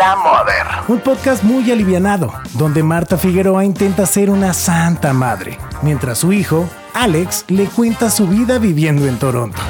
La 0.00 0.16
Mother. 0.16 0.66
Un 0.88 0.98
podcast 1.00 1.42
muy 1.42 1.70
alivianado, 1.70 2.32
donde 2.54 2.82
Marta 2.82 3.18
Figueroa 3.18 3.66
intenta 3.66 4.06
ser 4.06 4.30
una 4.30 4.54
santa 4.54 5.12
madre, 5.12 5.58
mientras 5.82 6.16
su 6.16 6.32
hijo, 6.32 6.66
Alex, 6.94 7.44
le 7.48 7.66
cuenta 7.66 8.08
su 8.08 8.26
vida 8.26 8.58
viviendo 8.58 9.06
en 9.06 9.18
Toronto. 9.18 9.60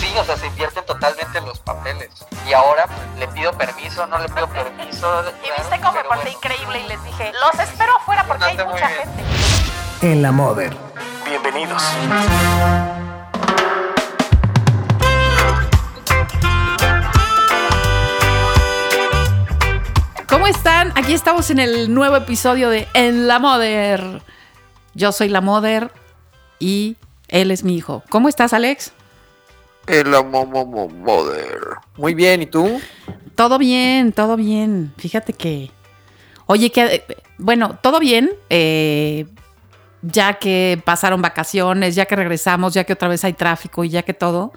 Sí, 0.00 0.08
o 0.18 0.24
sea, 0.24 0.36
se 0.36 0.48
invierten 0.48 0.84
totalmente 0.86 1.40
los 1.40 1.60
papeles. 1.60 2.10
Y 2.48 2.52
ahora 2.52 2.86
pues, 2.88 2.98
le 3.20 3.28
pido 3.28 3.52
permiso, 3.52 4.04
no 4.08 4.18
le 4.18 4.28
pido 4.28 4.48
permiso. 4.48 5.22
Y 5.44 5.60
viste 5.60 5.80
cómo 5.80 5.92
me 5.92 6.02
porté 6.02 6.32
increíble 6.32 6.80
y 6.84 6.88
les 6.88 7.04
dije, 7.04 7.32
los 7.40 7.60
espero 7.60 7.96
afuera 7.96 8.24
porque 8.26 8.44
hay 8.44 8.56
mucha 8.56 8.88
gente. 8.88 9.22
En 10.02 10.20
La 10.20 10.32
Mother. 10.32 10.76
Bienvenidos. 11.28 11.80
¿Cómo 20.28 20.46
están? 20.46 20.92
Aquí 20.96 21.12
estamos 21.12 21.50
en 21.50 21.60
el 21.60 21.92
nuevo 21.94 22.16
episodio 22.16 22.68
de 22.68 22.88
En 22.94 23.28
la 23.28 23.38
Mother. 23.38 24.22
Yo 24.94 25.12
soy 25.12 25.28
la 25.28 25.40
Mother 25.40 25.92
y 26.58 26.96
él 27.28 27.50
es 27.50 27.62
mi 27.62 27.76
hijo. 27.76 28.02
¿Cómo 28.08 28.28
estás, 28.28 28.52
Alex? 28.52 28.92
El 29.86 30.08
momo 30.24 30.88
mother. 30.88 31.60
Muy 31.96 32.14
bien, 32.14 32.42
¿y 32.42 32.46
tú? 32.46 32.80
Todo 33.36 33.56
bien, 33.58 34.12
todo 34.12 34.36
bien. 34.36 34.92
Fíjate 34.98 35.32
que. 35.32 35.70
Oye, 36.46 36.72
que. 36.72 37.04
Bueno, 37.38 37.78
todo 37.80 38.00
bien. 38.00 38.30
eh, 38.50 39.26
ya 40.02 40.34
que 40.34 40.80
pasaron 40.84 41.22
vacaciones, 41.22 41.94
ya 41.94 42.06
que 42.06 42.16
regresamos, 42.16 42.74
ya 42.74 42.84
que 42.84 42.92
otra 42.92 43.08
vez 43.08 43.24
hay 43.24 43.32
tráfico 43.32 43.84
y 43.84 43.90
ya 43.90 44.02
que 44.02 44.14
todo. 44.14 44.52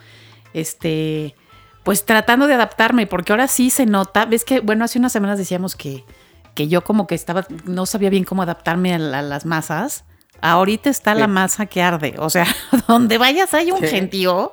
Este. 0.54 1.36
Pues 1.84 2.06
tratando 2.06 2.48
de 2.48 2.54
adaptarme, 2.54 3.08
porque 3.08 3.32
ahora 3.34 3.48
sí 3.48 3.70
se 3.70 3.86
nota. 3.86 4.26
Ves 4.26 4.44
que, 4.46 4.60
bueno, 4.60 4.86
hace 4.86 5.00
unas 5.00 5.12
semanas 5.12 5.38
decíamos 5.38 5.76
que, 5.76 6.04
que 6.56 6.68
yo 6.68 6.84
como 6.84 7.08
que 7.08 7.16
estaba. 7.16 7.46
No 7.66 7.86
sabía 7.86 8.10
bien 8.10 8.24
cómo 8.26 8.42
adaptarme 8.44 8.94
a, 8.94 9.00
la- 9.00 9.20
a 9.20 9.22
las 9.22 9.46
masas. 9.46 10.04
Ahorita 10.42 10.90
está 10.90 11.16
la 11.16 11.26
Sí. 11.26 11.32
masa 11.32 11.66
que 11.66 11.82
arde. 11.82 12.16
O 12.18 12.30
sea, 12.30 12.46
donde 12.88 13.18
vayas 13.18 13.54
hay 13.54 13.72
un 13.72 13.80
Sí. 13.82 13.88
gentío. 13.88 14.52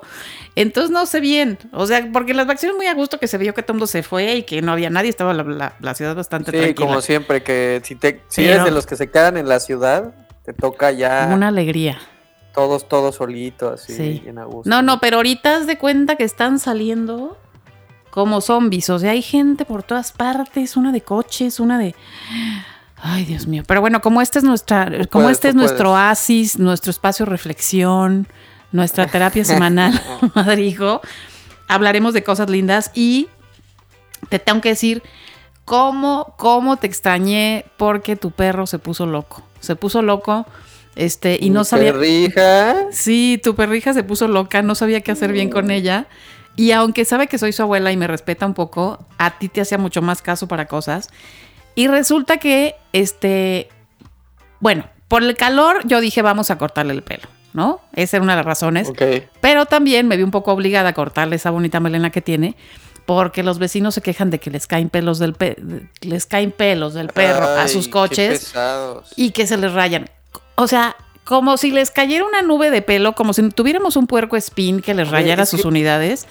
Entonces 0.55 0.89
no 0.89 1.05
sé 1.05 1.19
bien. 1.19 1.59
O 1.71 1.85
sea, 1.85 2.09
porque 2.11 2.33
las 2.33 2.47
vacaciones 2.47 2.75
muy 2.75 2.87
a 2.87 2.93
gusto 2.95 3.19
que 3.19 3.27
se 3.27 3.37
vio 3.37 3.53
que 3.53 3.61
todo 3.61 3.75
mundo 3.75 3.85
se 3.87 4.01
fue 4.03 4.37
y 4.37 4.43
que 4.43 4.61
no 4.63 4.71
había 4.71 4.89
nadie. 4.89 5.09
Estaba 5.09 5.33
la, 5.33 5.43
la- 5.43 5.75
la 5.79 5.93
ciudad 5.93 6.15
bastante 6.15 6.51
Sí, 6.51 6.57
tranquila. 6.57 6.87
como 6.87 7.01
siempre, 7.01 7.43
que 7.43 7.81
si, 7.83 7.95
te, 7.95 8.23
si 8.27 8.41
Pero- 8.41 8.53
eres 8.53 8.65
de 8.65 8.71
los 8.71 8.85
que 8.87 8.95
se 8.95 9.11
quedan 9.11 9.37
en 9.37 9.47
la 9.47 9.59
ciudad, 9.59 10.15
te 10.43 10.53
toca 10.53 10.91
ya 10.91 11.29
Una 11.31 11.49
alegría. 11.49 11.99
Todos, 12.57 12.89
todos 12.89 13.15
solitos, 13.15 13.81
así, 13.83 13.93
Sí. 13.95 14.19
bien 14.23 14.39
a 14.39 14.45
gusto. 14.45 14.67
No, 14.67 14.81
no, 14.81 14.99
pero 14.99 15.17
ahorita 15.17 15.57
haz 15.57 15.67
de 15.67 15.77
cuenta 15.77 16.15
que 16.15 16.23
están 16.23 16.57
saliendo 16.57 17.37
como 18.09 18.41
zombies. 18.41 18.89
O 18.89 18.97
sea, 18.97 19.11
hay 19.11 19.21
gente 19.21 19.63
por 19.63 19.83
todas 19.83 20.11
partes, 20.11 20.75
una 20.75 20.91
de 20.91 21.01
coches, 21.01 21.59
una 21.59 21.77
de. 21.77 21.93
Ay, 22.99 23.25
Dios 23.25 23.45
mío. 23.45 23.61
Pero 23.67 23.79
bueno, 23.79 24.01
como 24.01 24.23
este 24.23 24.39
es 24.39 24.43
nuestra, 24.43 24.85
como 25.09 25.25
puedes, 25.25 25.37
este 25.37 25.49
es 25.49 25.55
nuestro 25.55 25.91
puedes. 25.91 26.07
oasis, 26.09 26.57
nuestro 26.57 26.89
espacio 26.89 27.27
de 27.27 27.29
reflexión, 27.31 28.27
nuestra 28.71 29.05
terapia 29.11 29.45
semanal, 29.45 29.93
madre 30.33 30.63
hijo, 30.63 31.01
hablaremos 31.67 32.15
de 32.15 32.23
cosas 32.23 32.49
lindas 32.49 32.89
y 32.95 33.27
te 34.29 34.39
tengo 34.39 34.61
que 34.61 34.69
decir 34.69 35.03
cómo, 35.63 36.33
cómo 36.37 36.77
te 36.77 36.87
extrañé 36.87 37.65
porque 37.77 38.15
tu 38.15 38.31
perro 38.31 38.65
se 38.65 38.79
puso 38.79 39.05
loco. 39.05 39.43
Se 39.59 39.75
puso 39.75 40.01
loco. 40.01 40.47
Este, 40.97 41.37
y 41.39 41.51
no 41.51 41.63
sabía. 41.63 41.93
perrija. 41.93 42.87
Sí, 42.91 43.39
tu 43.43 43.55
perrija 43.55 43.93
se 43.93 44.03
puso 44.03 44.27
loca, 44.27 44.61
no 44.63 44.73
sabía 44.73 45.01
qué 45.01 45.11
hacer 45.11 45.31
bien 45.31 45.49
con 45.49 45.69
ella. 45.71 46.07
Y 46.55 46.71
aunque 46.71 47.05
sabe 47.05 47.27
que 47.27 47.37
soy 47.37 47.53
su 47.53 47.61
abuela 47.61 47.91
y 47.91 47.97
me 47.97 48.07
respeta 48.07 48.45
un 48.47 48.55
poco, 48.55 49.05
a 49.19 49.37
ti 49.37 49.47
te 49.47 49.61
hacía 49.61 49.77
mucho 49.77 50.01
más 50.01 50.23
caso 50.23 50.47
para 50.47 50.65
cosas. 50.65 51.09
Y 51.75 51.87
resulta 51.87 52.37
que, 52.37 52.73
este, 52.93 53.69
bueno, 54.59 54.85
por 55.07 55.21
el 55.21 55.35
calor 55.37 55.81
yo 55.85 56.01
dije 56.01 56.23
vamos 56.23 56.49
a 56.49 56.57
cortarle 56.57 56.93
el 56.93 57.03
pelo, 57.03 57.27
¿no? 57.53 57.79
Esa 57.93 58.17
era 58.17 58.23
una 58.23 58.33
de 58.33 58.37
las 58.37 58.45
razones. 58.47 58.89
Pero 59.39 59.67
también 59.67 60.07
me 60.07 60.17
vi 60.17 60.23
un 60.23 60.31
poco 60.31 60.51
obligada 60.51 60.89
a 60.89 60.93
cortarle 60.93 61.35
esa 61.35 61.51
bonita 61.51 61.79
melena 61.79 62.09
que 62.09 62.23
tiene, 62.23 62.55
porque 63.05 63.43
los 63.43 63.59
vecinos 63.59 63.93
se 63.93 64.01
quejan 64.01 64.31
de 64.31 64.39
que 64.39 64.49
les 64.49 64.65
caen 64.65 64.89
pelos 64.89 65.19
del, 65.19 65.33
pe- 65.35 65.57
les 66.01 66.25
caen 66.25 66.51
pelos 66.51 66.95
del 66.95 67.09
perro 67.09 67.45
a 67.47 67.67
sus 67.67 67.87
coches 67.87 68.51
y 69.15 69.29
que 69.29 69.45
se 69.45 69.57
les 69.57 69.71
rayan. 69.73 70.09
O 70.59 70.67
sea, 70.67 70.95
como 71.23 71.57
si 71.57 71.71
les 71.71 71.91
cayera 71.91 72.25
una 72.25 72.41
nube 72.41 72.69
de 72.71 72.81
pelo, 72.81 73.13
como 73.13 73.33
si 73.33 73.47
tuviéramos 73.49 73.95
un 73.95 74.07
puerco 74.07 74.35
spin 74.37 74.81
que 74.81 74.93
les 74.93 75.09
rayara 75.09 75.45
sus 75.45 75.61
que- 75.61 75.67
unidades. 75.67 76.25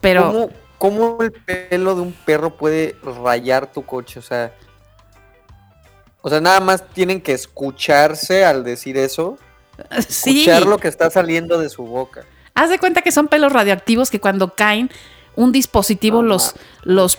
Pero 0.00 0.26
¿Cómo, 0.32 0.50
cómo 0.78 1.22
el 1.22 1.32
pelo 1.32 1.94
de 1.94 2.02
un 2.02 2.12
perro 2.12 2.56
puede 2.56 2.96
rayar 3.22 3.70
tu 3.72 3.84
coche? 3.84 4.18
O 4.18 4.22
sea, 4.22 4.52
o 6.22 6.28
sea, 6.28 6.40
nada 6.40 6.60
más 6.60 6.86
tienen 6.88 7.20
que 7.20 7.32
escucharse 7.32 8.44
al 8.44 8.64
decir 8.64 8.96
eso. 8.98 9.38
sí, 10.08 10.40
Escuchar 10.40 10.66
lo 10.66 10.78
que 10.78 10.88
está 10.88 11.10
saliendo 11.10 11.58
de 11.58 11.68
su 11.70 11.84
boca. 11.84 12.22
haz 12.54 12.68
de 12.70 12.78
cuenta 12.78 13.00
que 13.02 13.12
son 13.12 13.28
pelos 13.28 13.52
radioactivos 13.52 14.10
que 14.10 14.20
cuando 14.20 14.54
caen 14.54 14.90
un 15.36 15.52
dispositivo 15.52 16.22
los 16.22 16.54
los 16.82 17.16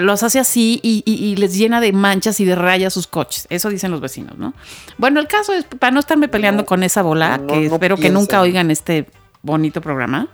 los 0.00 0.22
hace 0.22 0.38
así 0.38 0.80
y, 0.82 1.02
y- 1.04 1.14
y 1.14 1.36
les 1.36 1.54
llena 1.56 1.80
de 1.80 1.92
manchas 1.92 2.38
y 2.40 2.44
de 2.44 2.54
rayas 2.54 2.94
sus 2.94 3.06
coches. 3.06 3.46
Eso 3.50 3.68
dicen 3.68 3.90
los 3.90 4.00
vecinos, 4.00 4.38
¿no? 4.38 4.54
Bueno, 4.98 5.20
el 5.20 5.26
caso 5.26 5.52
es 5.52 5.64
para 5.64 5.90
no 5.90 6.00
estarme 6.00 6.28
peleando 6.28 6.62
No, 6.62 6.66
con 6.66 6.82
esa 6.82 7.02
bola, 7.02 7.38
no, 7.38 7.46
que 7.48 7.68
no 7.68 7.74
espero 7.74 7.96
que 7.96 8.10
nunca 8.10 8.40
oigan 8.40 8.70
este 8.70 9.10
bonito 9.42 9.80
programa. 9.80 10.28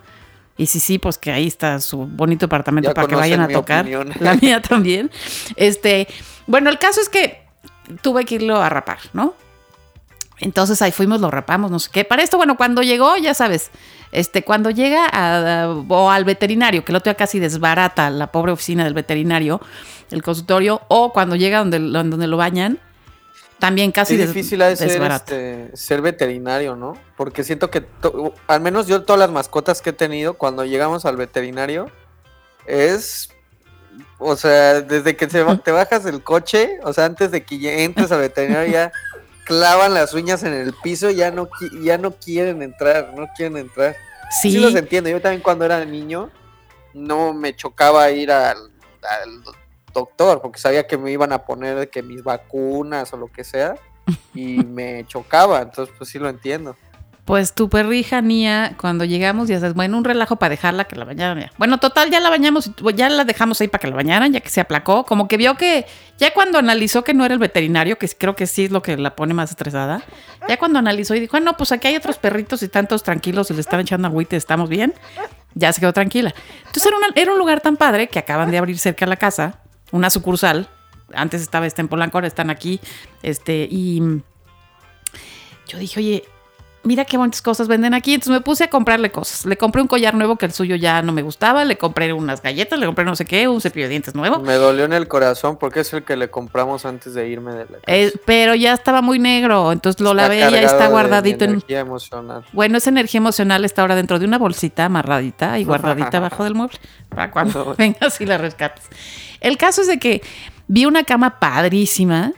Y 0.57 0.67
si 0.67 0.81
sí, 0.81 0.99
pues 0.99 1.19
que 1.19 1.31
ahí 1.31 1.47
está 1.47 1.81
su 1.81 1.99
bonito 2.07 2.47
apartamento 2.47 2.91
Ya 2.91 2.95
para 2.95 3.07
que 3.09 3.15
vayan 3.15 3.41
a 3.41 3.49
tocar. 3.49 3.83
opinión. 3.83 4.13
La 4.21 4.35
mía 4.43 4.61
también. 4.61 5.11
Este, 5.57 6.09
bueno, 6.49 6.69
el 6.69 6.79
caso 6.79 7.01
es 7.01 7.09
que 7.09 7.47
tuve 8.03 8.25
que 8.25 8.35
irlo 8.37 8.57
a 8.61 8.69
rapar, 8.69 8.99
¿no? 9.13 9.35
Entonces 10.41 10.81
ahí 10.83 10.93
fuimos, 10.93 11.21
lo 11.21 11.31
rapamos, 11.31 11.71
no 11.71 11.79
sé 11.79 11.91
qué. 11.93 12.05
Para 12.05 12.23
esto, 12.23 12.37
bueno, 12.37 12.57
cuando 12.57 12.83
llegó, 12.83 13.17
ya 13.17 13.35
sabes, 13.35 13.71
este, 14.13 14.43
cuando 14.45 14.71
llega 14.71 15.07
a- 15.13 15.69
o 15.89 16.11
al 16.11 16.25
veterinario, 16.25 16.85
que 16.85 16.93
el 16.93 16.97
otro 16.97 17.11
día 17.11 17.17
casi 17.17 17.39
desbarata 17.39 18.11
la 18.11 18.33
pobre 18.33 18.53
oficina 18.53 18.85
del 18.85 18.95
veterinario, 18.95 19.61
el 20.11 20.23
consultorio, 20.23 20.81
o 20.89 21.13
cuando 21.13 21.37
llega 21.37 21.59
donde, 21.59 21.79
donde 21.79 22.27
lo 22.27 22.37
bañan, 22.37 22.79
también 23.59 23.91
casi 23.91 24.15
es 24.15 24.21
des- 24.21 24.29
difícil 24.33 24.63
ha 24.63 24.69
de 24.69 24.77
ser, 24.77 25.03
este, 25.13 25.77
ser 25.77 26.01
veterinario, 26.01 26.77
¿no? 26.77 26.97
Porque 27.17 27.43
siento 27.43 27.71
que, 27.71 27.81
to- 27.81 28.33
al 28.47 28.61
menos 28.61 28.87
yo 28.87 29.03
todas 29.03 29.19
las 29.19 29.31
mascotas 29.31 29.83
que 29.83 29.91
he 29.91 29.93
tenido, 29.93 30.35
cuando 30.35 30.65
llegamos 30.65 31.05
al 31.05 31.17
veterinario, 31.17 31.91
es, 32.67 33.31
o 34.19 34.37
sea, 34.37 34.81
desde 34.83 35.17
que 35.17 35.29
se 35.29 35.45
te 35.65 35.71
bajas 35.73 36.05
del 36.05 36.23
coche, 36.23 36.79
o 36.85 36.93
sea, 36.93 37.07
antes 37.07 37.31
de 37.31 37.45
que 37.45 37.85
entres 37.85 38.13
al 38.13 38.21
veterinario 38.21 38.73
ya 38.73 38.93
clavan 39.49 39.95
las 39.95 40.13
uñas 40.13 40.43
en 40.43 40.53
el 40.53 40.75
piso, 40.75 41.11
ya 41.11 41.31
no, 41.31 41.49
ya 41.83 41.97
no 41.97 42.13
quieren 42.13 42.63
entrar, 42.63 43.15
no 43.17 43.27
quieren 43.35 43.57
entrar. 43.57 43.97
Sí. 44.43 44.53
Sí, 44.53 44.59
los 44.59 44.75
entiendo, 44.75 45.09
yo 45.09 45.23
también 45.23 45.43
cuando 45.43 45.65
era 45.65 45.83
niño 45.85 46.31
no 46.93 47.33
me 47.33 47.57
chocaba 47.57 48.11
ir 48.11 48.31
al, 48.31 48.59
al 49.03 49.43
doctor 49.95 50.43
porque 50.43 50.61
sabía 50.61 50.87
que 50.87 50.99
me 50.99 51.11
iban 51.11 51.33
a 51.33 51.47
poner 51.47 51.89
que 51.89 52.03
mis 52.03 52.23
vacunas 52.23 53.11
o 53.15 53.17
lo 53.17 53.29
que 53.29 53.43
sea 53.43 53.77
y 54.35 54.59
me 54.65 55.07
chocaba, 55.07 55.63
entonces 55.63 55.95
pues 55.97 56.11
sí 56.11 56.19
lo 56.19 56.29
entiendo. 56.29 56.77
Pues 57.29 57.53
tu 57.53 57.69
perrija 57.69 58.23
Nia, 58.23 58.75
cuando 58.81 59.05
llegamos, 59.05 59.49
ya 59.49 59.61
sabes, 59.61 59.75
bueno, 59.75 59.99
un 59.99 60.05
relajo 60.05 60.37
para 60.37 60.49
dejarla 60.49 60.85
que 60.85 60.97
la 60.97 61.05
bañaran. 61.05 61.51
Bueno, 61.59 61.77
total, 61.77 62.11
ya 62.11 62.21
la 62.21 62.31
bañamos, 62.31 62.75
tu- 62.75 62.91
ya 62.91 63.11
la 63.11 63.27
dejamos 63.27 63.61
ahí 63.61 63.69
para 63.69 63.83
que 63.83 63.87
la 63.89 63.97
bañaran, 63.97 64.33
ya 64.33 64.41
que 64.41 64.49
se 64.49 64.63
aplacó. 64.63 65.05
Como 65.05 65.29
que 65.29 65.37
vio 65.37 65.55
que, 65.55 65.85
ya 66.17 66.33
cuando 66.33 66.57
analizó 66.59 67.05
que 67.05 67.13
no 67.13 67.27
era 67.27 67.35
el 67.35 67.39
veterinario, 67.39 67.99
que 67.99 68.09
creo 68.09 68.35
que 68.35 68.47
sí 68.47 68.65
es 68.65 68.71
lo 68.71 68.81
que 68.81 68.97
la 68.97 69.15
pone 69.15 69.35
más 69.35 69.51
estresada, 69.51 70.01
ya 70.49 70.57
cuando 70.59 70.79
analizó 70.79 71.15
y 71.15 71.21
dijo, 71.21 71.37
ah, 71.37 71.41
no, 71.41 71.55
pues 71.55 71.71
aquí 71.71 71.89
hay 71.89 71.97
otros 71.97 72.17
perritos 72.17 72.63
y 72.63 72.65
están 72.65 72.87
todos 72.89 73.03
tranquilos 73.03 73.51
y 73.51 73.53
le 73.53 73.61
están 73.61 73.81
echando 73.81 74.09
agüite, 74.09 74.35
estamos 74.37 74.71
bien, 74.71 74.95
ya 75.53 75.71
se 75.75 75.83
quedó 75.83 75.93
tranquila. 75.93 76.35
Entonces 76.61 76.91
era, 77.15 77.31
un 77.31 77.39
lugar 77.39 77.61
tan 77.61 77.77
padre 77.77 78.09
que 78.09 78.19
acaban 78.19 78.51
de 78.51 78.57
abrir 78.57 78.79
cerca 78.79 79.05
de 79.05 79.11
la 79.11 79.17
casa, 79.17 79.61
una 79.93 80.09
sucursal. 80.09 80.67
Antes 81.13 81.43
estaba 81.43 81.67
este 81.67 81.83
en 81.83 81.89
Polanco, 81.89 82.17
ahora 82.17 82.27
están 82.27 82.49
aquí. 82.49 82.81
Este, 83.23 83.69
y 83.71 84.01
yo 85.67 85.77
dije, 85.77 86.01
oye, 86.01 86.25
mira 86.89 87.05
qué 87.05 87.19
bonitas 87.19 87.43
cosas 87.43 87.69
venden 87.69 87.93
aquí. 87.93 88.15
Entonces 88.15 88.33
me 88.33 88.41
puse 88.41 88.65
a 88.65 88.71
comprarle 88.71 89.11
cosas. 89.13 89.45
Le 89.45 89.59
compré 89.59 89.83
un 89.83 89.89
collar 89.89 90.15
nuevo 90.15 90.37
que 90.37 90.47
el 90.47 90.53
suyo 90.53 90.75
ya 90.75 91.03
no 91.03 91.13
me 91.13 91.21
gustaba. 91.21 91.65
Le 91.67 91.77
compré 91.77 92.13
unas 92.15 92.43
galletas, 92.43 92.79
le 92.79 92.87
compré 92.87 93.05
no 93.05 93.15
sé 93.15 93.27
qué, 93.27 93.47
un 93.47 93.61
cepillo 93.61 93.85
de 93.85 93.91
dientes 93.91 94.15
nuevo. 94.15 94.39
Me 94.41 94.55
dolió 94.55 94.87
en 94.87 94.95
el 94.95 95.07
corazón 95.07 95.59
porque 95.59 95.81
es 95.81 95.93
el 95.93 96.03
que 96.03 96.17
le 96.17 96.31
compramos 96.31 96.87
antes 96.87 97.13
de 97.13 97.29
irme 97.29 97.53
de 97.53 97.65
la 97.65 97.79
casa. 97.79 97.83
Eh, 97.87 98.13
pero 98.25 98.55
ya 98.55 98.73
estaba 98.73 99.03
muy 99.03 99.19
negro. 99.19 99.71
Entonces 99.71 100.01
lo 100.01 100.11
Está 100.13 100.23
lavé 100.23 100.37
y 100.37 100.51
ya 100.51 100.63
está 100.63 100.85
de 100.85 100.89
guardadito 100.89 101.45
en. 101.45 101.51
energía 101.51 101.81
emocional. 101.81 102.45
Bueno, 102.53 102.79
esa 102.79 102.89
energía 102.89 103.19
emocional 103.19 103.65
está 103.67 103.83
ahora 103.83 103.95
dentro 103.95 104.19
de 104.19 104.25
una 104.25 104.39
bolsita 104.39 104.87
amarradita 104.87 105.59
y 105.59 105.65
guardadita 105.65 106.17
abajo 106.17 106.43
del 106.45 106.55
mueble. 106.55 106.79
Para 107.11 107.31
cuando 107.31 107.75
vengas 107.79 108.19
y 108.21 108.27
la 108.27 108.39
rescates. 108.39 108.85
El 109.41 109.59
caso 109.59 109.83
es 109.83 109.89
de 109.89 109.99
que 109.99 110.23
vi 110.67 110.87
una 110.87 111.05
cama 111.05 111.39
padrísima 111.39 112.33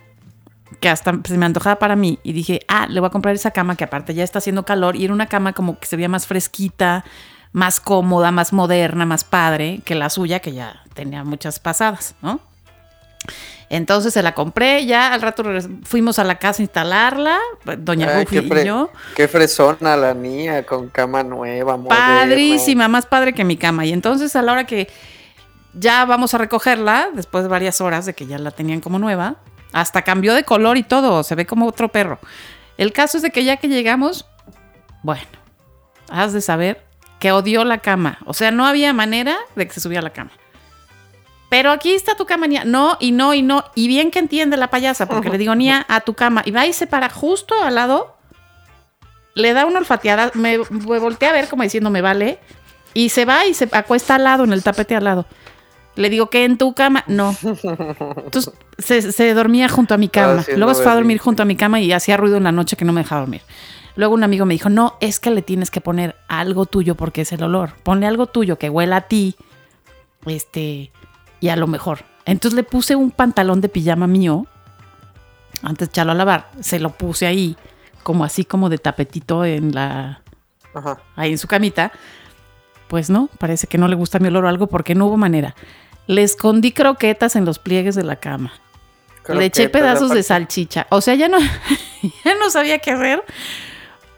que 0.78 0.88
hasta 0.88 1.18
se 1.24 1.36
me 1.36 1.46
antojaba 1.46 1.78
para 1.78 1.96
mí 1.96 2.18
y 2.22 2.32
dije, 2.32 2.60
ah, 2.68 2.86
le 2.88 3.00
voy 3.00 3.08
a 3.08 3.10
comprar 3.10 3.34
esa 3.34 3.50
cama 3.50 3.76
que 3.76 3.84
aparte 3.84 4.14
ya 4.14 4.24
está 4.24 4.38
haciendo 4.38 4.64
calor 4.64 4.96
y 4.96 5.04
era 5.04 5.12
una 5.12 5.26
cama 5.26 5.52
como 5.52 5.78
que 5.78 5.86
se 5.86 5.96
veía 5.96 6.08
más 6.08 6.26
fresquita, 6.26 7.04
más 7.52 7.80
cómoda, 7.80 8.30
más 8.30 8.52
moderna, 8.52 9.06
más 9.06 9.24
padre 9.24 9.80
que 9.84 9.94
la 9.94 10.10
suya 10.10 10.40
que 10.40 10.52
ya 10.52 10.82
tenía 10.94 11.24
muchas 11.24 11.58
pasadas, 11.58 12.14
¿no? 12.22 12.40
Entonces 13.68 14.12
se 14.12 14.22
la 14.22 14.34
compré, 14.34 14.84
ya 14.84 15.12
al 15.14 15.22
rato 15.22 15.44
fuimos 15.84 16.18
a 16.18 16.24
la 16.24 16.38
casa 16.38 16.60
a 16.60 16.64
instalarla, 16.64 17.38
doña 17.78 18.08
Ay, 18.16 18.26
qué, 18.26 18.38
y 18.38 18.64
yo. 18.66 18.90
qué 19.14 19.28
fresona 19.28 19.96
la 19.96 20.12
niña 20.12 20.64
con 20.64 20.88
cama 20.88 21.22
nueva, 21.22 21.76
moderna. 21.76 22.18
Padrísima, 22.20 22.88
más 22.88 23.06
padre 23.06 23.32
que 23.32 23.44
mi 23.44 23.56
cama. 23.56 23.86
Y 23.86 23.92
entonces 23.92 24.34
a 24.34 24.42
la 24.42 24.52
hora 24.52 24.64
que 24.64 24.88
ya 25.72 26.04
vamos 26.04 26.34
a 26.34 26.38
recogerla, 26.38 27.10
después 27.14 27.44
de 27.44 27.48
varias 27.48 27.80
horas 27.80 28.06
de 28.06 28.14
que 28.14 28.26
ya 28.26 28.38
la 28.38 28.50
tenían 28.50 28.80
como 28.80 28.98
nueva, 28.98 29.36
hasta 29.72 30.02
cambió 30.02 30.34
de 30.34 30.44
color 30.44 30.76
y 30.76 30.82
todo, 30.82 31.22
se 31.22 31.34
ve 31.34 31.46
como 31.46 31.66
otro 31.66 31.88
perro. 31.88 32.18
El 32.76 32.92
caso 32.92 33.18
es 33.18 33.22
de 33.22 33.30
que 33.30 33.44
ya 33.44 33.58
que 33.58 33.68
llegamos, 33.68 34.26
bueno, 35.02 35.26
has 36.10 36.32
de 36.32 36.40
saber 36.40 36.84
que 37.18 37.32
odió 37.32 37.64
la 37.64 37.78
cama. 37.78 38.18
O 38.24 38.34
sea, 38.34 38.50
no 38.50 38.66
había 38.66 38.92
manera 38.92 39.36
de 39.54 39.66
que 39.66 39.74
se 39.74 39.80
subiera 39.80 40.00
a 40.00 40.04
la 40.04 40.12
cama. 40.12 40.30
Pero 41.50 41.72
aquí 41.72 41.92
está 41.92 42.14
tu 42.14 42.26
cama, 42.26 42.46
Nia. 42.46 42.64
No, 42.64 42.96
y 43.00 43.12
no, 43.12 43.34
y 43.34 43.42
no. 43.42 43.64
Y 43.74 43.88
bien 43.88 44.10
que 44.10 44.20
entiende 44.20 44.56
la 44.56 44.70
payasa, 44.70 45.06
porque 45.06 45.28
le 45.28 45.36
digo, 45.36 45.54
Nia, 45.54 45.84
a 45.88 46.00
tu 46.00 46.14
cama. 46.14 46.42
Y 46.44 46.52
va 46.52 46.64
y 46.66 46.72
se 46.72 46.86
para 46.86 47.10
justo 47.10 47.54
al 47.62 47.74
lado. 47.74 48.16
Le 49.34 49.52
da 49.52 49.66
una 49.66 49.80
olfateada. 49.80 50.30
Me, 50.34 50.58
me 50.70 50.98
voltea 50.98 51.30
a 51.30 51.32
ver 51.32 51.48
como 51.48 51.64
diciendo, 51.64 51.90
me 51.90 52.02
vale. 52.02 52.38
Y 52.94 53.08
se 53.08 53.24
va 53.24 53.46
y 53.46 53.54
se 53.54 53.68
acuesta 53.72 54.14
al 54.14 54.24
lado, 54.24 54.44
en 54.44 54.52
el 54.52 54.62
tapete 54.62 54.94
al 54.94 55.04
lado. 55.04 55.26
Le 56.00 56.08
digo, 56.08 56.30
que 56.30 56.46
en 56.46 56.56
tu 56.56 56.72
cama? 56.72 57.04
No. 57.08 57.36
Entonces 57.42 58.54
se, 58.78 59.12
se 59.12 59.34
dormía 59.34 59.68
junto 59.68 59.92
a 59.92 59.98
mi 59.98 60.08
cama. 60.08 60.40
Haciendo 60.40 60.58
Luego 60.64 60.74
se 60.74 60.82
fue 60.82 60.92
a 60.92 60.94
dormir 60.94 61.18
junto 61.18 61.42
a 61.42 61.44
mi 61.44 61.56
cama 61.56 61.78
y 61.78 61.92
hacía 61.92 62.16
ruido 62.16 62.38
en 62.38 62.44
la 62.44 62.52
noche 62.52 62.74
que 62.76 62.86
no 62.86 62.94
me 62.94 63.02
dejaba 63.02 63.20
dormir. 63.20 63.42
Luego 63.96 64.14
un 64.14 64.24
amigo 64.24 64.46
me 64.46 64.54
dijo, 64.54 64.70
no, 64.70 64.96
es 65.00 65.20
que 65.20 65.30
le 65.30 65.42
tienes 65.42 65.70
que 65.70 65.82
poner 65.82 66.16
algo 66.26 66.64
tuyo 66.64 66.94
porque 66.94 67.20
es 67.20 67.32
el 67.32 67.42
olor. 67.42 67.74
Ponle 67.82 68.06
algo 68.06 68.26
tuyo 68.26 68.56
que 68.56 68.70
huela 68.70 68.96
a 68.96 69.00
ti. 69.02 69.36
Este, 70.24 70.90
y 71.40 71.48
a 71.48 71.56
lo 71.56 71.66
mejor. 71.66 71.98
Entonces 72.24 72.56
le 72.56 72.62
puse 72.62 72.96
un 72.96 73.10
pantalón 73.10 73.60
de 73.60 73.68
pijama 73.68 74.06
mío. 74.06 74.46
Antes 75.62 75.88
de 75.88 75.92
echarlo 75.92 76.12
a 76.12 76.14
lavar. 76.14 76.50
Se 76.60 76.80
lo 76.80 76.90
puse 76.90 77.26
ahí, 77.26 77.58
como 78.02 78.24
así 78.24 78.46
como 78.46 78.70
de 78.70 78.78
tapetito 78.78 79.44
en 79.44 79.74
la, 79.74 80.22
Ajá. 80.72 80.98
ahí 81.14 81.32
en 81.32 81.38
su 81.38 81.46
camita. 81.46 81.92
Pues 82.88 83.10
no, 83.10 83.28
parece 83.38 83.66
que 83.66 83.76
no 83.76 83.86
le 83.86 83.96
gusta 83.96 84.18
mi 84.18 84.28
olor 84.28 84.46
o 84.46 84.48
algo 84.48 84.66
porque 84.66 84.94
no 84.94 85.06
hubo 85.06 85.18
manera. 85.18 85.54
Le 86.10 86.24
escondí 86.24 86.72
croquetas 86.72 87.36
en 87.36 87.44
los 87.44 87.60
pliegues 87.60 87.94
de 87.94 88.02
la 88.02 88.16
cama. 88.16 88.52
Le 89.28 89.44
eché 89.44 89.68
pedazos 89.68 90.10
de 90.10 90.24
salchicha. 90.24 90.88
O 90.90 91.00
sea, 91.00 91.14
ya 91.14 91.28
no, 91.28 91.38
ya 92.24 92.34
no 92.34 92.50
sabía 92.50 92.80
qué 92.80 92.90
hacer 92.90 93.22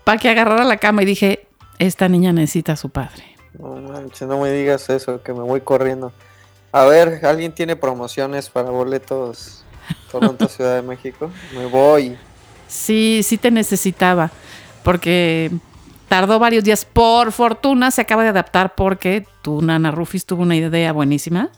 para 0.02 0.16
que 0.16 0.30
agarrara 0.30 0.64
la 0.64 0.78
cama 0.78 1.02
y 1.02 1.04
dije, 1.04 1.46
esta 1.78 2.08
niña 2.08 2.32
necesita 2.32 2.72
a 2.72 2.76
su 2.76 2.88
padre. 2.88 3.36
No 3.58 3.76
manches, 3.76 4.26
no 4.26 4.40
me 4.40 4.50
digas 4.50 4.88
eso, 4.88 5.22
que 5.22 5.34
me 5.34 5.42
voy 5.42 5.60
corriendo. 5.60 6.14
A 6.72 6.86
ver, 6.86 7.26
¿alguien 7.26 7.52
tiene 7.52 7.76
promociones 7.76 8.48
para 8.48 8.70
boletos 8.70 9.62
Toronto, 10.10 10.48
Ciudad 10.48 10.76
de 10.76 10.82
México? 10.82 11.30
Me 11.54 11.66
voy. 11.66 12.16
Sí, 12.68 13.20
sí 13.22 13.36
te 13.36 13.50
necesitaba, 13.50 14.30
porque 14.82 15.50
tardó 16.08 16.38
varios 16.38 16.64
días. 16.64 16.86
Por 16.86 17.32
fortuna 17.32 17.90
se 17.90 18.00
acaba 18.00 18.22
de 18.22 18.30
adaptar 18.30 18.74
porque 18.76 19.26
tu 19.42 19.60
nana 19.60 19.90
Rufis 19.90 20.24
tuvo 20.24 20.42
una 20.42 20.56
idea 20.56 20.94
buenísima. 20.94 21.50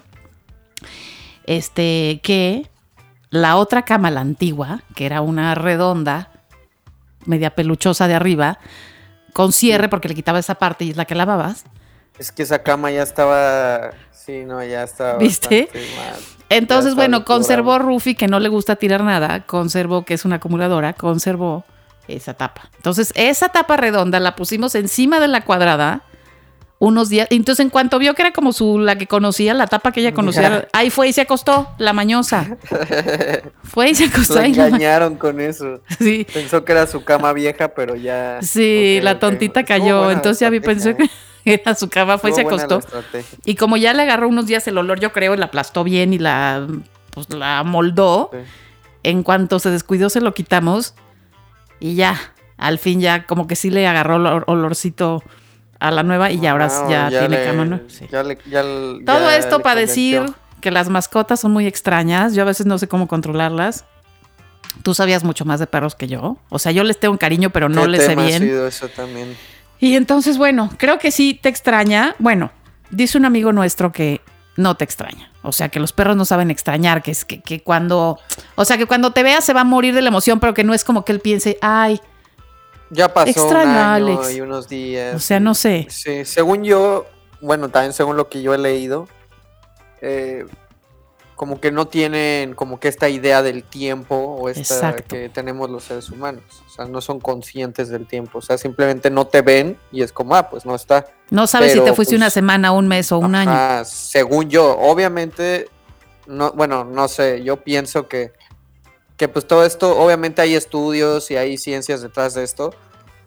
Este, 1.45 2.21
que 2.23 2.71
la 3.31 3.57
otra 3.57 3.85
cama, 3.85 4.11
la 4.11 4.21
antigua, 4.21 4.83
que 4.95 5.07
era 5.07 5.21
una 5.21 5.55
redonda, 5.55 6.31
media 7.27 7.55
peluchosa 7.55 8.09
de 8.09 8.15
arriba, 8.15 8.59
con 9.33 9.53
cierre 9.53 9.89
porque 9.89 10.09
le 10.09 10.15
quitaba 10.15 10.39
esa 10.39 10.55
parte 10.55 10.85
y 10.85 10.91
es 10.91 10.97
la 10.97 11.05
que 11.05 11.15
lavabas. 11.15 11.65
Es 12.19 12.31
que 12.31 12.45
esa 12.45 12.63
cama 12.63 12.91
ya 12.91 13.03
estaba. 13.03 13.91
Sí, 14.13 14.45
no, 14.45 14.63
ya 14.63 14.85
estaba. 14.85 15.19
¿Viste? 15.19 15.69
mal. 15.97 16.15
Entonces, 16.49 16.95
bueno, 16.95 17.25
conservó 17.25 17.79
Rufi, 17.79 18.15
que 18.15 18.29
no 18.29 18.39
le 18.39 18.49
gusta 18.49 18.77
tirar 18.77 19.03
nada, 19.03 19.45
conservó 19.45 20.05
que 20.05 20.15
es 20.15 20.25
una 20.25 20.37
acumuladora, 20.37 20.93
conservó 20.93 21.65
esa 22.07 22.35
tapa. 22.35 22.71
Entonces, 22.77 23.13
esa 23.17 23.49
tapa 23.49 23.77
redonda 23.77 24.21
la 24.21 24.37
pusimos 24.37 24.75
encima 24.75 25.19
de 25.19 25.29
la 25.29 25.45
cuadrada 25.45 26.03
unos 26.85 27.09
días. 27.09 27.27
Entonces, 27.31 27.65
en 27.65 27.71
cuanto 27.71 27.99
vio 27.99 28.15
que 28.15 28.23
era 28.23 28.33
como 28.33 28.53
su 28.53 28.79
la 28.79 28.97
que 28.97 29.07
conocía, 29.07 29.55
la 29.55 29.67
tapa 29.67 29.91
que 29.93 30.01
ella 30.01 30.13
conocía, 30.15 30.69
ahí 30.73 30.91
fue 30.91 31.09
y 31.09 31.13
se 31.13 31.23
acostó, 31.23 31.69
la 31.79 31.93
mañosa. 31.93 32.57
Fue 33.65 33.91
y 33.91 33.95
se 33.95 34.05
acostó 34.05 34.35
Lo 34.37 34.43
engañaron 34.43 35.17
con 35.17 35.41
eso. 35.41 35.81
Sí, 35.99 36.27
Pensó 36.33 36.65
que 36.65 36.73
era 36.73 36.87
su 36.87 37.03
cama 37.05 37.33
vieja, 37.33 37.69
pero 37.69 37.97
ya. 37.97 38.39
sí, 38.43 39.01
la 39.03 39.19
tontita 39.19 39.65
cayó. 39.65 40.11
Entonces 40.11 40.41
ya 40.41 40.51
vi, 40.51 40.61
pensó 40.61 40.95
que 40.97 41.09
era 41.45 41.75
su 41.75 41.89
cama, 41.89 42.19
fue 42.19 42.31
y 42.31 42.35
se 42.35 42.43
acostó. 42.43 42.81
Y 43.45 43.57
como 43.57 43.77
ya 43.77 43.93
le 43.95 44.03
agarró 44.03 44.29
unos 44.29 44.47
días 44.47 44.67
el 44.69 44.79
olor, 44.79 45.01
yo 45.01 45.13
creo, 45.13 45.35
y 45.35 45.37
la 45.39 45.47
aplastó 45.47 45.83
bien 45.85 46.13
y 46.13 46.19
la, 46.19 46.67
pues, 47.11 47.29
la 47.33 47.63
moldó. 47.65 48.31
Sí. 48.33 48.39
En 49.03 49.23
cuanto 49.23 49.59
se 49.59 49.71
descuidó, 49.71 50.09
se 50.09 50.21
lo 50.21 50.33
quitamos. 50.35 50.95
Y 51.81 51.95
ya, 51.97 52.19
al 52.57 52.79
fin 52.79 53.01
ya, 53.01 53.27
como 53.27 53.47
que 53.47 53.57
sí 53.57 53.71
le 53.71 53.87
agarró 53.87 54.17
olor- 54.17 54.45
olorcito 54.47 55.23
a 55.81 55.91
la 55.91 56.03
nueva 56.03 56.31
y 56.31 56.41
ya 56.41 56.53
ahora 56.53 56.69
Ah, 56.71 56.87
ya, 56.89 57.09
tiene 57.21 57.29
le- 57.39 57.45
cama 57.47 57.65
nueva. 57.65 57.85
Sí. 57.89 58.07
Ya 58.11 58.23
le- 58.23 58.39
ya 58.51 58.61
l- 58.61 59.05
Todo 59.05 59.31
esto 59.31 59.61
para 59.61 59.81
decir 59.81 60.23
que 60.61 60.71
las 60.71 60.89
mascotas 60.89 61.41
son 61.41 61.53
muy 61.53 61.67
extrañas. 61.67 62.35
Yo 62.35 62.43
a 62.43 62.47
veces 62.47 62.67
no 62.67 62.79
sé 62.79 62.89
cómo 62.89 63.07
controlarlas. 63.09 63.85
Tú 64.83 64.95
sabías 64.95 65.23
mucho 65.25 65.45
más 65.45 65.61
de 65.61 65.67
perros 65.67 65.95
que 65.95 66.09
yo. 66.09 66.37
O 66.49 66.59
sea, 66.59 66.73
yo 66.73 66.83
les 66.85 66.99
tengo 66.99 67.13
un 67.13 67.19
cariño, 67.19 67.51
pero 67.51 67.69
no 67.69 67.83
¿Qué 67.83 67.89
les 67.89 68.03
sé 68.03 68.09
tema 68.09 68.23
ha 68.23 68.27
bien. 68.27 68.43
sido 68.43 68.67
eso 68.67 68.89
también? 68.89 69.37
Y 69.79 69.95
entonces, 69.97 70.39
bueno, 70.39 70.71
creo 70.79 70.99
que 70.99 71.11
sí 71.11 71.39
te 71.41 71.49
extraña. 71.49 72.15
Bueno, 72.19 72.51
dice 72.91 73.19
un 73.19 73.25
amigo 73.25 73.53
nuestro 73.53 73.93
que 73.93 74.21
no 74.57 74.77
te 74.77 74.85
extraña. 74.85 75.31
O 75.43 75.53
sea, 75.53 75.69
que 75.69 75.79
los 75.81 75.93
perros 75.93 76.17
no 76.17 76.25
saben 76.25 76.51
extrañar, 76.51 77.03
que 77.03 77.11
es 77.11 77.25
que, 77.25 77.43
que 77.43 77.61
cuando, 77.61 78.19
o 78.55 78.65
sea, 78.65 78.79
que 78.79 78.87
cuando 78.87 79.13
te 79.13 79.23
vea 79.23 79.41
se 79.43 79.53
va 79.53 79.61
a 79.61 79.65
morir 79.65 79.95
de 79.95 80.01
la 80.03 80.09
emoción, 80.09 80.41
pero 80.41 80.55
que 80.55 80.65
no 80.65 80.73
es 80.75 80.85
como 80.85 81.05
que 81.05 81.13
él 81.13 81.21
piense, 81.21 81.59
ay, 81.61 82.01
Ya 82.91 83.13
pasó 83.13 83.31
Extraño 83.31 83.71
un 83.71 83.77
año 83.77 84.21
Alex. 84.21 84.35
y 84.35 84.41
unos 84.41 84.69
días. 84.69 85.15
o 85.15 85.19
sea, 85.19 85.41
no 85.41 85.55
sé. 85.55 85.87
Sí, 85.91 86.25
según 86.25 86.65
yo, 86.65 87.07
bueno, 87.41 87.69
también 87.69 87.93
según 87.93 88.17
lo 88.17 88.29
que 88.29 88.43
yo 88.43 88.55
he 88.55 88.59
leído, 88.59 89.09
eh, 90.01 90.45
como 91.35 91.61
que 91.61 91.73
no 91.73 91.89
tienen 91.89 92.55
como 92.55 92.79
que 92.79 92.89
esta 92.89 93.09
idea 93.09 93.43
del 93.43 93.65
tiempo 93.65 94.15
o 94.15 94.49
esta 94.49 94.61
Exacto. 94.61 95.05
que 95.09 95.29
tenemos 95.29 95.69
los 95.69 95.85
seres 95.85 96.09
humanos. 96.11 96.45
O 96.67 96.71
sea, 96.71 96.85
no 96.85 97.01
son 97.01 97.21
conscientes 97.21 97.89
del 97.89 98.07
tiempo. 98.07 98.39
O 98.39 98.43
sea, 98.43 98.57
simplemente 98.57 99.11
no 99.11 99.27
te 99.27 99.43
ven 99.43 99.77
y 99.91 100.03
es 100.03 100.13
como, 100.13 100.37
ah, 100.37 100.49
pues 100.49 100.65
no 100.65 100.75
está. 100.75 101.07
No 101.31 101.47
sabes 101.47 101.73
si 101.73 101.81
te 101.81 101.93
fuiste 101.93 102.13
pues, 102.15 102.21
una 102.21 102.31
semana, 102.31 102.73
un 102.73 102.87
mes 102.87 103.11
o 103.11 103.19
un 103.19 103.35
año. 103.35 103.51
Ajá, 103.51 103.85
según 103.85 104.49
yo, 104.49 104.79
obviamente, 104.79 105.69
no, 106.27 106.53
bueno, 106.53 106.85
no 106.85 107.09
sé, 107.09 107.43
yo 107.43 107.57
pienso 107.57 108.07
que, 108.09 108.33
que 109.17 109.29
pues 109.29 109.47
todo 109.47 109.65
esto, 109.65 109.97
obviamente 109.97 110.43
hay 110.43 110.55
estudios 110.55 111.31
y 111.31 111.37
hay 111.37 111.57
ciencias 111.59 112.03
detrás 112.03 112.35
de 112.35 112.43
esto, 112.43 112.75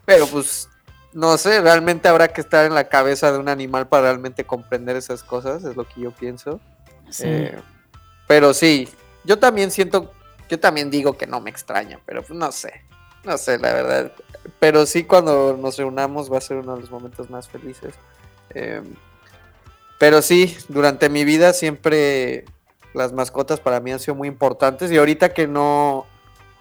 pero 0.05 0.27
pues 0.27 0.69
no 1.13 1.37
sé, 1.37 1.61
realmente 1.61 2.07
habrá 2.07 2.27
que 2.27 2.41
estar 2.41 2.65
en 2.65 2.75
la 2.75 2.89
cabeza 2.89 3.31
de 3.31 3.39
un 3.39 3.49
animal 3.49 3.87
para 3.87 4.03
realmente 4.03 4.43
comprender 4.43 4.95
esas 4.95 5.23
cosas, 5.23 5.63
es 5.63 5.75
lo 5.75 5.87
que 5.87 6.01
yo 6.01 6.11
pienso. 6.11 6.59
Sí. 7.09 7.23
Eh, 7.25 7.57
pero 8.27 8.53
sí, 8.53 8.89
yo 9.23 9.39
también 9.39 9.71
siento, 9.71 10.11
yo 10.49 10.59
también 10.59 10.91
digo 10.91 11.17
que 11.17 11.25
no 11.25 11.39
me 11.39 11.49
extraña, 11.49 11.99
pero 12.05 12.21
pues 12.21 12.37
no 12.37 12.51
sé, 12.51 12.83
no 13.23 13.37
sé, 13.37 13.57
la 13.57 13.73
verdad. 13.73 14.11
Pero 14.59 14.85
sí, 14.85 15.05
cuando 15.05 15.57
nos 15.57 15.77
reunamos 15.77 16.31
va 16.31 16.37
a 16.37 16.41
ser 16.41 16.57
uno 16.57 16.75
de 16.75 16.81
los 16.81 16.91
momentos 16.91 17.29
más 17.29 17.47
felices. 17.47 17.95
Eh, 18.53 18.81
pero 19.97 20.21
sí, 20.21 20.55
durante 20.67 21.09
mi 21.09 21.25
vida 21.25 21.53
siempre 21.53 22.45
las 22.97 23.13
mascotas 23.13 23.59
para 23.59 23.79
mí 23.79 23.91
han 23.91 23.99
sido 23.99 24.15
muy 24.15 24.27
importantes 24.27 24.91
y 24.91 24.97
ahorita 24.97 25.33
que 25.33 25.47
no, 25.47 26.05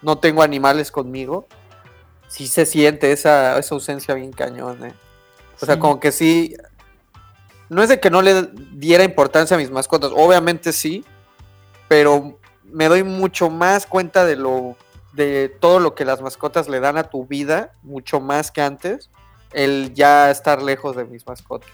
no 0.03 0.19
tengo 0.19 0.43
animales 0.43 0.93
conmigo, 0.93 1.47
sí 2.29 2.47
se 2.47 2.67
siente 2.67 3.13
esa, 3.13 3.59
esa 3.59 3.75
ausencia 3.75 4.15
bien 4.15 4.33
cañón. 4.33 4.85
eh. 4.85 4.95
O 5.61 5.67
sea, 5.67 5.79
como 5.79 5.99
que 5.99 6.13
sí, 6.13 6.55
no 7.71 7.83
es 7.83 7.89
de 7.89 7.99
que 7.99 8.11
no 8.11 8.21
le 8.21 8.49
diera 8.73 9.05
importancia 9.05 9.57
a 9.57 9.59
mis 9.59 9.71
mascotas, 9.71 10.13
obviamente 10.15 10.73
sí, 10.73 11.05
pero 11.89 12.39
me 12.65 12.89
doy 12.89 13.03
mucho 13.03 13.49
más 13.49 13.87
cuenta 13.87 14.27
de 14.27 14.37
lo 14.37 14.77
de 15.15 15.49
todo 15.49 15.81
lo 15.81 15.95
que 15.95 16.05
las 16.05 16.21
mascotas 16.21 16.69
le 16.69 16.79
dan 16.79 16.99
a 16.99 17.05
tu 17.05 17.25
vida, 17.27 17.73
mucho 17.83 18.21
más 18.21 18.51
que 18.51 18.61
antes, 18.61 19.11
el 19.53 19.95
ya 19.95 20.31
estar 20.31 20.63
lejos 20.63 20.95
de 20.95 21.07
mis 21.07 21.27
mascotas. 21.27 21.71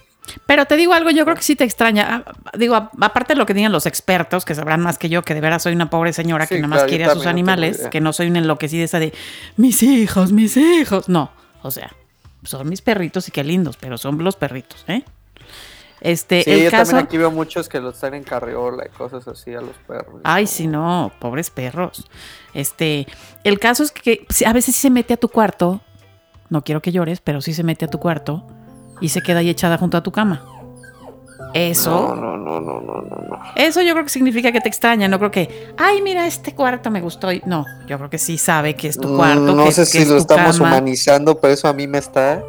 Pero 0.47 0.67
te 0.67 0.76
digo 0.76 0.95
algo, 0.95 1.11
yo 1.11 1.25
creo 1.25 1.37
que 1.37 1.43
sí 1.43 1.57
te 1.57 1.64
extraña. 1.64 2.25
Ah, 2.26 2.33
Digo, 2.57 2.75
aparte 2.76 3.35
de 3.35 3.38
lo 3.38 3.47
que 3.47 3.55
digan 3.55 3.73
los 3.73 3.87
expertos, 3.87 4.45
que 4.45 4.55
sabrán 4.55 4.81
más 4.81 4.99
que 4.99 5.09
yo, 5.09 5.23
que 5.23 5.35
de 5.35 5.41
veras 5.41 5.62
soy 5.62 5.75
una 5.75 5.91
pobre 5.91 6.12
señora 6.12 6.47
que 6.47 6.57
nada 6.57 6.69
más 6.69 6.79
claro, 6.79 6.88
quiere 6.88 7.05
a 7.05 7.14
sus 7.14 7.25
no 7.25 7.31
animales, 7.31 7.88
que 7.91 8.00
no 8.00 8.12
soy 8.12 8.29
una 8.29 8.38
enloquecida 8.38 8.85
esa 8.85 8.99
de 8.99 9.12
mis 9.57 9.83
hijos, 9.83 10.33
mis 10.33 10.57
hijos. 10.57 11.09
No, 11.09 11.33
o 11.62 11.71
sea, 11.71 11.93
son 12.45 12.69
mis 12.69 12.83
perritos 12.83 13.29
y 13.29 13.33
qué 13.33 13.45
lindos, 13.45 13.76
pero 13.76 13.99
son 13.99 14.23
los 14.23 14.37
perritos, 14.37 14.85
¿eh? 14.88 15.05
Este, 16.00 16.43
Sí, 16.43 16.50
el 16.50 16.64
yo 16.64 16.71
caso. 16.71 16.91
también 16.91 17.07
aquí 17.07 17.17
veo 17.17 17.31
muchos 17.31 17.69
que 17.69 17.79
los 17.81 17.97
traen 17.99 18.14
en 18.14 18.25
carriola 18.25 18.85
y 18.87 18.88
cosas 18.97 19.26
así 19.29 19.55
a 19.55 19.61
los 19.61 19.76
perros. 19.87 20.21
Ay, 20.25 20.49
sí, 20.49 20.67
no, 20.67 21.12
pobres 21.21 21.50
perros. 21.50 22.05
Este, 22.55 23.07
el 23.45 23.61
caso 23.61 23.85
es 23.85 23.93
que 23.93 24.26
a 24.45 24.52
veces 24.52 24.75
sí 24.75 24.83
se 24.83 24.91
mete 24.91 25.14
a 25.14 25.17
tu 25.17 25.29
cuarto. 25.29 25.81
No 26.49 26.62
quiero 26.64 26.83
que 26.83 26.91
llores, 26.91 27.21
pero 27.21 27.41
sí 27.41 27.55
se 27.55 27.62
mete 27.62 27.85
a 27.85 27.88
tu 27.88 27.99
cuarto 28.00 28.45
y 29.03 29.09
se 29.11 29.21
queda 29.21 29.41
ahí 29.41 29.51
echada 29.51 29.77
junto 29.77 29.99
a 29.99 30.03
tu 30.03 30.11
cama. 30.13 30.43
Eso. 31.55 31.91
No, 31.91 32.17
no, 32.17 32.37
no, 32.39 32.61
no, 32.61 32.81
no, 32.81 33.03
no, 33.03 33.17
no. 33.29 33.39
Eso 33.57 33.83
yo 33.83 33.93
creo 33.93 34.05
que 34.05 34.11
significa 34.11 34.53
que 34.53 34.61
te 34.63 34.69
extraña, 34.71 35.07
no 35.09 35.19
creo 35.19 35.31
que, 35.31 35.75
ay, 35.77 36.01
mira, 36.01 36.27
este 36.27 36.55
cuarto 36.55 36.91
me 36.91 37.03
gustó. 37.03 37.29
No, 37.45 37.67
yo 37.87 37.99
creo 37.99 38.09
que 38.09 38.17
sí 38.17 38.39
sabe 38.39 38.75
que 38.75 38.89
es 38.89 38.97
tu 38.99 39.15
cuarto. 39.15 39.53
Mm, 39.53 39.57
no 39.57 39.65
que- 39.67 39.73
sé 39.73 39.85
si 39.85 40.05
lo 40.07 40.17
estamos 40.17 40.59
humanizando, 40.61 41.39
pero 41.39 41.53
eso 41.53 41.69
a 41.69 41.75
mí 41.75 41.87
me 41.87 41.99
está 41.99 42.43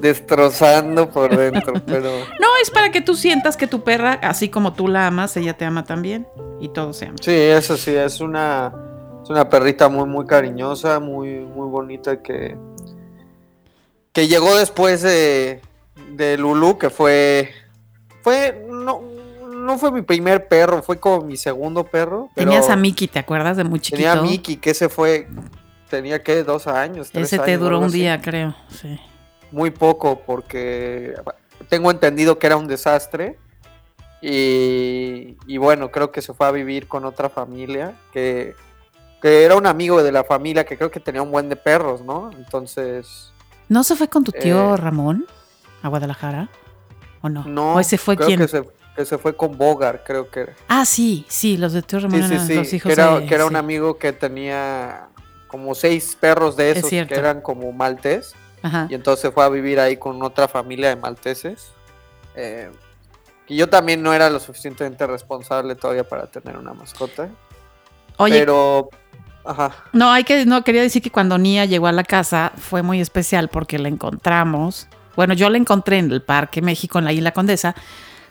destrozando 0.00 1.08
por 1.10 1.36
dentro. 1.36 1.74
pero 1.86 2.10
No, 2.40 2.48
es 2.60 2.70
para 2.72 2.90
que 2.90 3.00
tú 3.00 3.14
sientas 3.14 3.56
que 3.56 3.68
tu 3.68 3.84
perra, 3.84 4.14
así 4.14 4.48
como 4.48 4.72
tú 4.72 4.88
la 4.88 5.06
amas, 5.06 5.36
ella 5.36 5.56
te 5.56 5.64
ama 5.64 5.84
también. 5.84 6.26
Y 6.60 6.68
todos 6.70 6.96
se 6.96 7.04
aman. 7.06 7.18
sí, 7.22 7.30
eso 7.32 7.76
sí, 7.76 7.94
es 7.94 8.20
una, 8.20 8.72
es 9.22 9.30
una 9.30 9.48
perrita 9.48 9.88
muy, 9.88 10.08
muy 10.08 10.26
cariñosa, 10.26 10.98
muy, 10.98 11.38
muy 11.40 11.68
bonita 11.68 12.20
que, 12.20 12.56
que 14.12 14.26
llegó 14.28 14.56
después 14.56 15.02
de, 15.02 15.60
de 16.16 16.36
Lulu, 16.38 16.78
que 16.78 16.90
fue, 16.90 17.50
fue, 18.22 18.66
no, 18.70 19.02
no 19.48 19.78
fue 19.78 19.90
mi 19.92 20.02
primer 20.02 20.48
perro, 20.48 20.82
fue 20.82 20.98
como 20.98 21.22
mi 21.24 21.36
segundo 21.36 21.84
perro. 21.84 22.30
pero 22.34 22.50
Tenías 22.50 22.68
a 22.70 22.76
Mickey, 22.76 23.08
¿te 23.08 23.18
acuerdas 23.18 23.56
de 23.56 23.64
muy 23.64 23.80
chiquito? 23.80 23.96
Tenía 23.96 24.12
a 24.12 24.22
Mickey, 24.22 24.56
que 24.56 24.70
ese 24.70 24.88
fue, 24.88 25.28
tenía 25.90 26.22
que 26.22 26.42
dos 26.44 26.66
años. 26.66 27.10
tres 27.10 27.26
Ese 27.32 27.38
te 27.38 27.52
años, 27.52 27.60
duró 27.60 27.78
un 27.78 27.84
así. 27.86 27.98
día, 28.00 28.20
creo. 28.20 28.54
Sí. 28.68 28.98
muy 29.50 29.70
poco 29.70 30.20
porque 30.26 31.14
tengo 31.68 31.90
entendido 31.90 32.38
que 32.38 32.46
era 32.48 32.56
un 32.56 32.66
desastre 32.66 33.38
y, 34.20 35.36
y 35.46 35.56
bueno, 35.58 35.90
creo 35.90 36.10
que 36.10 36.22
se 36.22 36.32
fue 36.34 36.46
a 36.46 36.50
vivir 36.50 36.88
con 36.88 37.04
otra 37.04 37.28
familia 37.28 37.94
que, 38.12 38.54
que 39.20 39.44
era 39.44 39.54
un 39.56 39.66
amigo 39.66 40.02
de 40.02 40.12
la 40.12 40.24
familia 40.24 40.64
que 40.64 40.76
creo 40.76 40.90
que 40.90 41.00
tenía 41.00 41.22
un 41.22 41.30
buen 41.30 41.48
de 41.48 41.56
perros, 41.56 42.00
¿no? 42.02 42.30
Entonces, 42.36 43.30
¿No 43.68 43.82
se 43.84 43.96
fue 43.96 44.08
con 44.08 44.24
tu 44.24 44.32
tío 44.32 44.74
Eh. 44.74 44.76
Ramón 44.76 45.26
a 45.84 45.88
Guadalajara? 45.88 46.48
¿O 47.20 47.28
no? 47.28 47.44
no, 47.44 47.74
¿O 47.74 47.80
ese 47.80 47.98
fue 47.98 48.16
creo 48.16 48.26
quien? 48.26 48.40
que 48.40 48.48
se, 48.48 48.64
que 48.96 49.04
se 49.04 49.18
fue 49.18 49.36
con 49.36 49.58
Bogar, 49.58 50.02
creo 50.02 50.30
que 50.30 50.40
era. 50.40 50.54
Ah, 50.66 50.86
sí, 50.86 51.26
sí, 51.28 51.58
los 51.58 51.74
de 51.74 51.82
tío 51.82 52.00
Ramón 52.00 52.22
Sí, 52.22 52.28
sí, 52.28 52.34
eran 52.34 52.46
sí, 52.46 52.54
los 52.54 52.72
hijos 52.72 52.86
que 52.88 52.92
era, 53.00 53.18
de... 53.20 53.26
que 53.26 53.34
era 53.34 53.44
un 53.44 53.54
amigo 53.54 53.98
que 53.98 54.14
tenía 54.14 55.08
como 55.46 55.74
seis 55.74 56.16
perros 56.18 56.56
de 56.56 56.70
Es 56.70 56.78
esos 56.78 56.90
que 56.90 57.14
eran 57.14 57.42
como 57.42 57.70
maltés. 57.72 58.34
Ajá. 58.62 58.86
Y 58.88 58.94
entonces 58.94 59.30
fue 59.34 59.44
a 59.44 59.50
vivir 59.50 59.78
ahí 59.78 59.98
con 59.98 60.22
otra 60.22 60.48
familia 60.48 60.88
de 60.88 60.96
malteses. 60.96 61.72
Eh, 62.34 62.70
y 63.46 63.56
yo 63.56 63.68
también 63.68 64.02
no 64.02 64.14
era 64.14 64.30
lo 64.30 64.40
suficientemente 64.40 65.06
responsable 65.06 65.74
todavía 65.74 66.08
para 66.08 66.28
tener 66.28 66.56
una 66.56 66.72
mascota. 66.72 67.28
Oye, 68.16 68.38
Pero, 68.38 68.88
ajá. 69.44 69.74
No, 69.92 70.10
hay 70.10 70.24
que, 70.24 70.46
no, 70.46 70.64
quería 70.64 70.80
decir 70.80 71.02
que 71.02 71.10
cuando 71.10 71.36
Nia 71.36 71.66
llegó 71.66 71.88
a 71.88 71.92
la 71.92 72.04
casa 72.04 72.52
fue 72.56 72.82
muy 72.82 73.02
especial 73.02 73.48
porque 73.48 73.78
la 73.78 73.88
encontramos. 73.88 74.88
Bueno, 75.16 75.34
yo 75.34 75.48
la 75.50 75.58
encontré 75.58 75.98
en 75.98 76.10
el 76.10 76.22
Parque 76.22 76.62
México, 76.62 76.98
en 76.98 77.04
la 77.04 77.12
Isla 77.12 77.32
Condesa. 77.32 77.74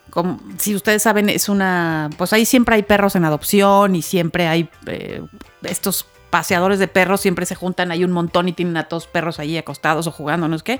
Como, 0.09 0.39
si 0.57 0.75
ustedes 0.75 1.01
saben, 1.01 1.29
es 1.29 1.49
una. 1.49 2.09
Pues 2.17 2.33
ahí 2.33 2.45
siempre 2.45 2.75
hay 2.75 2.83
perros 2.83 3.15
en 3.15 3.25
adopción 3.25 3.95
y 3.95 4.01
siempre 4.01 4.47
hay 4.47 4.69
eh, 4.85 5.21
estos 5.63 6.05
paseadores 6.29 6.79
de 6.79 6.87
perros, 6.87 7.21
siempre 7.21 7.45
se 7.45 7.55
juntan 7.55 7.91
ahí 7.91 8.03
un 8.03 8.11
montón 8.11 8.47
y 8.49 8.53
tienen 8.53 8.77
a 8.77 8.83
todos 8.83 9.07
perros 9.07 9.39
ahí 9.39 9.57
acostados 9.57 10.07
o 10.07 10.11
jugando, 10.11 10.47
no 10.47 10.55
es 10.55 10.63
que. 10.63 10.79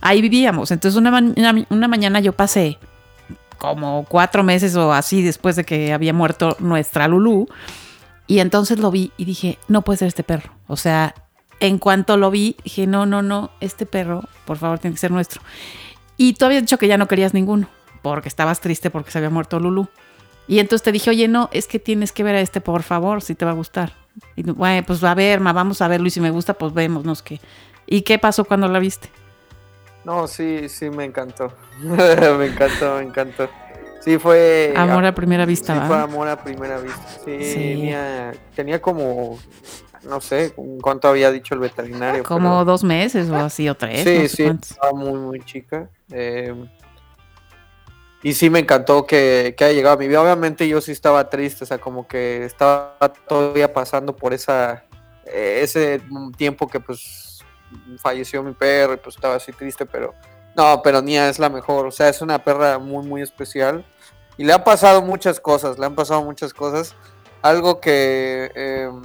Ahí 0.00 0.20
vivíamos. 0.20 0.70
Entonces, 0.70 0.96
una, 0.98 1.10
una- 1.70 1.88
mañana 1.88 2.20
yo 2.20 2.32
pasé 2.32 2.78
como 3.58 4.04
cuatro 4.08 4.42
meses 4.42 4.76
o 4.76 4.92
así 4.92 5.22
después 5.22 5.56
de 5.56 5.64
que 5.64 5.92
había 5.92 6.12
muerto 6.12 6.56
nuestra 6.60 7.08
Lulú. 7.08 7.48
Y 8.26 8.40
entonces 8.40 8.78
lo 8.78 8.90
vi 8.90 9.12
y 9.16 9.24
dije, 9.24 9.58
no 9.68 9.82
puede 9.82 9.98
ser 9.98 10.08
este 10.08 10.22
perro. 10.24 10.52
O 10.66 10.76
sea, 10.76 11.14
en 11.60 11.78
cuanto 11.78 12.16
lo 12.16 12.30
vi, 12.30 12.56
dije, 12.64 12.86
no, 12.86 13.06
no, 13.06 13.22
no, 13.22 13.50
este 13.60 13.86
perro, 13.86 14.24
por 14.44 14.58
favor, 14.58 14.78
tiene 14.78 14.94
que 14.94 15.00
ser 15.00 15.10
nuestro. 15.10 15.40
Y 16.16 16.34
tú 16.34 16.44
habías 16.44 16.62
dicho 16.62 16.78
que 16.78 16.88
ya 16.88 16.98
no 16.98 17.08
querías 17.08 17.34
ninguno, 17.34 17.68
porque 18.02 18.28
estabas 18.28 18.60
triste 18.60 18.90
porque 18.90 19.10
se 19.10 19.18
había 19.18 19.30
muerto 19.30 19.60
Lulu. 19.60 19.88
Y 20.48 20.60
entonces 20.60 20.82
te 20.84 20.92
dije, 20.92 21.10
oye, 21.10 21.28
no, 21.28 21.48
es 21.52 21.66
que 21.66 21.78
tienes 21.78 22.12
que 22.12 22.22
ver 22.22 22.36
a 22.36 22.40
este, 22.40 22.60
por 22.60 22.82
favor, 22.82 23.22
si 23.22 23.34
te 23.34 23.44
va 23.44 23.50
a 23.50 23.54
gustar. 23.54 23.92
Y 24.36 24.42
bueno, 24.44 24.84
pues 24.86 25.02
a 25.04 25.14
ver, 25.14 25.40
ma, 25.40 25.52
vamos 25.52 25.82
a 25.82 25.88
verlo 25.88 26.06
y 26.06 26.10
si 26.10 26.20
me 26.20 26.30
gusta, 26.30 26.54
pues 26.54 26.72
vemos, 26.72 27.04
no 27.04 27.14
que. 27.16 27.40
¿Y 27.86 28.02
qué 28.02 28.18
pasó 28.18 28.44
cuando 28.44 28.68
la 28.68 28.78
viste? 28.78 29.10
No, 30.04 30.26
sí, 30.26 30.68
sí, 30.68 30.88
me 30.88 31.04
encantó. 31.04 31.52
me 31.80 32.46
encantó, 32.46 32.96
me 32.96 33.02
encantó. 33.02 33.48
Sí, 34.00 34.18
fue. 34.18 34.72
Amor 34.76 35.04
a 35.04 35.12
primera 35.12 35.44
vista, 35.44 35.74
Sí, 35.74 35.80
fue 35.88 35.96
amor 35.98 36.28
a 36.28 36.40
primera 36.40 36.78
vista. 36.78 37.08
Sí, 37.24 37.42
Sí. 37.42 37.54
Tenía, 37.54 38.32
tenía 38.54 38.80
como. 38.80 39.36
No 40.08 40.20
sé 40.20 40.54
cuánto 40.80 41.08
había 41.08 41.30
dicho 41.30 41.54
el 41.54 41.60
veterinario. 41.60 42.22
Como 42.24 42.50
pero- 42.50 42.64
dos 42.64 42.84
meses 42.84 43.28
o 43.30 43.36
así, 43.36 43.68
o 43.68 43.74
tres. 43.74 44.04
Sí, 44.04 44.14
no 44.14 44.20
sé 44.22 44.28
sí, 44.28 44.44
cuántos. 44.44 44.70
estaba 44.72 44.92
muy, 44.92 45.18
muy 45.18 45.40
chica. 45.44 45.88
eh, 46.10 46.54
y 48.22 48.34
sí 48.34 48.50
me 48.50 48.58
encantó 48.58 49.06
que, 49.06 49.54
que 49.56 49.64
haya 49.64 49.74
llegado 49.74 49.94
a 49.94 49.98
mi 49.98 50.08
vida. 50.08 50.20
Obviamente 50.20 50.66
yo 50.66 50.80
sí 50.80 50.90
estaba 50.90 51.28
triste, 51.30 51.62
o 51.64 51.66
sea, 51.66 51.78
como 51.78 52.08
que 52.08 52.44
estaba 52.44 52.96
todavía 53.28 53.72
pasando 53.72 54.16
por 54.16 54.32
esa 54.34 54.84
eh, 55.24 55.60
ese 55.62 56.00
tiempo 56.36 56.66
que 56.66 56.80
pues 56.80 57.44
falleció 57.98 58.42
mi 58.42 58.52
perro 58.52 58.94
y 58.94 58.96
pues 58.96 59.14
estaba 59.16 59.36
así 59.36 59.52
triste, 59.52 59.86
pero 59.86 60.12
no, 60.56 60.80
pero 60.82 61.02
Nia 61.02 61.28
es 61.28 61.38
la 61.38 61.50
mejor, 61.50 61.86
o 61.86 61.90
sea, 61.90 62.08
es 62.08 62.20
una 62.22 62.42
perra 62.42 62.78
muy, 62.78 63.06
muy 63.06 63.22
especial. 63.22 63.84
Y 64.38 64.44
le 64.44 64.52
han 64.52 64.64
pasado 64.64 65.02
muchas 65.02 65.38
cosas, 65.38 65.78
le 65.78 65.86
han 65.86 65.94
pasado 65.94 66.22
muchas 66.22 66.52
cosas. 66.54 66.94
Algo 67.42 67.80
que... 67.80 68.50
em, 68.54 69.02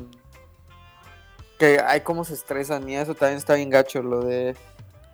que, 1.61 1.79
ay, 1.85 2.01
cómo 2.01 2.25
se 2.25 2.33
estresa 2.33 2.79
Nia, 2.79 3.03
eso 3.03 3.13
también 3.13 3.37
está 3.37 3.53
bien 3.53 3.69
gacho, 3.69 4.01
lo 4.01 4.21
de 4.25 4.55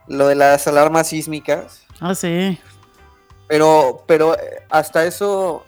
lo 0.07 0.27
de 0.29 0.35
las 0.35 0.65
alarmas 0.65 1.09
sísmicas. 1.09 1.83
Ah, 1.99 2.15
sí. 2.15 2.57
Pero, 3.49 4.05
pero 4.07 4.33
eh, 4.35 4.63
hasta 4.69 5.03
eso, 5.03 5.65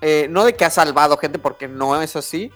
eh, 0.00 0.26
no 0.28 0.44
de 0.44 0.54
que 0.54 0.64
ha 0.64 0.70
salvado 0.70 1.16
gente, 1.16 1.38
porque 1.38 1.68
no 1.68 2.02
es 2.02 2.16
así, 2.16 2.50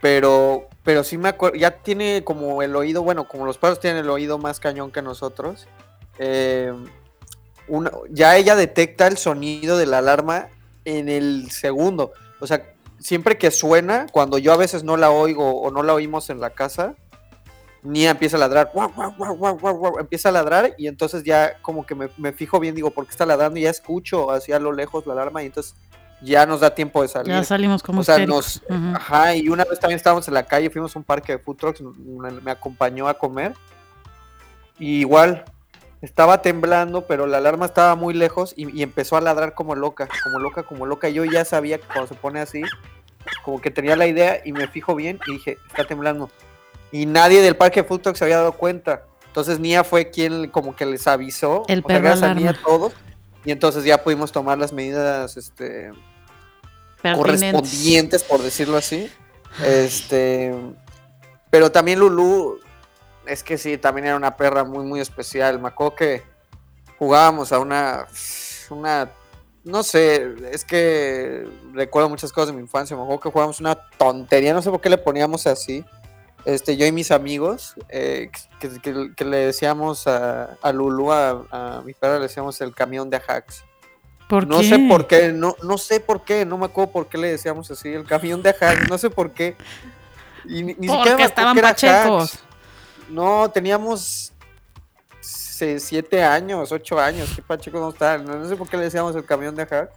pero, 0.00 0.68
pero 0.82 1.04
sí 1.04 1.16
me 1.18 1.28
acuerdo, 1.28 1.56
ya 1.56 1.70
tiene 1.70 2.24
como 2.24 2.60
el 2.62 2.74
oído, 2.74 3.04
bueno, 3.04 3.28
como 3.28 3.46
los 3.46 3.58
perros 3.58 3.78
tienen 3.78 4.02
el 4.04 4.10
oído 4.10 4.38
más 4.38 4.58
cañón 4.58 4.90
que 4.90 5.02
nosotros, 5.02 5.68
eh, 6.18 6.72
una- 7.68 7.92
ya 8.10 8.36
ella 8.36 8.56
detecta 8.56 9.06
el 9.06 9.16
sonido 9.18 9.78
de 9.78 9.86
la 9.86 9.98
alarma 9.98 10.48
en 10.84 11.08
el 11.08 11.52
segundo. 11.52 12.12
O 12.40 12.46
sea, 12.48 12.74
siempre 12.98 13.38
que 13.38 13.50
suena, 13.50 14.06
cuando 14.10 14.38
yo 14.38 14.52
a 14.52 14.56
veces 14.56 14.84
no 14.84 14.96
la 14.96 15.10
oigo 15.10 15.60
o 15.60 15.70
no 15.70 15.82
la 15.82 15.94
oímos 15.94 16.30
en 16.30 16.40
la 16.40 16.50
casa, 16.50 16.94
Nia 17.82 18.10
empieza 18.10 18.36
a 18.36 18.40
ladrar, 18.40 18.70
guau, 18.72 18.92
guau, 19.16 19.58
guau, 19.58 19.98
empieza 20.00 20.30
a 20.30 20.32
ladrar 20.32 20.74
y 20.76 20.88
entonces 20.88 21.22
ya 21.22 21.60
como 21.62 21.86
que 21.86 21.94
me, 21.94 22.08
me 22.16 22.32
fijo 22.32 22.58
bien, 22.58 22.74
digo, 22.74 22.90
¿por 22.90 23.04
qué 23.04 23.12
está 23.12 23.24
ladrando? 23.24 23.58
Y 23.58 23.62
ya 23.62 23.70
escucho 23.70 24.30
hacia 24.32 24.58
lo 24.58 24.72
lejos 24.72 25.06
la 25.06 25.12
alarma 25.12 25.42
y 25.42 25.46
entonces 25.46 25.76
ya 26.20 26.46
nos 26.46 26.60
da 26.60 26.74
tiempo 26.74 27.02
de 27.02 27.08
salir. 27.08 27.32
Ya 27.32 27.44
salimos 27.44 27.82
como 27.82 28.00
o 28.00 28.04
sea, 28.04 28.18
nos, 28.26 28.62
ajá, 28.94 29.36
y 29.36 29.48
una 29.48 29.64
vez 29.64 29.78
también 29.78 29.96
estábamos 29.96 30.26
en 30.26 30.34
la 30.34 30.44
calle, 30.44 30.70
fuimos 30.70 30.96
a 30.96 30.98
un 30.98 31.04
parque 31.04 31.32
de 31.32 31.38
food 31.38 31.56
trucks, 31.56 31.80
me 31.80 32.30
me 32.32 32.50
acompañó 32.50 33.06
a 33.08 33.14
comer 33.14 33.54
y 34.78 35.00
igual 35.00 35.44
estaba 36.02 36.42
temblando, 36.42 37.06
pero 37.06 37.26
la 37.26 37.38
alarma 37.38 37.66
estaba 37.66 37.94
muy 37.94 38.14
lejos 38.14 38.52
y, 38.56 38.70
y 38.76 38.82
empezó 38.82 39.16
a 39.16 39.20
ladrar 39.20 39.54
como 39.54 39.74
loca, 39.74 40.08
como 40.24 40.38
loca, 40.38 40.62
como 40.62 40.86
loca. 40.86 41.08
Yo 41.08 41.24
ya 41.24 41.44
sabía 41.44 41.78
que 41.78 41.86
cuando 41.86 42.08
se 42.08 42.14
pone 42.14 42.40
así, 42.40 42.62
como 43.42 43.60
que 43.60 43.70
tenía 43.70 43.96
la 43.96 44.06
idea 44.06 44.40
y 44.44 44.52
me 44.52 44.68
fijo 44.68 44.94
bien 44.94 45.18
y 45.26 45.32
dije, 45.32 45.58
está 45.68 45.84
temblando. 45.84 46.30
Y 46.92 47.06
nadie 47.06 47.42
del 47.42 47.56
parque 47.56 47.82
de 47.82 47.88
food 47.88 48.14
se 48.14 48.24
había 48.24 48.38
dado 48.38 48.52
cuenta. 48.52 49.04
Entonces 49.26 49.58
Nia 49.58 49.84
fue 49.84 50.10
quien 50.10 50.48
como 50.50 50.74
que 50.74 50.86
les 50.86 51.06
avisó. 51.06 51.64
El 51.68 51.80
o 51.80 51.88
sea, 51.88 51.96
perro 51.96 52.02
gracias 52.02 52.30
a 52.30 52.34
Nia 52.34 52.50
alarma. 52.50 52.66
todos. 52.66 52.92
Y 53.44 53.50
entonces 53.52 53.84
ya 53.84 54.02
pudimos 54.02 54.32
tomar 54.32 54.58
las 54.58 54.72
medidas 54.72 55.36
este, 55.36 55.92
correspondientes, 57.02 58.24
por 58.24 58.42
decirlo 58.42 58.76
así. 58.76 59.10
Este, 59.64 60.54
pero 61.50 61.70
también 61.70 61.98
Lulu, 62.00 62.58
es 63.26 63.42
que 63.42 63.58
sí, 63.58 63.78
también 63.78 64.06
era 64.08 64.16
una 64.16 64.36
perra 64.36 64.64
muy, 64.64 64.84
muy 64.84 65.00
especial. 65.00 65.58
Me 65.60 65.68
acuerdo 65.68 65.94
que 65.96 66.22
jugábamos 66.98 67.52
a 67.52 67.58
una, 67.58 68.06
una, 68.70 69.10
no 69.64 69.82
sé, 69.82 70.34
es 70.52 70.64
que 70.64 71.46
recuerdo 71.72 72.08
muchas 72.08 72.32
cosas 72.32 72.48
de 72.48 72.52
mi 72.54 72.60
infancia. 72.60 72.96
Me 72.96 73.02
acuerdo 73.02 73.20
que 73.20 73.30
jugábamos 73.30 73.60
una 73.60 73.74
tontería, 73.98 74.54
no 74.54 74.62
sé 74.62 74.70
por 74.70 74.80
qué 74.80 74.88
le 74.90 74.98
poníamos 74.98 75.46
así. 75.46 75.84
Este, 76.44 76.76
yo 76.76 76.86
y 76.86 76.92
mis 76.92 77.10
amigos, 77.10 77.74
eh, 77.88 78.30
que, 78.60 78.68
que- 78.80 79.12
que 79.16 79.24
le 79.24 79.38
decíamos 79.38 80.06
a, 80.06 80.56
a 80.62 80.72
Lulu, 80.72 81.10
a, 81.12 81.44
a 81.50 81.82
mi 81.84 81.92
perra, 81.92 82.16
le 82.16 82.22
decíamos 82.22 82.60
el 82.60 82.72
camión 82.74 83.10
de 83.10 83.16
Ajax. 83.16 83.64
¿Por 84.28 84.46
No 84.46 84.58
qué? 84.60 84.68
sé 84.68 84.78
por 84.88 85.06
qué, 85.08 85.32
no, 85.32 85.56
no 85.62 85.76
sé 85.78 85.98
por 86.00 86.22
qué, 86.24 86.44
no 86.44 86.56
me 86.58 86.66
acuerdo 86.66 86.92
por 86.92 87.08
qué 87.08 87.18
le 87.18 87.28
decíamos 87.32 87.68
así, 87.70 87.88
el 87.92 88.04
camión 88.04 88.42
de 88.42 88.50
Ajax, 88.50 88.88
no 88.88 88.96
sé 88.98 89.10
por 89.10 89.32
qué. 89.32 89.56
Y 90.44 90.62
ni, 90.62 90.74
ni 90.74 90.86
Porque 90.86 91.10
siquiera 91.10 91.24
estaban 91.24 91.56
pachecos. 91.60 92.38
No, 93.08 93.50
teníamos 93.50 94.32
siete 95.20 96.22
años, 96.22 96.70
ocho 96.72 96.98
años, 97.00 97.30
qué 97.34 97.42
pacheco 97.42 97.78
no 97.80 97.88
está, 97.90 98.18
no, 98.18 98.36
no 98.36 98.48
sé 98.48 98.56
por 98.56 98.68
qué 98.68 98.76
le 98.76 98.84
decíamos 98.84 99.14
el 99.16 99.24
camión 99.24 99.54
de 99.54 99.62
Ajax. 99.62 99.92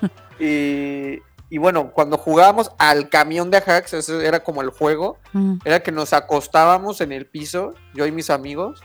Y, 0.40 1.20
y 1.50 1.58
bueno, 1.58 1.92
cuando 1.92 2.18
jugábamos 2.18 2.72
al 2.78 3.08
camión 3.08 3.50
de 3.52 3.58
Ajax, 3.58 3.92
ese 3.92 4.26
era 4.26 4.42
como 4.42 4.62
el 4.62 4.70
juego, 4.70 5.18
Mm. 5.32 5.58
era 5.64 5.80
que 5.80 5.92
nos 5.92 6.12
acostábamos 6.12 7.00
en 7.00 7.12
el 7.12 7.26
piso, 7.26 7.74
yo 7.94 8.06
y 8.06 8.10
mis 8.12 8.28
amigos, 8.30 8.80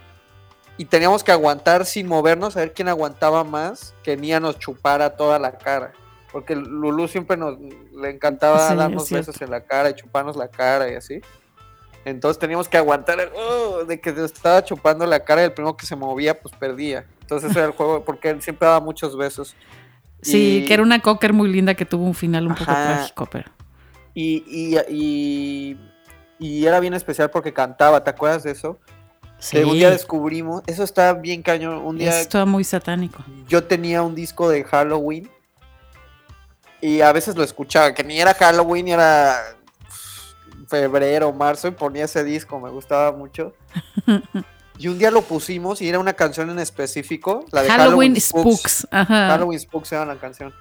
y 0.78 0.86
teníamos 0.86 1.24
que 1.24 1.32
aguantar 1.32 1.86
sin 1.88 2.08
movernos, 2.08 2.56
a 2.56 2.60
ver 2.60 2.74
quién 2.74 2.88
aguantaba 2.90 3.44
más, 3.44 3.96
que 4.04 4.16
Nia 4.16 4.40
nos 4.40 4.60
chupara 4.60 5.16
toda 5.16 5.40
la 5.40 5.58
cara. 5.58 5.94
Porque 6.32 6.56
Lulu 6.56 7.08
siempre 7.08 7.36
nos 7.38 7.58
le 7.60 8.10
encantaba 8.12 8.70
Sí, 8.70 8.76
darnos 8.76 9.10
besos 9.10 9.42
en 9.42 9.50
la 9.50 9.62
cara 9.62 9.90
y 9.90 9.96
chuparnos 9.96 10.36
la 10.36 10.50
cara 10.50 10.92
y 10.92 10.96
así. 10.96 11.22
Entonces 12.08 12.40
teníamos 12.40 12.70
que 12.70 12.78
aguantar 12.78 13.20
el, 13.20 13.30
"Oh", 13.36 13.84
de 13.84 14.00
que 14.00 14.12
estaba 14.12 14.64
chupando 14.64 15.06
la 15.06 15.20
cara 15.26 15.42
y 15.42 15.46
el 15.46 15.54
primero 15.54 15.76
que 15.76 15.86
se 15.86 15.96
movía, 15.96 16.40
pues 16.40 16.56
perdía. 16.56 17.06
Entonces 17.22 17.50
ese 17.52 17.60
era 17.60 17.68
el 17.68 17.74
juego, 17.74 18.04
porque 18.06 18.30
él 18.30 18.42
siempre 18.42 18.66
daba 18.66 18.80
muchos 18.80 19.18
besos. 19.18 19.56
Sí, 20.22 20.62
Y- 20.64 20.66
que 20.66 20.74
era 20.74 20.84
una 20.84 21.02
cocker 21.02 21.34
muy 21.34 21.50
linda 21.52 21.74
que 21.76 21.86
tuvo 21.86 22.06
un 22.06 22.14
final 22.16 22.48
un 22.48 22.56
poco 22.56 22.72
trágico, 22.72 23.26
pero. 23.30 23.52
Y, 24.14 24.44
y, 24.48 24.78
y, 24.90 25.78
y 26.40 26.66
era 26.66 26.80
bien 26.80 26.94
especial 26.94 27.30
porque 27.30 27.54
cantaba, 27.54 28.04
¿te 28.04 28.10
acuerdas 28.10 28.44
de 28.44 28.52
eso? 28.52 28.80
Sí, 29.38 29.58
Que 29.58 29.66
un 29.66 29.74
día 29.74 29.92
descubrimos, 29.92 30.64
eso 30.66 30.84
está 30.84 31.14
bien 31.14 31.44
cañón, 31.44 31.76
un 31.86 31.98
día 31.98 32.20
esto 32.22 32.44
muy 32.48 32.64
satánico. 32.64 33.24
yo 33.48 33.64
tenía 33.66 34.02
un 34.02 34.16
disco 34.16 34.50
de 34.50 34.64
Halloween 34.64 35.30
y 36.82 37.02
a 37.02 37.12
veces 37.12 37.36
lo 37.36 37.44
escuchaba, 37.44 37.94
que 37.94 38.04
ni 38.04 38.20
era 38.20 38.34
Halloween, 38.34 38.86
ni 38.86 38.92
era 38.94 39.57
febrero, 40.68 41.32
marzo, 41.34 41.68
y 41.68 41.72
ponía 41.72 42.06
ese 42.06 42.24
disco, 42.24 42.60
me 42.60 42.70
gustaba 42.70 43.12
mucho. 43.12 43.54
Y 44.80 44.90
un 44.90 45.00
día 45.00 45.10
lo 45.10 45.24
pusimos 45.24 45.82
y 45.82 45.90
era 45.90 45.98
una 45.98 46.14
canción 46.14 46.52
en 46.52 46.60
específico, 46.60 47.44
la 47.52 47.64
de 47.64 47.70
Halloween, 47.70 48.14
Halloween, 48.14 48.22
Spooks. 48.22 48.88
Ajá. 48.92 49.30
Halloween 49.30 49.60
Spooks 49.60 49.92
era 49.92 50.06
la 50.06 50.18
canción. 50.18 50.54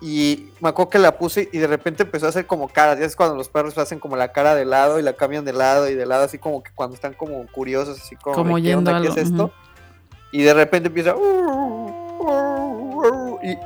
Y 0.00 0.50
me 0.60 0.68
acuerdo 0.68 0.90
que 0.90 0.98
la 1.00 1.18
puse 1.18 1.48
y 1.52 1.58
de 1.58 1.66
repente 1.66 2.04
empezó 2.04 2.26
a 2.26 2.28
hacer 2.28 2.46
como 2.46 2.68
caras. 2.68 3.00
Ya 3.00 3.06
es 3.06 3.16
cuando 3.16 3.34
los 3.34 3.48
perros 3.48 3.76
hacen 3.78 3.98
como 3.98 4.16
la 4.16 4.30
cara 4.30 4.54
de 4.54 4.64
lado 4.64 5.00
y 5.00 5.02
la 5.02 5.14
cambian 5.14 5.44
de 5.44 5.52
lado 5.52 5.88
y 5.88 5.94
de 5.94 6.06
lado, 6.06 6.24
así 6.24 6.38
como 6.38 6.62
que 6.62 6.70
cuando 6.72 6.94
están 6.94 7.14
como 7.14 7.44
curiosos, 7.48 8.00
así 8.00 8.14
como, 8.14 8.36
Como 8.36 8.56
de, 8.56 8.62
¿qué 8.62 8.76
onda? 8.76 8.92
¿Qué 8.92 9.08
algo, 9.08 9.12
es 9.12 9.16
esto? 9.16 9.52
Y 10.30 10.42
de 10.42 10.54
repente 10.54 10.86
empieza. 10.86 11.16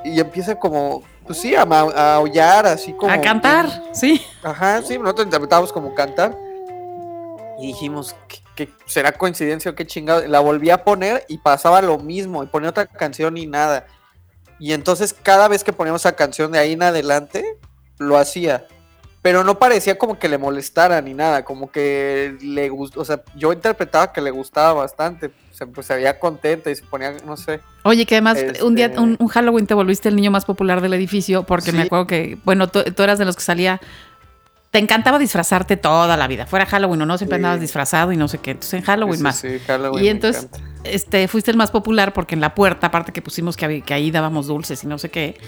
Y, 0.05 0.11
y 0.11 0.21
empieza 0.21 0.55
como, 0.57 1.03
pues 1.27 1.39
sí, 1.39 1.55
a, 1.55 1.63
a 1.63 2.15
aullar, 2.17 2.67
así 2.67 2.93
como. 2.93 3.13
A 3.13 3.21
cantar, 3.21 3.67
sí. 3.93 4.23
Ajá, 4.43 4.83
sí, 4.83 4.99
nosotros 4.99 5.27
interpretábamos 5.27 5.73
como 5.73 5.95
cantar. 5.95 6.37
Y 7.59 7.69
dijimos, 7.69 8.15
¿qué, 8.29 8.39
qué- 8.57 8.73
será 8.87 9.13
coincidencia 9.13 9.71
o 9.71 9.75
qué 9.75 9.87
chingado? 9.87 10.27
La 10.27 10.41
volví 10.41 10.71
a 10.71 10.85
poner 10.85 11.25
y 11.29 11.39
pasaba 11.39 11.81
lo 11.83 11.99
mismo. 11.99 12.43
Y 12.43 12.47
ponía 12.47 12.71
otra 12.71 12.87
canción 12.87 13.37
y 13.37 13.47
nada. 13.47 13.87
Y 14.59 14.73
entonces 14.73 15.13
cada 15.15 15.49
vez 15.49 15.65
que 15.65 15.73
poníamos 15.73 16.03
esa 16.03 16.13
canción 16.17 16.53
de 16.53 16.59
ahí 16.59 16.73
en 16.73 16.83
adelante, 16.83 17.45
lo 17.99 18.17
hacía. 18.19 18.67
Pero 19.23 19.45
no 19.45 19.59
parecía 19.59 19.97
como 19.99 20.19
que 20.19 20.29
le 20.29 20.37
molestara 20.37 21.01
ni 21.01 21.15
nada. 21.15 21.45
Como 21.45 21.71
que 21.71 22.37
le 22.43 22.69
gustó. 22.69 23.01
O 23.01 23.05
sea, 23.05 23.23
yo 23.37 23.53
interpretaba 23.53 24.13
que 24.13 24.21
le 24.21 24.33
gustaba 24.33 24.73
bastante. 24.73 25.31
Se, 25.53 25.65
pues, 25.67 25.87
se 25.87 25.95
veía 25.95 26.19
contenta 26.19 26.71
y 26.71 26.75
se 26.75 26.83
ponía, 26.83 27.15
no 27.25 27.37
sé. 27.37 27.61
Oye, 27.85 28.05
que 28.05 28.17
además 28.17 28.39
un 28.63 28.75
día, 28.75 28.87
Este- 28.87 28.99
un, 29.01 29.17
un 29.21 29.29
Halloween 29.29 29.67
te 29.69 29.75
volviste 29.75 30.09
el 30.09 30.17
niño 30.17 30.33
más 30.33 30.45
popular 30.45 30.81
del 30.81 30.93
edificio 30.95 31.45
porque 31.45 31.71
me 31.71 31.83
acuerdo 31.83 32.07
que, 32.09 32.37
bueno, 32.45 32.69
tú, 32.69 32.83
tú 32.83 33.03
eras 33.05 33.19
de 33.21 33.25
los 33.25 33.37
que 33.37 33.43
salía. 33.43 33.81
Te 34.73 34.79
encantaba 34.79 35.19
disfrazarte 35.19 35.77
toda 35.77 36.17
la 36.17 36.27
vida, 36.27 36.47
fuera 36.47 36.65
Halloween 36.65 37.03
o 37.03 37.07
no, 37.07 37.19
siempre 37.19 37.37
Sí. 37.37 37.41
andabas 37.41 37.61
disfrazado 37.61 38.11
y 38.11 38.17
no 38.17 38.27
sé 38.27 38.39
qué. 38.39 38.53
Entonces 38.53 38.73
en 38.81 38.83
Halloween 38.83 39.21
más. 39.23 39.37
sí, 39.39 39.59
Halloween 39.67 40.03
y 40.03 40.09
entonces, 40.09 40.49
este, 40.85 41.29
fuiste 41.29 41.51
el 41.51 41.59
más 41.59 41.71
popular 41.71 42.15
porque 42.15 42.35
en 42.35 42.41
la 42.41 42.55
puerta, 42.55 42.87
aparte 42.87 43.13
que 43.13 43.21
pusimos 43.21 43.59
que 43.59 43.83
ahí 43.91 44.11
dábamos 44.11 44.47
dulces 44.47 44.83
y 44.83 44.87
no 44.87 44.97
sé 44.97 45.11
qué, 45.11 45.39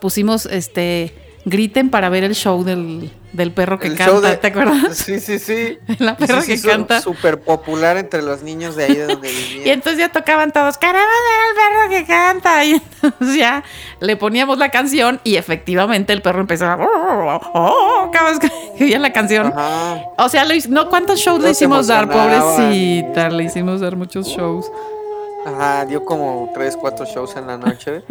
pusimos, 0.00 0.46
este, 0.46 1.31
griten 1.44 1.90
para 1.90 2.08
ver 2.08 2.22
el 2.24 2.34
show 2.34 2.62
del, 2.62 3.10
del 3.32 3.50
perro 3.52 3.78
que 3.78 3.88
El 3.88 3.96
canta, 3.96 4.20
de- 4.30 4.36
¿te 4.36 4.46
acuerdas? 4.48 4.96
Sí, 4.96 5.18
sí, 5.18 5.38
sí. 5.38 5.78
La 5.98 6.16
perra 6.16 6.40
Sí, 6.40 6.46
sí, 6.46 6.52
que 6.52 6.58
su- 6.58 6.68
canta. 6.68 7.00
Súper 7.00 7.40
popular 7.40 7.96
entre 7.96 8.22
los 8.22 8.42
niños 8.42 8.76
de 8.76 8.84
ahí 8.84 8.94
de 8.94 9.06
donde 9.06 9.28
vivía. 9.28 9.66
Y 9.66 9.70
entonces 9.70 9.98
ya 9.98 10.08
tocaban 10.10 10.52
todos, 10.52 10.78
queremos 10.78 11.00
ver 11.02 11.40
al 11.48 11.54
perro 11.56 11.90
que 11.90 12.04
canta. 12.06 12.64
Y 12.64 12.80
entonces 13.02 13.36
ya 13.36 13.64
le 14.00 14.16
poníamos 14.16 14.56
la 14.58 14.70
canción 14.70 15.20
y 15.24 15.34
efectivamente 15.36 16.12
el 16.12 16.22
perro 16.22 16.40
empezaba, 16.40 16.84
"Oh, 16.84 17.40
oh, 17.42 17.50
oh", 17.54 18.10
cada 18.12 18.30
vez 18.30 18.38
que 18.38 18.84
oía 18.84 18.98
la 19.00 19.12
canción. 19.12 19.48
Ajá. 19.48 20.00
O 20.18 20.28
sea, 20.28 20.44
no, 20.68 20.88
¿cuántos 20.88 21.18
shows 21.18 21.42
le 21.42 21.50
hicimos 21.50 21.88
dar, 21.88 22.08
pobrecita? 22.08 23.30
Le 23.30 23.44
hicimos 23.44 23.80
dar 23.80 23.96
muchos 23.96 24.26
shows. 24.28 24.70
Ajá, 25.44 25.84
dio 25.86 26.04
como 26.04 26.50
tres, 26.54 26.76
cuatro 26.80 27.04
shows 27.04 27.34
en 27.36 27.48
la 27.48 27.58
noche. 27.58 28.02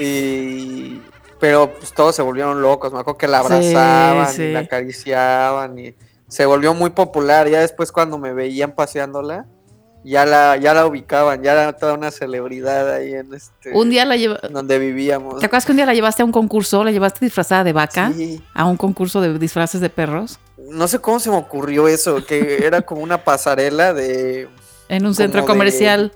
y 0.00 0.98
pero 1.44 1.74
pues 1.74 1.92
todos 1.92 2.16
se 2.16 2.22
volvieron 2.22 2.62
locos. 2.62 2.90
Me 2.94 3.00
acuerdo 3.00 3.18
que 3.18 3.28
la 3.28 3.40
abrazaban, 3.40 4.32
sí. 4.32 4.44
y 4.44 4.52
la 4.52 4.60
acariciaban 4.60 5.78
y 5.78 5.94
se 6.26 6.46
volvió 6.46 6.72
muy 6.72 6.88
popular. 6.88 7.50
Ya 7.50 7.60
después 7.60 7.92
cuando 7.92 8.16
me 8.16 8.32
veían 8.32 8.72
paseándola, 8.72 9.44
ya 10.04 10.24
la, 10.24 10.56
ya 10.56 10.72
la 10.72 10.86
ubicaban, 10.86 11.42
ya 11.42 11.52
era 11.52 11.72
toda 11.74 11.92
una 11.92 12.10
celebridad 12.10 12.90
ahí 12.94 13.12
en 13.12 13.34
este 13.34 13.72
Un 13.74 13.90
día 13.90 14.06
la 14.06 14.16
lleva... 14.16 14.38
donde 14.50 14.78
vivíamos. 14.78 15.38
¿Te 15.38 15.44
acuerdas 15.44 15.66
que 15.66 15.72
un 15.72 15.76
día 15.76 15.84
la 15.84 15.92
llevaste 15.92 16.22
a 16.22 16.24
un 16.24 16.32
concurso? 16.32 16.82
¿La 16.82 16.92
llevaste 16.92 17.22
disfrazada 17.22 17.62
de 17.62 17.74
vaca? 17.74 18.10
Sí. 18.16 18.42
A 18.54 18.64
un 18.64 18.78
concurso 18.78 19.20
de 19.20 19.38
disfraces 19.38 19.82
de 19.82 19.90
perros. 19.90 20.38
No 20.56 20.88
sé 20.88 20.98
cómo 20.98 21.20
se 21.20 21.28
me 21.28 21.36
ocurrió 21.36 21.88
eso, 21.88 22.24
que 22.24 22.56
era 22.66 22.80
como 22.80 23.02
una 23.02 23.22
pasarela 23.22 23.92
de 23.92 24.48
En 24.88 25.04
un 25.04 25.14
centro 25.14 25.42
de- 25.42 25.46
comercial. 25.46 26.12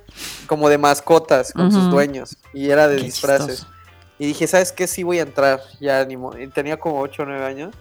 como 0.47 0.71
de 0.71 0.79
mascotas 0.79 1.53
con 1.53 1.71
sus 1.71 1.91
dueños 1.91 2.39
y 2.55 2.71
era 2.71 2.89
de 2.89 2.97
Qué 2.97 3.03
disfraces. 3.03 3.47
chistoso. 3.59 3.78
Y 4.19 4.27
dije, 4.27 4.47
¿sabes 4.47 4.73
qué? 4.73 4.87
Sí 4.87 5.03
voy 5.03 5.19
a 5.19 5.23
entrar, 5.23 5.61
ya 5.81 6.05
ni 6.05 6.17
Tenía 6.49 6.79
como 6.79 7.01
8 7.01 7.23
o 7.23 7.27
9 7.27 7.45
años, 7.45 7.75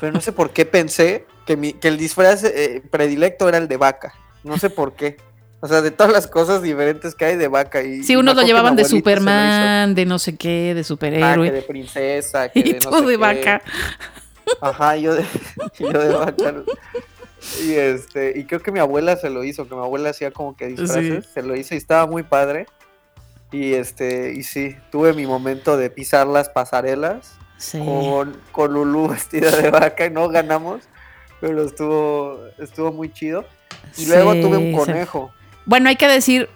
pero 0.00 0.12
no 0.12 0.20
sé 0.20 0.32
por 0.32 0.50
qué 0.50 0.64
pensé 0.66 1.26
que, 1.46 1.56
mi, 1.56 1.72
que 1.72 1.88
el 1.88 1.96
disfraz 1.98 2.42
eh, 2.44 2.82
predilecto 2.90 3.48
era 3.48 3.58
el 3.58 3.68
de 3.68 3.76
vaca. 3.76 4.12
No 4.42 4.58
sé 4.58 4.70
por 4.70 4.94
qué. 4.94 5.16
O 5.60 5.68
sea, 5.68 5.80
de 5.80 5.92
todas 5.92 6.12
las 6.12 6.26
cosas 6.26 6.60
diferentes 6.60 7.14
que 7.14 7.24
hay 7.24 7.36
de 7.36 7.46
vaca. 7.46 7.82
Y, 7.82 8.02
Sí, 8.02 8.16
unos 8.16 8.34
lo 8.34 8.42
llevaban 8.42 8.74
de. 8.74 8.84
Superman, 8.84 9.94
de 9.94 10.04
no 10.04 10.18
sé 10.18 10.36
qué, 10.36 10.48
de 10.48 10.70
Ah, 10.72 10.74
que 10.74 10.84
superhéroe. 10.84 11.50
de 11.52 11.62
princesa, 11.62 12.48
que 12.48 12.58
y 12.64 12.72
de 12.72 12.80
no 12.80 12.90
tú 12.90 12.98
sé 12.98 13.02
de 13.04 13.10
qué. 13.12 13.16
vaca. 13.16 13.62
Ajá, 14.60 14.96
yo 14.96 15.14
de, 15.14 15.24
yo 15.78 15.92
de 15.92 16.08
vaca. 16.08 16.54
Y 17.64 17.72
este, 17.74 18.32
y 18.36 18.44
creo 18.44 18.60
que 18.60 18.72
mi 18.72 18.80
abuela 18.80 19.16
se 19.16 19.30
lo 19.30 19.44
hizo, 19.44 19.68
que 19.68 19.74
mi 19.76 19.80
abuela 19.80 20.10
hacía 20.10 20.32
como 20.32 20.56
que 20.56 20.66
disfraces, 20.66 21.26
se 21.32 21.42
lo 21.42 21.54
hizo 21.54 21.74
y 21.74 21.78
estaba 21.78 22.06
muy 22.06 22.24
padre. 22.24 22.66
Y 23.52 23.74
este, 23.74 24.32
y 24.34 24.42
sí, 24.42 24.74
tuve 24.90 25.12
mi 25.12 25.26
momento 25.26 25.76
de 25.76 25.90
pisar 25.90 26.26
las 26.26 26.48
pasarelas 26.48 27.36
Sí. 27.58 27.78
con, 27.78 28.36
con 28.50 28.72
Lulu 28.72 29.08
vestida 29.10 29.50
de 29.52 29.70
vaca 29.70 30.06
y 30.06 30.10
no 30.10 30.28
ganamos, 30.28 30.80
pero 31.40 31.62
estuvo, 31.64 32.40
estuvo 32.58 32.92
muy 32.92 33.12
chido. 33.12 33.44
Y 33.96 34.06
luego 34.06 34.32
tuve 34.34 34.56
un 34.56 34.70
sí. 34.70 34.76
conejo. 34.76 35.30
Bueno, 35.64 35.88
hay 35.88 35.94
que 35.96 36.08
decir, 36.08 36.48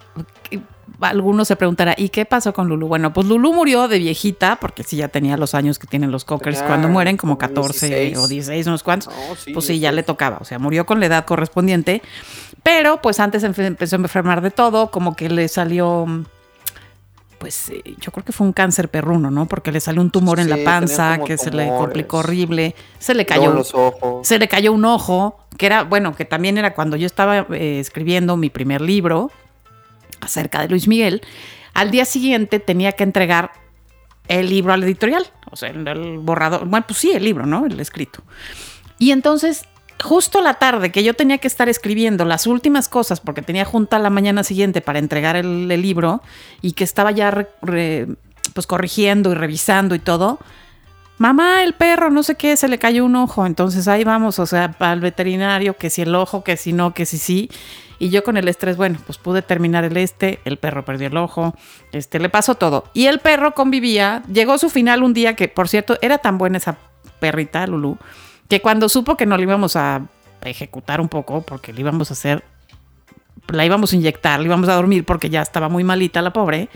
algunos 1.00 1.46
se 1.48 1.56
preguntará, 1.56 1.94
¿y 1.96 2.08
qué 2.08 2.24
pasó 2.24 2.52
con 2.52 2.68
Lulu? 2.68 2.88
Bueno, 2.88 3.12
pues 3.12 3.26
Lulu 3.26 3.52
murió 3.52 3.86
de 3.88 3.98
viejita, 3.98 4.56
porque 4.56 4.82
sí 4.82 4.96
ya 4.96 5.08
tenía 5.08 5.36
los 5.36 5.54
años 5.54 5.78
que 5.78 5.86
tienen 5.86 6.10
los 6.10 6.24
cockers 6.24 6.62
cuando 6.62 6.88
mueren, 6.88 7.16
como 7.16 7.36
como 7.38 7.38
14 7.38 7.86
16. 7.86 8.18
o 8.18 8.26
16, 8.28 8.66
unos 8.66 8.82
cuantos. 8.82 9.14
No, 9.14 9.36
sí, 9.36 9.52
pues 9.52 9.66
sí, 9.66 9.78
ya 9.78 9.92
le 9.92 10.02
tocaba, 10.02 10.38
o 10.40 10.44
sea, 10.44 10.58
murió 10.58 10.86
con 10.86 10.98
la 10.98 11.06
edad 11.06 11.24
correspondiente, 11.24 12.02
pero 12.62 13.00
pues 13.02 13.20
antes 13.20 13.44
empe- 13.44 13.64
empezó 13.66 13.96
a 13.96 13.98
enfermar 14.00 14.40
de 14.40 14.50
todo, 14.50 14.90
como 14.90 15.14
que 15.14 15.28
le 15.28 15.46
salió, 15.48 16.06
pues 17.38 17.70
eh, 17.70 17.82
yo 18.00 18.12
creo 18.12 18.24
que 18.24 18.32
fue 18.32 18.46
un 18.46 18.52
cáncer 18.52 18.88
perruno, 18.88 19.30
¿no? 19.30 19.46
Porque 19.46 19.72
le 19.72 19.80
salió 19.80 20.00
un 20.00 20.10
tumor 20.10 20.38
en 20.38 20.44
Sí, 20.44 20.50
la 20.50 20.56
tenía 20.56 20.70
panza 20.70 21.18
que 21.24 21.38
se 21.38 21.50
le 21.50 21.68
complicó 21.68 22.18
horrible, 22.18 22.74
se 22.98 23.14
le 23.14 23.26
cayó 23.26 23.52
los 23.52 23.74
ojos. 23.74 24.26
se 24.26 24.38
le 24.38 24.48
cayó 24.48 24.72
un 24.72 24.84
ojo, 24.84 25.38
que 25.56 25.66
era, 25.66 25.82
bueno, 25.82 26.14
que 26.14 26.24
también 26.24 26.58
era 26.58 26.74
cuando 26.74 26.96
yo 26.96 27.06
estaba 27.06 27.46
eh, 27.50 27.78
escribiendo 27.80 28.36
mi 28.36 28.50
primer 28.50 28.80
libro 28.80 29.30
acerca 30.20 30.60
de 30.60 30.68
Luis 30.68 30.88
Miguel. 30.88 31.22
Al 31.74 31.90
día 31.90 32.04
siguiente 32.04 32.58
tenía 32.58 32.92
que 32.92 33.04
entregar 33.04 33.52
el 34.28 34.48
libro 34.48 34.72
al 34.72 34.82
editorial, 34.82 35.26
o 35.50 35.56
sea, 35.56 35.68
el, 35.70 35.86
el 35.86 36.18
borrador, 36.18 36.66
bueno, 36.66 36.86
pues 36.86 36.98
sí, 36.98 37.12
el 37.12 37.24
libro, 37.24 37.46
¿no? 37.46 37.66
El 37.66 37.78
escrito. 37.78 38.22
Y 38.98 39.10
entonces, 39.10 39.64
justo 40.02 40.40
la 40.42 40.54
tarde 40.54 40.92
que 40.92 41.02
yo 41.02 41.14
tenía 41.14 41.38
que 41.38 41.48
estar 41.48 41.68
escribiendo 41.68 42.24
las 42.24 42.46
últimas 42.46 42.88
cosas, 42.88 43.20
porque 43.20 43.42
tenía 43.42 43.64
junta 43.64 43.98
la 43.98 44.10
mañana 44.10 44.44
siguiente 44.44 44.80
para 44.80 44.98
entregar 44.98 45.36
el, 45.36 45.68
libro 45.68 46.22
y 46.62 46.72
que 46.72 46.84
estaba 46.84 47.10
ya 47.10 47.30
re- 47.30 48.08
pues 48.54 48.66
corrigiendo 48.66 49.32
y 49.32 49.34
revisando 49.34 49.94
y 49.94 49.98
todo, 49.98 50.38
mamá, 51.18 51.62
el 51.62 51.74
perro, 51.74 52.10
no 52.10 52.22
sé 52.22 52.34
qué, 52.36 52.56
se 52.56 52.68
le 52.68 52.78
cayó 52.78 53.04
un 53.04 53.16
ojo. 53.16 53.46
Entonces 53.46 53.88
ahí 53.88 54.04
vamos, 54.04 54.38
o 54.38 54.46
sea, 54.46 54.74
al 54.78 55.00
veterinario, 55.00 55.76
que 55.76 55.90
si 55.90 56.02
el 56.02 56.14
ojo, 56.14 56.44
que 56.44 56.56
si 56.56 56.72
no, 56.72 56.94
que 56.94 57.06
si 57.06 57.18
sí. 57.18 57.50
Y 57.98 58.10
yo 58.10 58.22
con 58.22 58.36
el 58.36 58.46
estrés, 58.48 58.76
bueno, 58.76 58.98
pues 59.06 59.16
pude 59.16 59.40
terminar 59.40 59.84
el 59.84 59.96
este, 59.96 60.40
el 60.44 60.58
perro 60.58 60.84
perdió 60.84 61.08
el 61.08 61.16
ojo, 61.16 61.54
este, 61.92 62.18
le 62.18 62.28
pasó 62.28 62.54
todo. 62.54 62.84
Y 62.92 63.06
el 63.06 63.20
perro 63.20 63.54
convivía, 63.54 64.22
llegó 64.30 64.58
su 64.58 64.68
final 64.68 65.02
un 65.02 65.14
día 65.14 65.34
que, 65.34 65.48
por 65.48 65.68
cierto, 65.68 65.96
era 66.02 66.18
tan 66.18 66.36
buena 66.36 66.58
esa 66.58 66.76
perrita, 67.20 67.66
Lulu, 67.66 67.96
que 68.48 68.60
cuando 68.60 68.88
supo 68.88 69.16
que 69.16 69.26
no 69.26 69.36
le 69.36 69.44
íbamos 69.44 69.76
a 69.76 70.02
ejecutar 70.42 71.00
un 71.00 71.08
poco, 71.08 71.42
porque 71.42 71.72
le 71.72 71.80
íbamos 71.80 72.10
a 72.10 72.14
hacer, 72.14 72.44
la 73.48 73.64
íbamos 73.64 73.92
a 73.92 73.96
inyectar, 73.96 74.38
le 74.40 74.46
íbamos 74.46 74.68
a 74.68 74.74
dormir 74.74 75.04
porque 75.04 75.30
ya 75.30 75.42
estaba 75.42 75.68
muy 75.68 75.84
malita 75.84 76.22
la 76.22 76.32
pobre, 76.32 76.68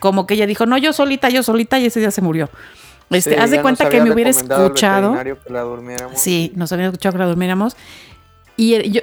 como 0.00 0.26
que 0.26 0.34
ella 0.34 0.46
dijo, 0.46 0.66
no, 0.66 0.76
yo 0.78 0.92
solita, 0.92 1.28
yo 1.30 1.42
solita, 1.42 1.78
y 1.78 1.86
ese 1.86 2.00
día 2.00 2.10
se 2.10 2.20
murió. 2.22 2.50
Este, 3.10 3.30
Sí, 3.34 3.36
haz 3.36 3.50
de 3.50 3.62
cuenta 3.62 3.88
que 3.88 4.00
me 4.00 4.10
hubiera 4.10 4.30
escuchado. 4.30 5.12
que 5.12 5.52
la. 5.52 5.62
Sí, 6.14 6.52
nos 6.56 6.72
habían 6.72 6.88
escuchado 6.88 7.12
que 7.12 7.18
la 7.18 7.26
durmiéramos. 7.26 7.76
Y 8.56 8.74
eh, 8.74 8.90
yo, 8.90 9.00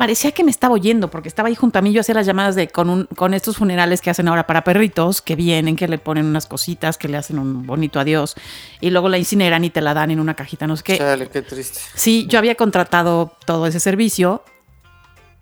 parecía 0.00 0.32
que 0.32 0.42
me 0.42 0.50
estaba 0.50 0.74
oyendo, 0.74 1.10
porque 1.10 1.28
estaba 1.28 1.48
ahí 1.48 1.54
junto 1.54 1.78
a 1.78 1.82
mí, 1.82 1.92
yo 1.92 2.00
hacía 2.00 2.14
las 2.16 2.26
llamadas 2.26 2.54
de 2.56 2.68
con, 2.68 2.90
un, 2.90 3.04
con 3.16 3.34
estos 3.34 3.56
funerales 3.58 4.00
que 4.00 4.10
hacen 4.10 4.26
ahora 4.28 4.46
para 4.46 4.64
perritos, 4.64 5.22
que 5.22 5.36
vienen, 5.36 5.76
que 5.76 5.86
le 5.86 5.98
ponen 5.98 6.26
unas 6.26 6.46
cositas, 6.46 6.98
que 6.98 7.06
le 7.06 7.16
hacen 7.18 7.38
un 7.38 7.66
bonito 7.66 8.00
adiós, 8.00 8.34
y 8.80 8.90
luego 8.90 9.08
la 9.08 9.18
incineran 9.18 9.62
y 9.64 9.70
te 9.70 9.80
la 9.80 9.94
dan 9.94 10.10
en 10.10 10.18
una 10.18 10.34
cajita, 10.34 10.66
no 10.66 10.76
sé 10.76 10.82
qué. 10.82 10.98
Chale, 10.98 11.28
qué 11.28 11.42
triste. 11.42 11.78
Sí, 11.94 12.26
yo 12.28 12.38
había 12.38 12.54
contratado 12.56 13.36
todo 13.44 13.66
ese 13.66 13.78
servicio 13.78 14.42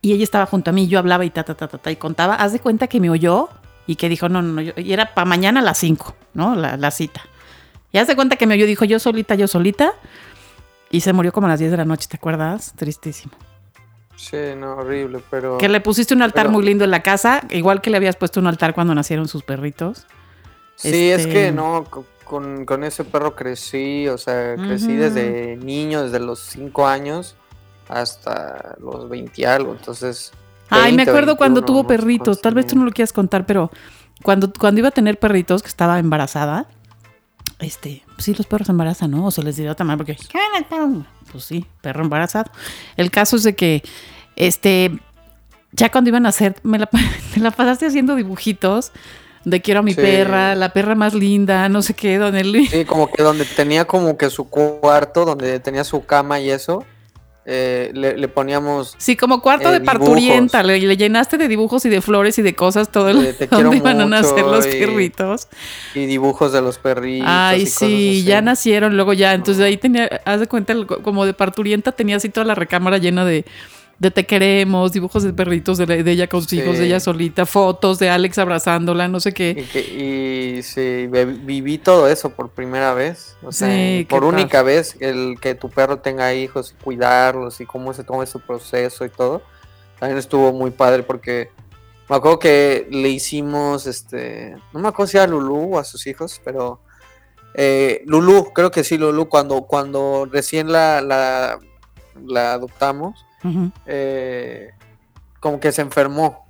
y 0.02 0.12
ella 0.12 0.24
estaba 0.24 0.44
junto 0.46 0.70
a 0.70 0.72
mí, 0.72 0.88
yo 0.88 0.98
hablaba 0.98 1.24
y 1.24 1.30
ta, 1.30 1.44
ta, 1.44 1.54
ta, 1.54 1.68
ta, 1.68 1.78
ta, 1.78 1.90
y 1.90 1.96
contaba. 1.96 2.34
Haz 2.34 2.52
de 2.52 2.60
cuenta 2.60 2.86
que 2.88 3.00
me 3.00 3.08
oyó 3.10 3.48
y 3.86 3.96
que 3.96 4.08
dijo, 4.08 4.28
no, 4.28 4.42
no, 4.42 4.52
no, 4.52 4.60
yo- 4.60 4.72
y 4.76 4.92
era 4.92 5.14
para 5.14 5.24
mañana 5.24 5.60
a 5.60 5.62
las 5.62 5.78
5, 5.78 6.14
¿no? 6.34 6.54
La, 6.56 6.76
la 6.76 6.90
cita. 6.90 7.22
Y 7.92 7.98
haz 7.98 8.06
de 8.08 8.16
cuenta 8.16 8.36
que 8.36 8.46
me 8.46 8.54
oyó, 8.54 8.66
dijo, 8.66 8.84
yo 8.84 8.98
solita, 8.98 9.34
yo 9.34 9.48
solita. 9.48 9.92
Y 10.90 11.00
se 11.00 11.12
murió 11.12 11.32
como 11.32 11.46
a 11.46 11.50
las 11.50 11.58
10 11.58 11.70
de 11.70 11.76
la 11.76 11.84
noche, 11.84 12.06
¿te 12.08 12.16
acuerdas? 12.16 12.72
Tristísimo. 12.76 13.32
Sí, 14.18 14.36
no, 14.56 14.72
horrible, 14.78 15.20
pero. 15.30 15.58
Que 15.58 15.68
le 15.68 15.80
pusiste 15.80 16.12
un 16.12 16.22
altar 16.22 16.46
Pero- 16.46 16.52
muy 16.54 16.64
lindo 16.64 16.82
en 16.84 16.90
la 16.90 17.02
casa, 17.04 17.42
igual 17.50 17.80
que 17.80 17.88
le 17.88 17.96
habías 17.98 18.16
puesto 18.16 18.40
un 18.40 18.48
altar 18.48 18.74
cuando 18.74 18.92
nacieron 18.94 19.28
sus 19.28 19.44
perritos. 19.44 20.06
Sí, 20.74 21.10
es 21.10 21.20
Este- 21.20 21.32
que 21.32 21.52
no, 21.52 21.84
co- 21.88 22.04
con, 22.24 22.64
con 22.66 22.82
ese 22.82 23.04
perro 23.04 23.36
crecí, 23.36 24.08
o 24.08 24.18
sea, 24.18 24.56
crecí 24.56 24.94
desde 24.96 25.56
niño, 25.56 26.02
desde 26.02 26.18
los 26.18 26.40
5 26.40 26.86
años 26.88 27.36
hasta 27.88 28.74
los 28.80 29.08
20 29.08 29.40
y 29.40 29.44
algo, 29.44 29.72
entonces... 29.72 30.32
Ay, 30.68 30.90
me 30.92 30.98
20, 30.98 31.10
acuerdo 31.10 31.36
cuando 31.36 31.60
21, 31.62 31.66
tuvo 31.80 31.88
perritos. 31.88 32.42
Tal 32.42 32.54
vez 32.54 32.66
tú 32.66 32.76
no 32.76 32.84
lo 32.84 32.90
quieras 32.90 33.14
contar, 33.14 33.46
pero 33.46 33.70
cuando, 34.22 34.52
cuando 34.52 34.80
iba 34.80 34.88
a 34.88 34.92
tener 34.92 35.18
perritos, 35.18 35.62
que 35.62 35.68
estaba 35.68 35.98
embarazada, 35.98 36.66
este, 37.58 38.02
sí, 38.18 38.34
los 38.34 38.46
perros 38.46 38.66
se 38.66 38.72
embarazan, 38.72 39.10
¿no? 39.10 39.26
O 39.26 39.30
se 39.30 39.42
les 39.42 39.56
dirá 39.56 39.72
otra 39.72 39.84
manera, 39.84 40.04
porque, 40.04 40.16
pues 41.32 41.44
sí, 41.44 41.66
perro 41.80 42.02
embarazado. 42.04 42.50
El 42.96 43.10
caso 43.10 43.36
es 43.36 43.42
de 43.42 43.54
que, 43.56 43.82
este, 44.36 44.98
ya 45.72 45.90
cuando 45.90 46.08
iban 46.10 46.26
a 46.26 46.30
hacer, 46.30 46.56
me 46.62 46.78
la, 46.78 46.88
me 47.36 47.42
la 47.42 47.50
pasaste 47.50 47.86
haciendo 47.86 48.14
dibujitos 48.14 48.92
de 49.44 49.60
quiero 49.62 49.80
a 49.80 49.82
mi 49.82 49.92
Sí. 49.94 50.00
perra, 50.00 50.54
la 50.54 50.72
perra 50.72 50.94
más 50.94 51.14
linda, 51.14 51.68
no 51.68 51.80
sé 51.82 51.94
qué, 51.94 52.18
don 52.18 52.36
Eli. 52.36 52.66
Sí, 52.66 52.84
como 52.84 53.10
que 53.10 53.22
donde 53.22 53.44
tenía 53.44 53.84
como 53.86 54.16
que 54.18 54.30
su 54.30 54.48
cuarto, 54.48 55.24
donde 55.24 55.58
tenía 55.60 55.84
su 55.84 56.04
cama 56.04 56.40
y 56.40 56.50
eso, 56.50 56.84
eh, 57.50 57.90
le, 57.94 58.14
le 58.18 58.28
poníamos... 58.28 58.94
Sí, 58.98 59.16
como 59.16 59.40
cuarto 59.40 59.70
Eh, 59.70 59.72
de 59.72 59.80
parturienta, 59.80 60.62
le, 60.62 60.78
le 60.78 60.96
llenaste 60.98 61.38
de 61.38 61.48
dibujos 61.48 61.82
y 61.86 61.88
de 61.88 62.02
flores 62.02 62.38
y 62.38 62.42
de 62.42 62.54
cosas 62.54 62.92
todo 62.92 63.08
el 63.08 63.34
te 63.38 63.48
quiero 63.48 63.64
donde 63.64 63.78
iban 63.78 64.00
a 64.02 64.04
nacer 64.04 64.44
los 64.44 64.66
y- 64.66 64.70
perritos. 64.78 65.48
Y 65.94 66.04
dibujos 66.04 66.52
de 66.52 66.60
los 66.60 66.76
perritos. 66.76 67.26
Ay, 67.30 67.62
y 67.62 67.64
cosas 67.64 67.78
sí, 67.78 67.84
así. 68.18 68.24
ya 68.24 68.42
nacieron, 68.42 68.96
luego 68.96 69.14
ya, 69.14 69.32
entonces 69.32 69.64
ahí 69.64 69.78
tenía, 69.78 70.20
haz 70.26 70.40
de 70.40 70.46
cuenta, 70.46 70.74
como 71.02 71.24
de 71.24 71.32
parturienta 71.32 71.92
tenía 71.92 72.16
así 72.16 72.28
toda 72.28 72.44
la 72.44 72.54
recámara 72.54 72.98
llena 72.98 73.24
de, 73.24 73.46
de 73.98 74.10
te 74.12 74.24
queremos, 74.26 74.92
dibujos 74.92 75.24
de 75.24 75.32
perritos 75.32 75.76
de, 75.78 75.86
la- 75.86 75.96
de 75.96 76.10
ella 76.12 76.28
con 76.28 76.40
sus 76.42 76.50
Sí. 76.50 76.60
hijos, 76.60 76.78
de 76.78 76.86
ella 76.86 77.00
solita, 77.00 77.46
fotos 77.46 77.98
de 77.98 78.08
Alex 78.10 78.38
abrazándola, 78.38 79.08
no 79.08 79.18
sé 79.18 79.30
Y, 79.30 79.32
qué. 79.32 79.66
que- 79.72 79.80
y 80.58 80.62
sí, 80.62 81.08
viví 81.42 81.78
todo 81.78 82.06
eso 82.08 82.30
por 82.30 82.50
primera 82.50 82.94
vez. 82.94 83.36
O 83.42 83.50
sea, 83.50 83.68
Sí, 83.68 84.06
por 84.08 84.22
única 84.24 84.62
vez, 84.62 84.96
el 85.00 85.36
que 85.40 85.54
tu 85.56 85.68
perro 85.68 85.98
tenga 85.98 86.32
hijos 86.32 86.74
y 86.78 86.82
cuidarlos 86.84 87.60
y 87.60 87.66
cómo 87.66 87.92
se 87.92 88.04
toma 88.04 88.24
su 88.26 88.38
proceso 88.40 89.04
y 89.04 89.08
todo. 89.08 89.42
También 89.98 90.18
estuvo 90.18 90.52
muy 90.52 90.70
padre 90.70 91.02
porque 91.02 91.50
me 92.08 92.14
acuerdo 92.16 92.38
que 92.38 92.86
le 92.92 93.08
hicimos, 93.08 93.86
este, 93.88 94.54
no 94.72 94.78
me 94.78 94.88
acuerdo 94.88 95.10
si 95.10 95.16
era 95.16 95.24
a 95.24 95.26
Lulú 95.28 95.74
o 95.74 95.78
a 95.78 95.84
sus 95.84 96.06
hijos, 96.06 96.40
pero 96.44 96.80
eh, 97.54 98.02
Lulú, 98.06 98.52
creo 98.54 98.70
que 98.70 98.84
sí, 98.84 98.96
Lulú, 98.96 99.28
cuando, 99.28 99.62
cuando 99.62 100.28
recién 100.30 100.70
la, 100.70 101.00
la, 101.00 101.58
la 102.24 102.52
adoptamos, 102.52 103.24
Eh, 103.86 104.70
como 105.40 105.60
que 105.60 105.72
se 105.72 105.82
enfermó. 105.82 106.46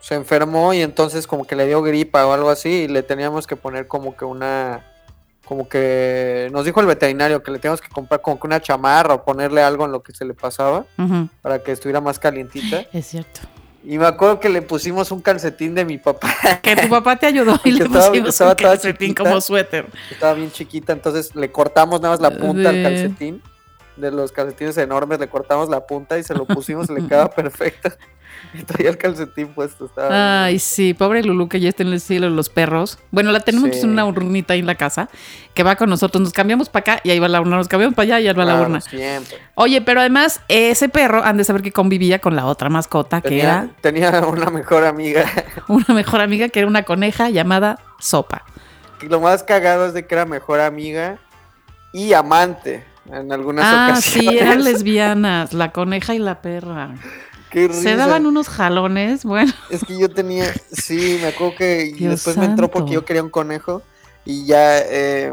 Se 0.00 0.14
enfermó 0.14 0.72
y 0.72 0.82
entonces 0.82 1.26
como 1.26 1.44
que 1.46 1.56
le 1.56 1.66
dio 1.66 1.82
gripa 1.82 2.26
o 2.26 2.32
algo 2.32 2.50
así 2.50 2.68
y 2.84 2.88
le 2.88 3.02
teníamos 3.02 3.46
que 3.46 3.56
poner 3.56 3.86
como 3.86 4.16
que 4.16 4.24
una... 4.24 4.84
Como 5.44 5.68
que 5.68 6.48
nos 6.52 6.64
dijo 6.64 6.80
el 6.80 6.86
veterinario 6.86 7.40
que 7.40 7.52
le 7.52 7.60
teníamos 7.60 7.80
que 7.80 7.88
comprar 7.88 8.20
como 8.20 8.40
que 8.40 8.48
una 8.48 8.60
chamarra 8.60 9.14
o 9.14 9.24
ponerle 9.24 9.62
algo 9.62 9.84
en 9.84 9.92
lo 9.92 10.02
que 10.02 10.12
se 10.12 10.24
le 10.24 10.34
pasaba 10.34 10.84
para 11.40 11.60
que 11.62 11.70
estuviera 11.70 12.00
más 12.00 12.18
calientita. 12.18 12.84
Es 12.92 13.06
cierto. 13.06 13.42
Y 13.84 13.96
me 13.98 14.06
acuerdo 14.06 14.40
que 14.40 14.48
le 14.48 14.62
pusimos 14.62 15.12
un 15.12 15.20
calcetín 15.20 15.72
de 15.76 15.84
mi 15.84 15.98
papá, 15.98 16.34
Que 16.62 16.74
tu 16.74 16.88
papá 16.88 17.14
te 17.16 17.26
ayudó 17.26 17.60
y 17.62 17.70
le 17.70 17.84
estaba- 17.84 18.08
pusimos 18.08 18.28
estaba 18.30 18.50
un 18.50 18.56
calcetín 18.56 19.08
chiquita. 19.10 19.22
como 19.22 19.40
suéter. 19.40 19.86
estaba 20.10 20.34
bien 20.34 20.50
chiquita, 20.50 20.92
entonces 20.92 21.32
le 21.36 21.52
cortamos 21.52 22.00
nada 22.00 22.14
más 22.16 22.20
la 22.20 22.36
punta 22.36 22.72
De- 22.72 22.78
al 22.78 22.82
calcetín. 22.82 23.40
De 23.96 24.10
los 24.10 24.30
calcetines 24.32 24.76
enormes 24.78 25.18
le 25.18 25.28
cortamos 25.28 25.68
la 25.68 25.86
punta 25.86 26.18
y 26.18 26.22
se 26.22 26.34
lo 26.34 26.44
pusimos 26.44 26.90
le 26.90 27.06
quedaba 27.06 27.30
perfecto. 27.34 27.90
Y 28.52 28.62
traía 28.62 28.90
el 28.90 28.98
calcetín 28.98 29.48
puesto. 29.54 29.86
Estaba 29.86 30.08
bien 30.08 30.20
Ay, 30.20 30.58
sí, 30.58 30.92
pobre 30.94 31.22
Lulu 31.22 31.48
que 31.48 31.58
ya 31.58 31.70
está 31.70 31.82
en 31.82 31.88
el 31.88 32.00
cielo 32.00 32.28
de 32.28 32.36
los 32.36 32.50
perros. 32.50 32.98
Bueno, 33.10 33.32
la 33.32 33.40
tenemos 33.40 33.70
Sí. 33.74 33.80
en 33.82 33.90
una 33.90 34.04
urnita 34.04 34.52
ahí 34.52 34.60
en 34.60 34.66
la 34.66 34.74
casa 34.74 35.08
que 35.54 35.62
va 35.62 35.76
con 35.76 35.88
nosotros. 35.88 36.20
Nos 36.22 36.32
cambiamos 36.32 36.68
para 36.68 36.80
acá 36.94 37.00
y 37.02 37.10
ahí 37.10 37.18
va 37.18 37.28
la 37.28 37.40
urna. 37.40 37.56
Nos 37.56 37.68
cambiamos 37.68 37.94
para 37.96 38.04
allá 38.04 38.20
y 38.20 38.28
ahí 38.28 38.34
va 38.34 38.44
la 38.44 38.60
urna. 38.60 38.80
Siempre. 38.82 39.38
Oye, 39.54 39.80
pero 39.80 40.00
además, 40.00 40.42
ese 40.48 40.88
perro 40.90 41.24
han 41.24 41.38
de 41.38 41.44
saber 41.44 41.62
que 41.62 41.72
convivía 41.72 42.18
con 42.18 42.36
la 42.36 42.44
otra 42.44 42.68
mascota, 42.68 43.22
que 43.22 43.40
era 43.40 43.68
tenía 43.80 44.10
una 44.28 44.50
mejor 44.50 44.84
amiga. 44.84 45.24
una 45.68 45.94
mejor 45.94 46.20
amiga, 46.20 46.48
que 46.50 46.58
era 46.60 46.68
una 46.68 46.82
coneja 46.82 47.30
llamada 47.30 47.78
Sopa. 47.98 48.44
Y 49.02 49.06
lo 49.06 49.20
más 49.20 49.42
cagado 49.42 49.86
es 49.86 49.94
de 49.94 50.06
que 50.06 50.14
era 50.14 50.26
mejor 50.26 50.60
amiga 50.60 51.18
y 51.92 52.12
amante 52.12 52.84
en 53.12 53.32
algunas 53.32 53.64
Ah, 53.66 53.88
ocasiones. 53.92 54.30
sí, 54.30 54.38
eran 54.38 54.64
lesbianas, 54.64 55.52
la 55.52 55.72
coneja 55.72 56.14
y 56.14 56.18
la 56.18 56.40
perra. 56.42 56.94
Qué 57.50 57.68
Se 57.72 57.80
risa. 57.92 57.96
daban 57.96 58.26
unos 58.26 58.48
jalones, 58.48 59.24
bueno. 59.24 59.52
Es 59.70 59.84
que 59.84 59.98
yo 59.98 60.08
tenía, 60.10 60.52
sí, 60.72 61.18
me 61.22 61.28
acuerdo 61.28 61.54
que 61.56 61.86
y 61.86 61.92
Dios 61.92 62.10
después 62.12 62.36
me 62.36 62.44
entró 62.46 62.70
porque 62.70 62.92
yo 62.92 63.04
quería 63.04 63.22
un 63.22 63.30
conejo 63.30 63.82
y 64.24 64.44
ya 64.46 64.78
eh, 64.80 65.32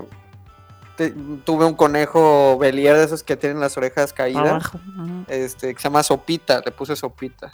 te- 0.95 1.12
tuve 1.43 1.65
un 1.65 1.73
conejo 1.73 2.57
belier 2.59 2.95
de 2.97 3.05
esos 3.05 3.23
que 3.23 3.36
tienen 3.36 3.59
las 3.59 3.75
orejas 3.77 4.13
caídas. 4.13 4.45
Abajo. 4.47 4.79
Este, 5.27 5.73
que 5.73 5.79
se 5.81 5.86
llama 5.86 6.03
Sopita, 6.03 6.62
le 6.63 6.71
puse 6.71 6.95
Sopita. 6.95 7.51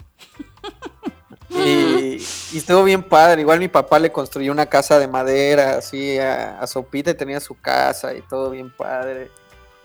Y, 1.50 2.22
y 2.54 2.58
estuvo 2.58 2.84
bien 2.84 3.02
padre. 3.02 3.42
Igual 3.42 3.60
mi 3.60 3.68
papá 3.70 3.98
le 3.98 4.12
construyó 4.12 4.52
una 4.52 4.68
casa 4.68 5.00
de 5.00 5.08
madera, 5.08 5.78
así 5.78 6.18
a, 6.20 6.60
a 6.60 6.68
Sopita 6.68 7.12
y 7.12 7.16
tenía 7.16 7.40
su 7.40 7.56
casa 7.56 8.14
y 8.14 8.22
todo 8.22 8.52
bien 8.52 8.72
padre. 8.76 9.32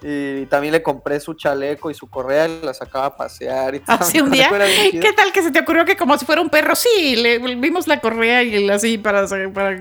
Y 0.07 0.45
también 0.47 0.73
le 0.73 0.83
compré 0.83 1.19
su 1.19 1.33
chaleco 1.33 1.90
y 1.90 1.95
su 1.95 2.11
correa 2.11 2.47
y 2.47 2.61
la 2.62 2.75
sacaba 2.75 3.07
a 3.07 3.17
pasear. 3.17 3.75
Y 3.75 3.81
todo. 3.87 3.97
Así 3.99 4.21
un 4.21 4.29
Mi 4.31 4.37
día. 4.37 4.51
¿Qué 4.51 5.12
tal 5.17 5.33
que 5.33 5.43
se 5.43 5.51
te 5.51 5.61
ocurrió 5.61 5.87
que 5.87 5.97
como 5.97 6.19
si 6.19 6.27
fuera 6.27 6.43
un 6.43 6.51
perro? 6.51 6.75
Sí, 6.75 7.17
le 7.17 7.38
vimos 7.38 7.87
la 7.87 8.01
correa 8.01 8.43
y 8.43 8.69
así 8.69 8.99
para, 8.99 9.27
para 9.53 9.77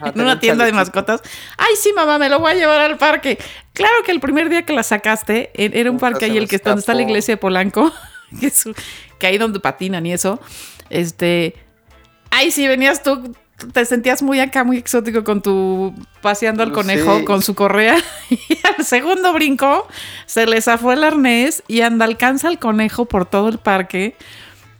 Ah, 0.00 0.10
en 0.14 0.20
una 0.20 0.32
un 0.32 0.40
tienda 0.40 0.64
de 0.64 0.72
mascotas. 0.72 1.20
Ay, 1.56 1.74
sí, 1.76 1.92
mamá, 1.92 2.18
me 2.18 2.28
lo 2.28 2.40
voy 2.40 2.52
a 2.52 2.54
llevar 2.54 2.80
al 2.80 2.96
parque. 2.96 3.38
Claro 3.72 3.94
que 4.04 4.12
el 4.12 4.20
primer 4.20 4.48
día 4.48 4.64
que 4.64 4.72
la 4.72 4.82
sacaste, 4.82 5.50
e- 5.54 5.70
era 5.78 5.90
un 5.90 5.96
Nunca 5.96 6.10
parque 6.10 6.24
ahí, 6.24 6.36
el 6.36 6.48
que 6.48 6.56
está, 6.56 6.70
donde 6.70 6.80
está 6.80 6.94
la 6.94 7.02
iglesia 7.02 7.34
de 7.34 7.36
Polanco, 7.36 7.92
que, 8.40 8.46
es, 8.46 8.66
un- 8.66 8.74
que 9.18 9.26
ahí 9.26 9.38
donde 9.38 9.60
patinan 9.60 10.04
y 10.06 10.12
eso. 10.12 10.40
Este. 10.88 11.54
Ay, 12.30 12.50
sí, 12.50 12.66
venías 12.66 13.02
tú, 13.02 13.34
te 13.72 13.84
sentías 13.84 14.22
muy 14.22 14.40
acá, 14.40 14.64
muy 14.64 14.78
exótico 14.78 15.24
con 15.24 15.42
tu 15.42 15.94
paseando 16.22 16.62
al 16.62 16.70
Sí. 16.70 16.74
conejo 16.74 17.24
con 17.24 17.42
su 17.42 17.54
correa. 17.54 17.96
Y 18.30 18.58
al 18.78 18.84
segundo 18.84 19.32
brinco 19.32 19.86
se 20.26 20.46
le 20.46 20.60
zafó 20.60 20.92
el 20.92 21.04
arnés 21.04 21.62
y 21.68 21.80
anda, 21.80 22.04
alcanza 22.04 22.48
al 22.48 22.58
conejo 22.58 23.04
por 23.06 23.26
todo 23.26 23.48
el 23.48 23.58
parque. 23.58 24.16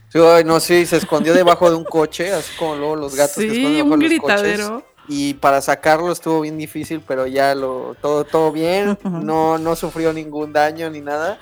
Sí, 0.09 0.19
ay, 0.19 0.43
no, 0.43 0.59
sí, 0.59 0.85
se 0.85 0.97
escondió 0.97 1.33
debajo 1.33 1.69
de 1.69 1.77
un 1.77 1.85
coche, 1.85 2.33
así 2.33 2.51
como 2.57 2.75
luego 2.75 2.95
los 2.97 3.15
gatos 3.15 3.35
que 3.37 3.43
esconden 3.47 3.65
Sí, 3.71 3.75
debajo 3.77 3.93
un 3.93 3.99
los 4.01 4.19
coches. 4.19 4.59
Y 5.07 5.33
para 5.35 5.61
sacarlo 5.61 6.11
estuvo 6.11 6.41
bien 6.41 6.57
difícil, 6.57 7.01
pero 7.05 7.27
ya 7.27 7.55
lo 7.55 7.95
todo 8.01 8.23
todo 8.23 8.51
bien, 8.51 8.97
no 9.03 9.57
no 9.57 9.75
sufrió 9.75 10.13
ningún 10.13 10.53
daño 10.53 10.89
ni 10.89 11.01
nada. 11.01 11.39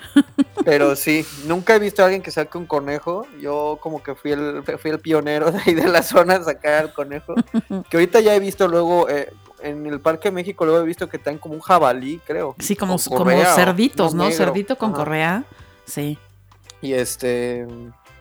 Pero 0.64 0.96
sí, 0.96 1.24
nunca 1.46 1.74
he 1.74 1.78
visto 1.78 2.02
a 2.02 2.06
alguien 2.06 2.22
que 2.22 2.30
saque 2.30 2.58
un 2.58 2.66
conejo. 2.66 3.26
Yo 3.40 3.78
como 3.80 4.02
que 4.02 4.14
fui 4.14 4.32
el 4.32 4.62
fui 4.80 4.90
el 4.90 4.98
pionero 4.98 5.52
de 5.52 5.60
ahí 5.64 5.74
de 5.74 5.88
la 5.88 6.02
zona 6.02 6.36
a 6.36 6.44
sacar 6.44 6.74
al 6.74 6.92
conejo. 6.92 7.34
Que 7.90 7.96
ahorita 7.96 8.20
ya 8.20 8.34
he 8.34 8.40
visto 8.40 8.68
luego 8.68 9.08
eh, 9.08 9.32
en 9.62 9.86
el 9.86 10.00
Parque 10.00 10.28
de 10.28 10.32
México 10.32 10.64
luego 10.64 10.80
he 10.80 10.86
visto 10.86 11.08
que 11.08 11.18
traen 11.18 11.38
como 11.38 11.54
un 11.54 11.60
jabalí, 11.60 12.20
creo. 12.26 12.54
Sí, 12.58 12.76
como, 12.76 12.96
como 12.98 13.30
cerditos, 13.44 14.14
¿no? 14.14 14.24
negro. 14.24 14.36
Cerdito 14.36 14.76
con 14.76 14.90
Ajá. 14.90 14.98
correa. 14.98 15.44
Sí. 15.86 16.18
Y 16.82 16.94
este, 16.94 17.66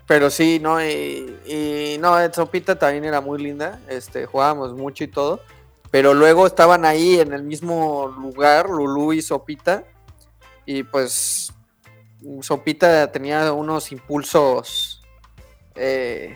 pero 0.09 0.31
sí, 0.31 0.57
no, 0.59 0.83
y, 0.83 1.37
y 1.45 1.97
no, 1.99 2.15
Sopita 2.33 2.79
también 2.79 3.05
era 3.05 3.21
muy 3.21 3.39
linda, 3.39 3.79
este, 3.87 4.25
jugábamos 4.25 4.73
mucho 4.73 5.03
y 5.03 5.07
todo, 5.07 5.39
pero 5.91 6.15
luego 6.15 6.47
estaban 6.47 6.83
ahí 6.83 7.19
en 7.19 7.31
el 7.31 7.43
mismo 7.43 8.07
lugar, 8.19 8.71
Lulú 8.71 9.13
y 9.13 9.21
Sopita, 9.21 9.83
y 10.65 10.81
pues 10.81 11.53
Sopita 12.41 13.11
tenía 13.11 13.53
unos 13.53 13.91
impulsos 13.91 15.03
eh, 15.75 16.35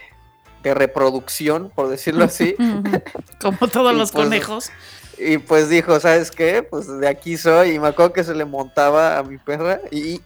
de 0.61 0.73
reproducción, 0.75 1.71
por 1.73 1.89
decirlo 1.89 2.25
así, 2.25 2.55
Como 3.41 3.67
todos 3.69 3.95
los 3.95 4.11
pues, 4.11 4.25
conejos. 4.25 4.71
y 5.17 5.39
pues 5.39 5.67
dijo, 5.69 5.99
¿sabes 5.99 6.29
qué? 6.29 6.61
Pues 6.61 6.87
de 6.99 7.07
aquí 7.07 7.37
soy, 7.37 7.71
y 7.71 7.79
me 7.79 7.87
acuerdo 7.87 8.13
que 8.13 8.23
se 8.23 8.35
le 8.35 8.45
montaba 8.45 9.17
a 9.17 9.23
mi 9.23 9.39
perra, 9.39 9.81
y, 9.89 10.21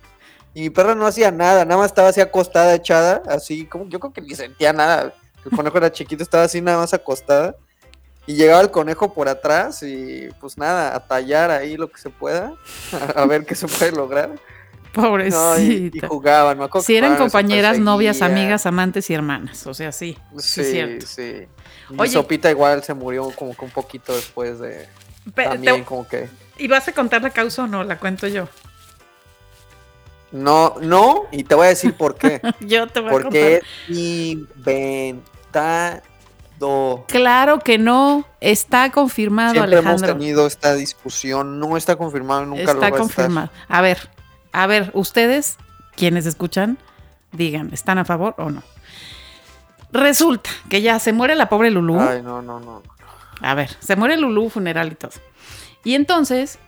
Y 0.58 0.62
mi 0.62 0.70
perra 0.72 0.96
no 0.96 1.06
hacía 1.06 1.30
nada, 1.30 1.66
nada 1.66 1.78
más 1.80 1.92
estaba 1.92 2.10
así 2.10 2.20
acostada, 2.20 2.74
echada, 2.74 3.22
así 3.28 3.68
como 3.68 3.88
yo 3.90 4.00
creo 4.00 4.12
que 4.12 4.22
ni 4.22 4.34
sentía 4.34 4.74
nada. 4.74 5.14
El 5.46 5.52
conejo 5.56 5.78
era 5.78 5.92
chiquito, 5.92 6.24
estaba 6.24 6.46
así 6.46 6.62
nada 6.62 6.80
más 6.80 6.96
acostada. 6.96 7.56
Y 8.26 8.34
llegaba 8.34 8.62
el 8.62 8.72
conejo 8.72 9.14
por 9.14 9.30
atrás 9.30 9.84
y 9.84 10.30
pues 10.42 10.58
nada, 10.58 10.96
a 10.96 11.00
tallar 11.08 11.52
ahí 11.52 11.78
lo 11.78 11.92
que 11.92 12.00
se 12.00 12.10
pueda, 12.10 12.54
a, 13.16 13.26
ver 13.28 13.46
qué 13.46 13.54
se 13.54 13.68
puede 13.68 13.92
lograr. 13.92 14.30
No, 14.30 14.40
y, 14.40 14.42
y 14.96 15.90
Pobrecita. 15.92 16.08
jugaban, 16.08 16.58
me 16.58 16.68
si 16.82 16.96
eran 16.98 17.18
compañeras, 17.18 17.78
novias, 17.78 18.24
amigas, 18.24 18.66
amantes 18.66 19.12
y 19.12 19.14
hermanas. 19.14 19.68
O 19.68 19.76
sea, 19.76 19.92
sí. 19.92 20.18
Sí, 20.32 20.38
es 20.38 20.44
Sí, 20.46 20.64
cierto. 20.64 21.06
sí. 21.06 21.48
Mi 21.92 22.00
Oye. 22.00 22.10
sopita 22.14 22.50
igual 22.50 22.84
se 22.84 22.96
murió 22.96 23.30
como 23.30 23.56
que 23.56 23.64
un 23.64 23.70
poquito 23.70 24.12
después 24.12 24.58
de 24.58 24.90
también 25.36 25.76
te- 25.76 25.84
como 25.84 26.08
que 26.08 26.28
¿Y 26.58 26.68
vas 26.68 26.88
a 26.88 26.94
contar 26.94 27.22
la 27.22 27.30
causa 27.30 27.66
o 27.66 27.68
no? 27.68 27.84
La 27.84 28.00
cuento 28.00 28.28
yo. 28.28 28.48
No, 30.32 30.76
no, 30.82 31.24
y 31.32 31.44
te 31.44 31.56
voy 31.56 31.68
a 31.68 31.70
decir 31.70 31.94
por 31.94 32.16
qué. 32.16 32.42
Yo 32.62 32.88
te 32.88 33.00
voy 33.00 33.10
a 33.10 33.12
Porque 33.14 33.62
contar. 33.62 33.70
es 33.90 33.98
inventado. 35.58 36.02
Claro 37.08 37.60
que 37.60 37.78
no. 37.78 38.26
Está 38.42 38.92
confirmado, 38.92 39.54
Siempre 39.54 39.78
hemos 39.78 39.86
Alejandro. 40.02 40.18
tenido 40.18 40.48
esta 40.48 40.74
discusión, 40.74 41.60
no 41.60 41.78
está 41.78 41.96
confirmado, 41.96 42.46
nunca 42.46 42.74
lo 42.74 42.80
va 42.82 42.88
a 42.88 42.92
confirmado. 42.92 43.50
A 43.68 43.82
ver, 43.82 44.10
a 44.52 44.68
ver, 44.68 44.92
ustedes, 44.94 45.58
quienes 45.96 46.26
escuchan, 46.26 46.78
digan, 47.32 47.70
¿están 47.74 47.98
a 47.98 48.06
favor 48.06 48.36
o 48.38 48.50
no? 48.50 48.64
Resulta 49.92 50.50
que 50.70 50.82
ya 50.82 51.00
se 51.00 51.14
muere 51.14 51.36
la 51.36 51.48
pobre 51.50 51.72
Lulú. 51.72 51.94
estar. 52.00 52.16
Ay, 52.16 52.22
no, 52.22 52.42
no, 52.42 52.60
no. 52.60 52.84
A 53.42 53.54
ver, 53.54 53.70
se 53.80 53.96
muere 53.96 54.18
Lulú, 54.18 54.50
funeral 54.50 54.92
y 54.92 54.96
todo. 54.96 55.12
Y 55.84 55.96
entonces, 55.96 56.60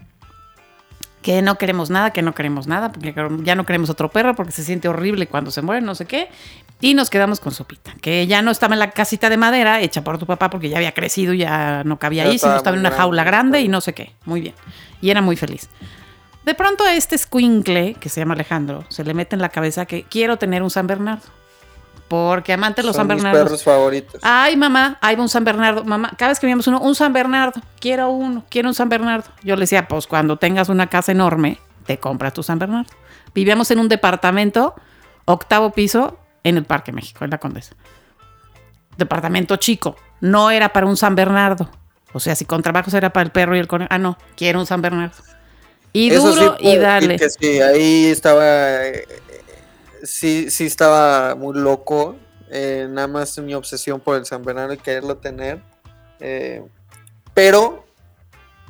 que 1.21 1.41
no 1.41 1.57
queremos 1.57 1.89
nada, 1.89 2.11
que 2.11 2.21
no 2.21 2.33
queremos 2.33 2.67
nada, 2.67 2.91
porque 2.91 3.13
ya 3.43 3.55
no 3.55 3.65
queremos 3.65 3.89
otro 3.89 4.09
perro 4.09 4.35
porque 4.35 4.51
se 4.51 4.63
siente 4.63 4.87
horrible 4.87 5.27
cuando 5.27 5.51
se 5.51 5.61
muere, 5.61 5.81
no 5.81 5.95
sé 5.95 6.05
qué. 6.05 6.29
Y 6.81 6.93
nos 6.93 7.09
quedamos 7.09 7.41
con 7.41 7.51
Sopita, 7.51 7.93
que 8.01 8.25
ya 8.25 8.41
no 8.41 8.51
estaba 8.51 8.73
en 8.73 8.79
la 8.79 8.91
casita 8.91 9.29
de 9.29 9.35
madera 9.35 9.81
hecha 9.81 10.01
por 10.03 10.17
tu 10.17 10.25
papá 10.25 10.49
porque 10.49 10.69
ya 10.69 10.77
había 10.77 10.93
crecido, 10.93 11.33
ya 11.33 11.83
no 11.83 11.99
cabía 11.99 12.23
ahí, 12.23 12.39
sino 12.39 12.55
estaba 12.55 12.75
en 12.75 12.79
una 12.79 12.91
jaula 12.91 13.25
grande, 13.25 13.59
y 13.61 13.67
no 13.67 13.81
sé 13.81 13.93
qué. 13.93 14.13
Muy 14.23 14.39
bien. 14.39 14.55
Y 15.01 15.09
era 15.09 15.21
muy 15.21 15.35
feliz. 15.35 15.69
De 16.45 16.55
pronto 16.55 16.85
a 16.85 16.95
este 16.95 17.17
squinkle, 17.17 17.95
que 17.99 18.07
se 18.07 18.21
llama 18.21 18.33
Alejandro, 18.33 18.85
se 18.87 19.03
le 19.03 19.13
mete 19.13 19.35
en 19.35 19.41
la 19.41 19.49
cabeza 19.49 19.85
que 19.85 20.03
quiero 20.03 20.37
tener 20.37 20.63
un 20.63 20.69
San 20.69 20.87
Bernardo. 20.87 21.38
Porque 22.09 22.51
amante 22.53 22.81
de 22.81 22.87
los 22.87 22.95
San 22.95 23.07
mis 23.07 23.15
Bernardos. 23.17 23.43
perros 23.43 23.63
favoritos. 23.63 24.19
Ay, 24.23 24.57
mamá, 24.57 24.97
ahí 24.99 25.15
va 25.15 25.21
un 25.21 25.29
San 25.29 25.43
Bernardo. 25.45 25.83
Mamá, 25.85 26.11
cada 26.17 26.29
vez 26.29 26.39
que 26.39 26.47
veíamos 26.47 26.67
uno, 26.67 26.81
un 26.81 26.95
San 26.95 27.13
Bernardo. 27.13 27.61
Quiero 27.79 28.09
uno, 28.09 28.43
quiero 28.49 28.67
un 28.67 28.73
San 28.75 28.89
Bernardo. 28.89 29.29
Yo 29.43 29.55
le 29.55 29.61
decía, 29.61 29.87
pues 29.87 30.07
cuando 30.07 30.35
tengas 30.37 30.67
una 30.69 30.87
casa 30.87 31.11
enorme, 31.11 31.59
te 31.85 31.99
compras 31.99 32.33
tu 32.33 32.41
San 32.43 32.57
Bernardo. 32.59 32.89
Vivíamos 33.33 33.69
en 33.71 33.79
un 33.79 33.87
departamento, 33.89 34.73
octavo 35.25 35.71
piso, 35.71 36.17
en 36.43 36.57
el 36.57 36.65
Parque 36.65 36.91
México, 36.91 37.23
en 37.23 37.31
la 37.31 37.37
Condesa. 37.37 37.75
Departamento 38.97 39.55
chico. 39.57 39.95
No 40.19 40.51
era 40.51 40.69
para 40.73 40.87
un 40.87 40.97
San 40.97 41.15
Bernardo. 41.15 41.69
O 42.11 42.19
sea, 42.19 42.35
si 42.35 42.43
con 42.45 42.61
trabajos 42.63 42.93
era 42.95 43.11
para 43.11 43.25
el 43.25 43.31
perro 43.31 43.55
y 43.55 43.59
el 43.59 43.67
conejo. 43.67 43.87
Ah, 43.91 43.99
no, 43.99 44.17
quiero 44.35 44.59
un 44.59 44.65
San 44.65 44.81
Bernardo. 44.81 45.15
Y 45.93 46.09
Eso 46.11 46.33
duro 46.33 46.57
y 46.59 46.75
dale. 46.77 47.17
que 47.17 47.29
sí, 47.29 47.61
ahí 47.61 48.05
estaba, 48.07 48.85
eh, 48.85 49.05
sí, 50.03 50.49
sí 50.49 50.65
estaba 50.65 51.35
muy 51.35 51.57
loco. 51.57 52.15
eh, 52.51 52.87
nada 52.89 53.07
más 53.07 53.37
mi 53.37 53.53
obsesión 53.53 53.99
por 53.99 54.17
el 54.17 54.25
San 54.25 54.43
Bernardo 54.43 54.73
y 54.73 54.77
quererlo 54.77 55.17
tener. 55.17 55.61
eh, 56.19 56.63
pero 57.33 57.85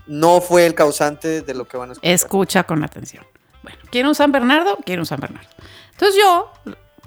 no 0.06 0.42
fue 0.42 0.66
el 0.66 0.74
causante 0.76 1.42
de 1.42 1.54
lo 1.54 1.68
que 1.68 1.78
van 1.78 1.90
a 1.90 1.94
escuchar. 1.94 2.12
Escucha 2.12 2.64
con 2.64 2.84
atención. 2.84 3.26
Bueno, 3.64 3.80
¿quiere 3.92 4.08
un 4.08 4.16
San 4.16 4.32
Bernardo? 4.32 4.78
Quiere 4.86 5.02
un 5.02 5.06
San 5.06 5.20
Bernardo. 5.20 5.48
Entonces 5.92 6.20
yo, 6.22 6.52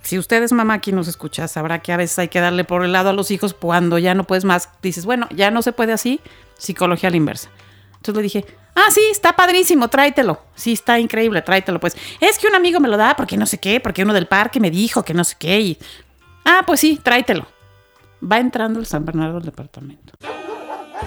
si 0.02 0.18
usted 0.18 0.42
es 0.42 0.52
mamá 0.52 0.74
aquí 0.74 0.92
nos 0.92 1.08
escucha, 1.08 1.48
sabrá 1.48 1.80
que 1.82 1.92
a 1.92 1.96
veces 1.96 2.18
hay 2.18 2.28
que 2.28 2.40
darle 2.40 2.64
por 2.64 2.84
el 2.84 2.92
lado 2.92 3.10
a 3.10 3.12
los 3.12 3.30
hijos 3.30 3.54
cuando 3.54 3.98
ya 3.98 4.14
no 4.14 4.24
puedes 4.24 4.44
más. 4.44 4.68
Dices, 4.82 5.04
bueno, 5.04 5.28
ya 5.34 5.50
no 5.50 5.62
se 5.62 5.72
puede 5.72 5.92
así, 5.92 6.20
psicología 6.58 7.08
a 7.08 7.10
la 7.10 7.16
inversa. 7.16 7.50
Entonces 8.02 8.16
le 8.16 8.22
dije, 8.24 8.44
ah, 8.74 8.90
sí, 8.90 9.00
está 9.12 9.36
padrísimo, 9.36 9.86
tráetelo. 9.86 10.40
Sí, 10.56 10.72
está 10.72 10.98
increíble, 10.98 11.40
tráetelo. 11.40 11.78
Pues 11.78 11.96
es 12.20 12.36
que 12.36 12.48
un 12.48 12.54
amigo 12.56 12.80
me 12.80 12.88
lo 12.88 12.96
da 12.96 13.14
porque 13.14 13.36
no 13.36 13.46
sé 13.46 13.58
qué, 13.58 13.78
porque 13.78 14.02
uno 14.02 14.12
del 14.12 14.26
parque 14.26 14.58
me 14.58 14.72
dijo 14.72 15.04
que 15.04 15.14
no 15.14 15.22
sé 15.22 15.36
qué. 15.38 15.78
Ah, 16.44 16.64
pues 16.66 16.80
sí, 16.80 16.98
tráetelo. 17.00 17.46
Va 18.20 18.38
entrando 18.38 18.80
el 18.80 18.86
San 18.86 19.04
Bernardo 19.04 19.36
al 19.36 19.44
departamento. 19.44 20.14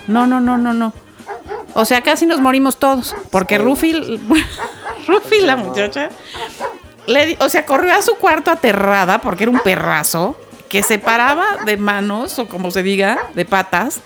No, 0.08 0.26
no, 0.26 0.40
no, 0.40 0.58
no, 0.58 0.74
no. 0.74 0.94
O 1.74 1.84
sea, 1.84 2.00
casi 2.00 2.26
nos 2.26 2.40
morimos 2.40 2.78
todos. 2.78 3.14
Porque 3.30 3.58
Rufi, 3.58 3.92
Rufi, 5.08 5.42
la 5.42 5.58
muchacha, 5.58 6.12
o 7.40 7.50
sea, 7.50 7.66
corrió 7.66 7.94
a 7.94 8.02
su 8.02 8.16
cuarto 8.16 8.52
aterrada 8.52 9.20
porque 9.20 9.44
era 9.44 9.52
un 9.52 9.60
perrazo 9.60 10.38
que 10.70 10.82
se 10.82 10.98
paraba 10.98 11.58
de 11.66 11.76
manos, 11.76 12.40
o 12.40 12.48
como 12.48 12.72
se 12.72 12.84
diga, 12.84 13.20
de 13.34 13.44
patas, 13.44 14.00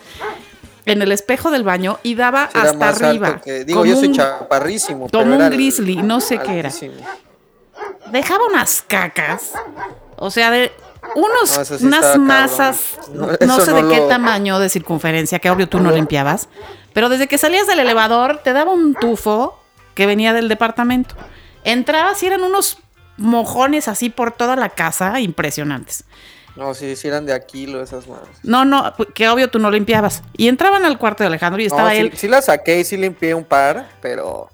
en 0.86 1.02
el 1.02 1.12
espejo 1.12 1.52
del 1.52 1.64
baño 1.64 2.00
y 2.04 2.16
daba 2.16 2.50
Era 2.54 2.70
hasta 2.70 2.90
arriba. 2.90 3.42
que- 3.42 3.66
digo, 3.66 3.86
yo 3.86 3.96
soy 3.96 4.08
un- 4.10 4.14
chaparrísimo. 4.16 5.00
como 5.02 5.10
pero 5.10 5.24
un 5.26 5.34
era 5.34 5.48
el- 5.48 5.54
grizzly, 5.54 5.98
no 5.98 6.20
sé 6.22 6.40
qué 6.40 6.60
era. 6.60 6.72
Dejaba 8.12 8.46
unas 8.48 8.82
cacas, 8.82 9.52
o 10.16 10.32
sea, 10.32 10.50
de 10.52 10.72
unos, 11.16 11.56
No, 11.56 11.62
eso 11.62 11.78
sí 11.78 11.86
unas 11.86 12.18
masas, 12.18 12.82
No, 13.14 13.30
sé 13.38 13.46
no 13.46 13.58
de 13.88 13.94
qué 13.94 14.02
tamaño 14.10 14.60
de 14.60 14.70
circunferencia, 14.70 15.40
que 15.40 15.50
obvio 15.50 15.70
tú 15.70 15.80
no 15.80 15.92
limpiabas, 15.92 16.50
pero 16.94 17.08
desde 17.10 17.28
que 17.28 17.38
salías 17.38 17.68
del 17.68 17.80
elevador 17.80 18.42
te 18.44 18.52
daba 18.54 18.72
un 18.72 18.96
tufo 18.96 19.60
que 19.94 20.06
venía 20.06 20.34
del 20.34 20.50
departamento. 20.50 21.16
Entrabas 21.64 22.22
y 22.24 22.28
eran 22.28 22.44
unos 22.44 22.80
mojones 23.18 23.88
así 23.88 24.10
por 24.10 24.32
toda 24.32 24.56
la 24.56 24.70
casa, 24.70 25.20
impresionantes. 25.20 26.04
No, 26.56 26.74
si 26.74 26.88
hicieran 26.88 27.26
de 27.26 27.34
Aquilo 27.34 27.82
esas 27.82 28.08
madres. 28.08 28.30
No, 28.44 28.66
no, 28.66 28.94
que 29.14 29.30
obvio 29.30 29.50
tú 29.50 29.60
no 29.60 29.72
limpiabas. 29.72 30.24
Y 30.36 30.48
entraban 30.50 30.84
al 30.86 30.98
cuarto 30.98 31.24
de 31.24 31.28
Alejandro 31.28 31.62
y 31.62 31.68
No, 31.68 31.76
estaba 31.76 31.92
sí, 31.92 31.98
él, 31.98 32.12
sí 32.18 32.28
la 32.28 32.42
saqué 32.42 32.80
y 32.80 32.84
sí 32.84 32.98
limpié 32.98 33.34
un 33.34 33.46
par, 33.46 33.88
pero, 34.02 34.50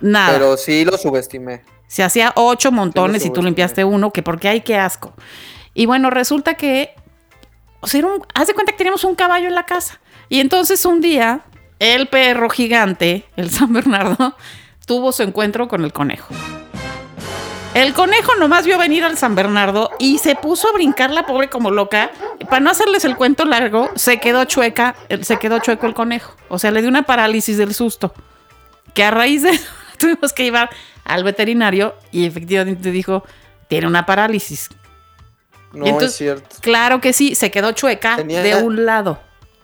nada. 0.00 0.32
pero 0.32 0.56
sí 0.56 0.84
lo 0.84 0.96
subestimé. 0.98 1.62
Se 1.86 2.02
hacía 2.02 2.32
ocho 2.34 2.72
montones 2.72 3.24
y 3.24 3.30
tú 3.30 3.40
limpiaste 3.42 3.84
uno, 3.84 4.10
que 4.10 4.22
porque 4.22 4.48
hay 4.48 4.62
que 4.62 4.76
asco. 4.76 5.12
Y 5.74 5.86
bueno, 5.86 6.10
resulta 6.10 6.54
que, 6.54 6.92
o 7.80 7.86
sea, 7.86 7.98
era 8.00 8.08
un- 8.08 8.26
haz 8.34 8.48
de 8.48 8.54
cuenta 8.54 8.72
que 8.72 8.78
teníamos 8.78 9.04
un 9.04 9.14
caballo 9.14 9.46
en 9.46 9.54
la 9.54 9.64
casa. 9.66 10.00
Y 10.28 10.40
entonces 10.40 10.84
un 10.86 11.00
día, 11.00 11.42
el 11.78 12.08
perro 12.08 12.48
gigante, 12.50 13.26
el 13.36 13.50
San 13.50 13.72
Bernardo, 13.72 14.34
tuvo 14.86 15.12
su 15.12 15.22
encuentro 15.22 15.68
con 15.68 15.84
el 15.84 15.92
conejo. 15.92 16.34
El 17.74 17.92
conejo 17.92 18.36
nomás 18.36 18.64
vio 18.64 18.78
venir 18.78 19.04
al 19.04 19.18
San 19.18 19.34
Bernardo 19.34 19.90
y 19.98 20.18
se 20.18 20.36
puso 20.36 20.68
a 20.68 20.72
brincar 20.72 21.10
la 21.10 21.26
pobre 21.26 21.48
como 21.50 21.72
loca. 21.72 22.10
Para 22.48 22.60
no 22.60 22.70
hacerles 22.70 23.04
el 23.04 23.16
cuento 23.16 23.44
largo, 23.44 23.90
se 23.96 24.20
quedó 24.20 24.44
chueca, 24.44 24.94
se 25.22 25.38
quedó 25.38 25.58
chueco 25.58 25.86
el 25.86 25.94
conejo. 25.94 26.36
O 26.48 26.58
sea, 26.60 26.70
le 26.70 26.80
dio 26.82 26.88
una 26.88 27.02
parálisis 27.02 27.56
del 27.58 27.74
susto 27.74 28.14
que 28.94 29.02
a 29.02 29.10
raíz 29.10 29.42
de 29.42 29.50
eso 29.50 29.66
tuvimos 29.98 30.32
que 30.32 30.44
llevar 30.44 30.70
al 31.04 31.24
veterinario 31.24 31.94
y 32.12 32.26
efectivamente 32.26 32.92
dijo, 32.92 33.24
tiene 33.66 33.88
una 33.88 34.06
parálisis. 34.06 34.70
No 35.72 35.84
entonces- 35.86 36.10
es 36.10 36.16
cierto. 36.16 36.56
Claro 36.60 37.00
que 37.00 37.12
sí, 37.12 37.34
se 37.34 37.50
quedó 37.50 37.72
chueca 37.72 38.14
Tenía- 38.16 38.42
de 38.42 38.54
un 38.62 38.86
lado. 38.86 39.18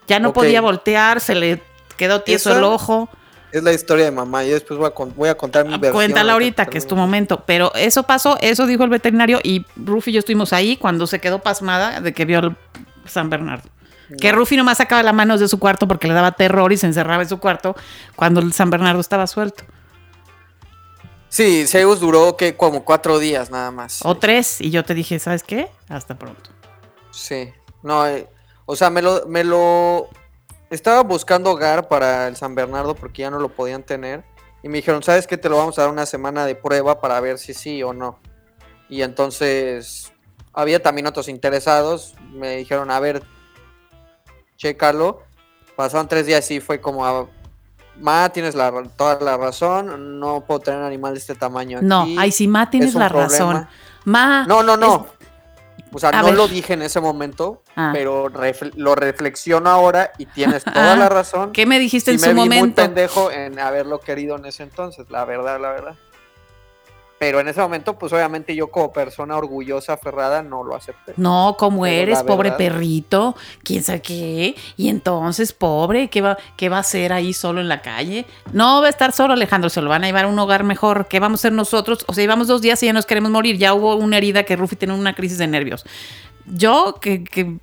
Ya 0.09 0.19
no 0.19 0.33
podía 0.33 0.61
voltear, 0.61 1.21
se 1.21 1.37
le 1.37 1.63
quedó 1.97 2.23
tieso 2.23 2.51
Esa- 2.51 2.59
el 2.59 2.65
ojo. 2.65 3.09
Es 3.53 3.63
la 3.63 3.73
historia 3.73 4.05
de 4.05 4.11
mamá. 4.13 4.45
Yo 4.45 4.55
después 4.55 4.79
voy 4.79 4.87
a, 4.89 4.91
con- 4.91 5.15
voy 5.17 5.29
a 5.29 5.37
contar 5.37 5.65
mi 5.65 5.73
versión. 5.73 5.91
Ah, 5.91 5.95
Cuéntala 5.95 6.33
ahorita, 6.35 6.67
que 6.67 6.79
es 6.79 6.87
tu 6.87 6.95
momento. 6.97 7.43
Pero 7.47 7.73
eso 7.75 8.05
pasó, 8.05 8.39
eso 8.41 8.67
dijo 8.67 8.85
el 8.85 8.91
veterinario 8.91 9.41
y 9.43 9.67
Rufi 9.77 10.11
y 10.11 10.15
yo 10.15 10.19
estuvimos 10.21 10.53
ahí 10.53 10.77
cuando 10.77 11.07
se 11.07 11.21
quedó 11.21 11.41
pasmada 11.41 12.01
de 12.01 12.13
que 12.15 12.25
vio 12.25 12.39
al 12.39 12.57
San 13.07 13.29
Bernardo. 13.31 13.69
Que 14.21 14.33
Rufi 14.33 14.57
nomás 14.57 14.79
sacaba 14.79 15.03
las 15.05 15.15
manos 15.15 15.39
de 15.41 15.47
su 15.49 15.59
cuarto 15.61 15.87
porque 15.87 16.09
le 16.09 16.15
daba 16.15 16.33
terror 16.33 16.73
y 16.73 16.77
se 16.77 16.87
encerraba 16.87 17.23
en 17.23 17.29
su 17.29 17.39
cuarto 17.39 17.77
cuando 18.17 18.41
el 18.41 18.53
San 18.53 18.69
Bernardo 18.71 19.01
estaba 19.01 19.27
suelto. 19.29 19.63
Sí, 21.29 21.65
Zeus 21.69 22.01
duró 22.01 22.37
que 22.37 22.57
como 22.57 22.85
cuatro 22.85 23.19
días 23.21 23.51
nada 23.51 23.71
más. 23.71 24.01
O 24.05 24.17
tres. 24.17 24.61
Y 24.61 24.71
yo 24.71 24.85
te 24.85 24.95
dije, 24.95 25.19
¿sabes 25.21 25.45
qué? 25.45 25.69
Hasta 25.89 26.17
pronto. 26.19 26.51
Sí. 27.13 27.51
No, 27.85 28.05
eh, 28.07 28.27
o 28.67 28.75
sea, 28.75 28.91
me 28.91 29.01
lo, 29.01 29.27
me 29.29 29.45
lo 29.45 30.09
estaba 30.71 31.03
buscando 31.03 31.51
hogar 31.51 31.89
para 31.89 32.29
el 32.29 32.37
San 32.37 32.55
Bernardo 32.55 32.95
porque 32.95 33.23
ya 33.23 33.31
no 33.31 33.39
lo 33.39 33.49
podían 33.49 33.83
tener. 33.83 34.25
Y 34.63 34.69
me 34.69 34.79
dijeron, 34.79 35.03
¿sabes 35.03 35.27
qué? 35.27 35.37
Te 35.37 35.49
lo 35.49 35.57
vamos 35.57 35.79
a 35.79 35.83
dar 35.83 35.91
una 35.91 36.07
semana 36.07 36.45
de 36.47 36.55
prueba 36.55 37.01
para 37.01 37.19
ver 37.21 37.39
si 37.39 37.55
sí 37.55 37.83
o 37.83 37.93
no. 37.93 38.19
Y 38.89 39.03
entonces 39.03 40.13
había 40.53 40.83
también 40.83 41.07
otros 41.07 41.29
interesados. 41.29 42.15
Me 42.33 42.57
dijeron, 42.57 42.91
a 42.91 43.01
ver, 43.01 43.23
chécalo. 44.57 45.23
Pasaron 45.77 46.09
tres 46.09 46.27
días 46.27 46.51
y 46.51 46.61
fue 46.61 46.81
como, 46.81 47.07
a- 47.07 47.27
Ma, 47.97 48.31
tienes 48.31 48.55
la, 48.55 48.73
toda 48.97 49.19
la 49.21 49.37
razón. 49.37 50.21
No 50.21 50.43
puedo 50.43 50.61
tener 50.61 50.81
un 50.81 50.87
animal 50.87 51.13
de 51.15 51.21
este 51.21 51.35
tamaño. 51.35 51.81
No, 51.83 52.03
aquí, 52.03 52.17
ay, 52.19 52.33
sí, 52.33 52.49
Ma, 52.49 52.71
tienes 52.71 52.95
la 52.95 53.09
problema". 53.09 53.29
razón. 53.29 53.69
Ma. 54.05 54.45
No, 54.47 54.63
no, 54.63 54.77
no. 54.77 55.07
O 55.93 55.99
sea, 55.99 56.11
A 56.11 56.21
no 56.21 56.27
ver. 56.27 56.35
lo 56.37 56.47
dije 56.49 56.75
en 56.75 56.83
ese 56.83 57.01
momento, 57.01 57.63
Ah. 57.75 57.91
pero 57.93 58.27
refle- 58.29 58.73
lo 58.77 58.95
reflexiono 58.95 59.69
ahora 59.71 60.13
y 60.19 60.27
tienes 60.27 60.63
toda 60.65 60.93
Ah, 60.93 60.97
la 60.97 61.09
razón. 61.09 61.53
¿Qué 61.53 61.67
me 61.67 61.79
dijiste 61.79 62.13
Sí 62.13 62.15
en 62.17 62.21
me 62.21 62.27
su 62.29 62.35
vi 62.35 62.49
muy 62.49 62.59
momento? 62.59 62.83
pendejo 62.83 63.31
en 63.33 63.59
haberlo 63.59 63.99
querido 64.01 64.37
en 64.37 64.47
ese 64.47 64.63
entonces, 64.63 65.11
la 65.11 65.25
verdad, 65.25 65.61
la 65.61 65.71
verdad. 65.71 65.95
Pero 67.21 67.39
en 67.39 67.49
ese 67.49 67.61
momento, 67.61 67.99
pues 67.99 68.15
obviamente 68.15 68.57
yo 68.57 68.69
como 68.71 68.95
persona 68.95 69.37
orgullosa, 69.37 69.93
aferrada, 69.93 70.43
no 70.43 70.65
lo 70.65 70.75
acepté. 70.75 71.13
No, 71.19 71.55
como 71.59 71.85
eres, 71.85 72.21
la 72.21 72.25
pobre 72.25 72.53
perrito, 72.53 73.37
quién 73.63 73.83
sabe 73.83 74.01
qué. 74.01 74.55
Y 74.79 74.89
entonces, 74.89 75.53
pobre, 75.53 76.09
¿qué 76.09 76.23
va, 76.23 76.39
¿qué 76.57 76.71
va 76.71 76.79
a 76.79 76.81
hacer 76.81 77.13
ahí 77.13 77.35
solo 77.35 77.61
en 77.61 77.69
la 77.69 77.83
calle? 77.83 78.25
No 78.55 78.81
va 78.81 78.87
a 78.87 78.89
estar 78.89 79.13
solo, 79.13 79.35
Alejandro, 79.35 79.69
se 79.69 79.83
lo 79.83 79.91
van 79.91 80.03
a 80.03 80.07
llevar 80.07 80.25
a 80.25 80.29
un 80.29 80.39
hogar 80.39 80.65
mejor. 80.65 81.09
¿Qué 81.09 81.21
vamos 81.21 81.41
a 81.41 81.43
hacer 81.43 81.53
nosotros? 81.53 82.07
O 82.07 82.15
sea, 82.15 82.23
llevamos 82.23 82.47
dos 82.49 82.63
días 82.63 82.83
y 82.83 82.87
ya 82.87 82.95
nos 82.95 83.05
queremos 83.05 83.31
morir. 83.31 83.59
Ya 83.59 83.75
hubo 83.75 83.97
una 83.97 84.17
herida 84.17 84.45
que 84.45 84.57
Rufi 84.57 84.77
tiene 84.77 84.95
una 84.95 85.15
crisis 85.15 85.37
de 85.37 85.47
nervios. 85.47 85.85
Yo, 86.47 86.97
que, 87.03 87.23
que 87.23 87.59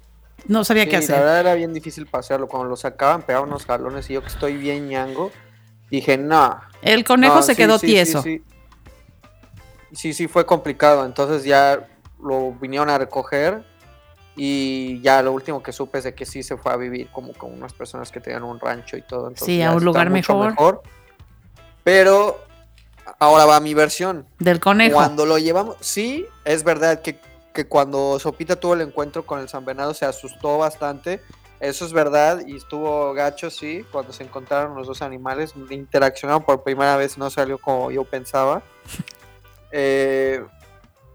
no 0.46 0.66
sabía 0.66 0.84
Sí, 0.84 0.90
qué 0.90 0.98
la 0.98 1.00
hacer. 1.00 1.16
verdad 1.16 1.40
era 1.40 1.54
bien 1.56 1.74
difícil 1.74 2.06
pasearlo. 2.06 2.48
Cuando 2.48 2.70
lo 2.70 2.76
sacaban, 2.76 3.24
pegaban 3.24 3.50
unos 3.50 3.66
jalones 3.66 4.08
y 4.12 4.14
yo 4.14 4.22
que 4.22 4.28
estoy 4.28 4.56
bien 4.56 4.88
ñango, 4.88 5.32
dije, 5.90 6.16
no. 6.16 6.62
El 6.84 7.04
conejo 7.04 7.38
no, 7.38 7.42
se 7.42 7.56
sí, 7.56 7.58
quedó 7.58 7.80
sí, 7.80 7.88
tieso. 7.88 8.24
Sí 9.92 10.14
sí. 10.14 10.28
fue 10.28 10.46
complicado. 10.46 11.06
Entonces 11.06 11.44
ya 11.44 11.88
lo 12.22 12.52
vinieron 12.54 12.90
a 12.90 12.98
recoger 12.98 13.64
y 14.36 15.02
ya 15.02 15.22
lo 15.22 15.32
último 15.32 15.64
que 15.64 15.72
supe 15.72 15.98
es 15.98 16.04
de 16.04 16.14
que 16.14 16.26
sí 16.26 16.44
se 16.44 16.58
fue 16.58 16.72
a 16.72 16.76
vivir 16.76 17.10
como 17.12 17.34
con 17.34 17.54
unas 17.54 17.74
personas 17.74 18.12
que 18.12 18.20
tenían 18.20 18.44
un 18.44 18.60
rancho 18.60 18.98
y 18.98 19.02
todo. 19.02 19.28
Entonces 19.28 19.48
Sí, 19.48 19.62
a 19.62 19.72
un 19.72 19.84
lugar 19.84 20.10
mucho 20.10 20.38
mejor. 20.38 20.82
Pero 21.84 22.40
ahora 23.20 23.46
va 23.46 23.60
mi 23.60 23.74
versión. 23.74 24.28
Del 24.40 24.60
conejo. 24.60 24.96
Cuando 24.96 25.26
lo 25.26 25.38
llevamos, 25.38 25.78
sí, 25.80 26.26
es 26.46 26.64
verdad 26.64 27.02
que, 27.02 27.20
que 27.54 27.68
cuando 27.68 28.20
Sopita 28.20 28.58
tuvo 28.58 28.74
el 28.74 28.82
encuentro 28.82 29.26
con 29.26 29.40
el 29.40 29.50
San 29.50 29.66
Venado 29.66 29.94
se 29.94 30.06
asustó 30.06 30.58
bastante. 30.58 31.22
Eso 31.60 31.86
es 31.86 31.94
verdad 31.94 32.42
y 32.46 32.58
estuvo 32.58 33.14
gacho, 33.14 33.50
sí. 33.50 33.84
Cuando 33.92 34.14
se 34.14 34.24
encontraron 34.24 34.76
los 34.76 34.86
dos 34.86 35.02
animales, 35.02 35.56
interaccionaron 35.72 36.44
por 36.44 36.64
primera 36.64 36.96
vez, 36.98 37.18
no 37.18 37.30
salió 37.32 37.58
como 37.58 37.90
yo 37.90 38.04
pensaba. 38.04 38.62
Eh, 39.72 40.44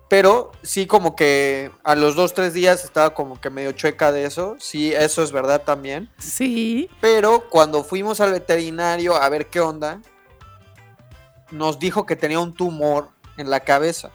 pero 0.08 0.52
sí, 0.62 0.86
como 0.86 1.16
que 1.16 1.70
a 1.84 1.94
los 1.94 2.14
dos, 2.14 2.34
tres 2.34 2.52
días 2.52 2.84
estaba 2.84 3.14
como 3.14 3.40
que 3.40 3.48
medio 3.48 3.72
chueca 3.72 4.12
de 4.12 4.26
eso. 4.26 4.56
Sí, 4.58 4.92
eso 4.92 5.22
es 5.22 5.32
verdad 5.32 5.62
también. 5.62 6.10
Sí. 6.18 6.90
Pero 7.00 7.48
cuando 7.48 7.82
fuimos 7.82 8.20
al 8.20 8.32
veterinario 8.32 9.16
a 9.16 9.26
ver 9.30 9.46
qué 9.46 9.60
onda, 9.60 10.02
nos 11.50 11.78
dijo 11.78 12.04
que 12.04 12.14
tenía 12.14 12.40
un 12.40 12.52
tumor 12.52 13.08
en 13.38 13.48
la 13.48 13.60
cabeza. 13.60 14.10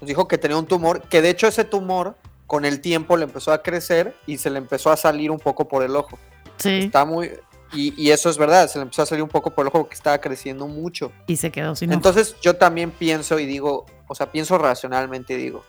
Nos 0.00 0.08
dijo 0.08 0.26
que 0.26 0.38
tenía 0.38 0.56
un 0.56 0.66
tumor, 0.66 1.02
que 1.02 1.20
de 1.20 1.30
hecho 1.30 1.46
ese 1.46 1.64
tumor 1.64 2.16
con 2.46 2.64
el 2.64 2.80
tiempo 2.80 3.16
le 3.18 3.24
empezó 3.24 3.52
a 3.52 3.62
crecer 3.62 4.16
y 4.26 4.38
se 4.38 4.48
le 4.48 4.56
empezó 4.56 4.90
a 4.90 4.96
salir 4.96 5.30
un 5.30 5.38
poco 5.38 5.68
por 5.68 5.82
el 5.82 5.94
ojo. 5.96 6.18
Sí. 6.56 6.84
Está 6.84 7.04
muy... 7.04 7.32
Y, 7.72 7.94
y 8.02 8.10
eso 8.10 8.30
es 8.30 8.38
verdad, 8.38 8.68
se 8.68 8.78
le 8.78 8.84
empezó 8.84 9.02
a 9.02 9.06
salir 9.06 9.22
un 9.22 9.28
poco 9.28 9.50
por 9.50 9.64
el 9.64 9.68
ojo 9.68 9.80
porque 9.80 9.94
estaba 9.94 10.18
creciendo 10.18 10.66
mucho. 10.66 11.12
Y 11.26 11.36
se 11.36 11.50
quedó 11.50 11.76
sin 11.76 11.90
ojo. 11.90 11.96
Entonces 11.96 12.36
yo 12.40 12.56
también 12.56 12.90
pienso 12.90 13.38
y 13.38 13.46
digo, 13.46 13.84
o 14.06 14.14
sea, 14.14 14.32
pienso 14.32 14.56
racionalmente 14.56 15.34
y 15.34 15.36
digo, 15.36 15.64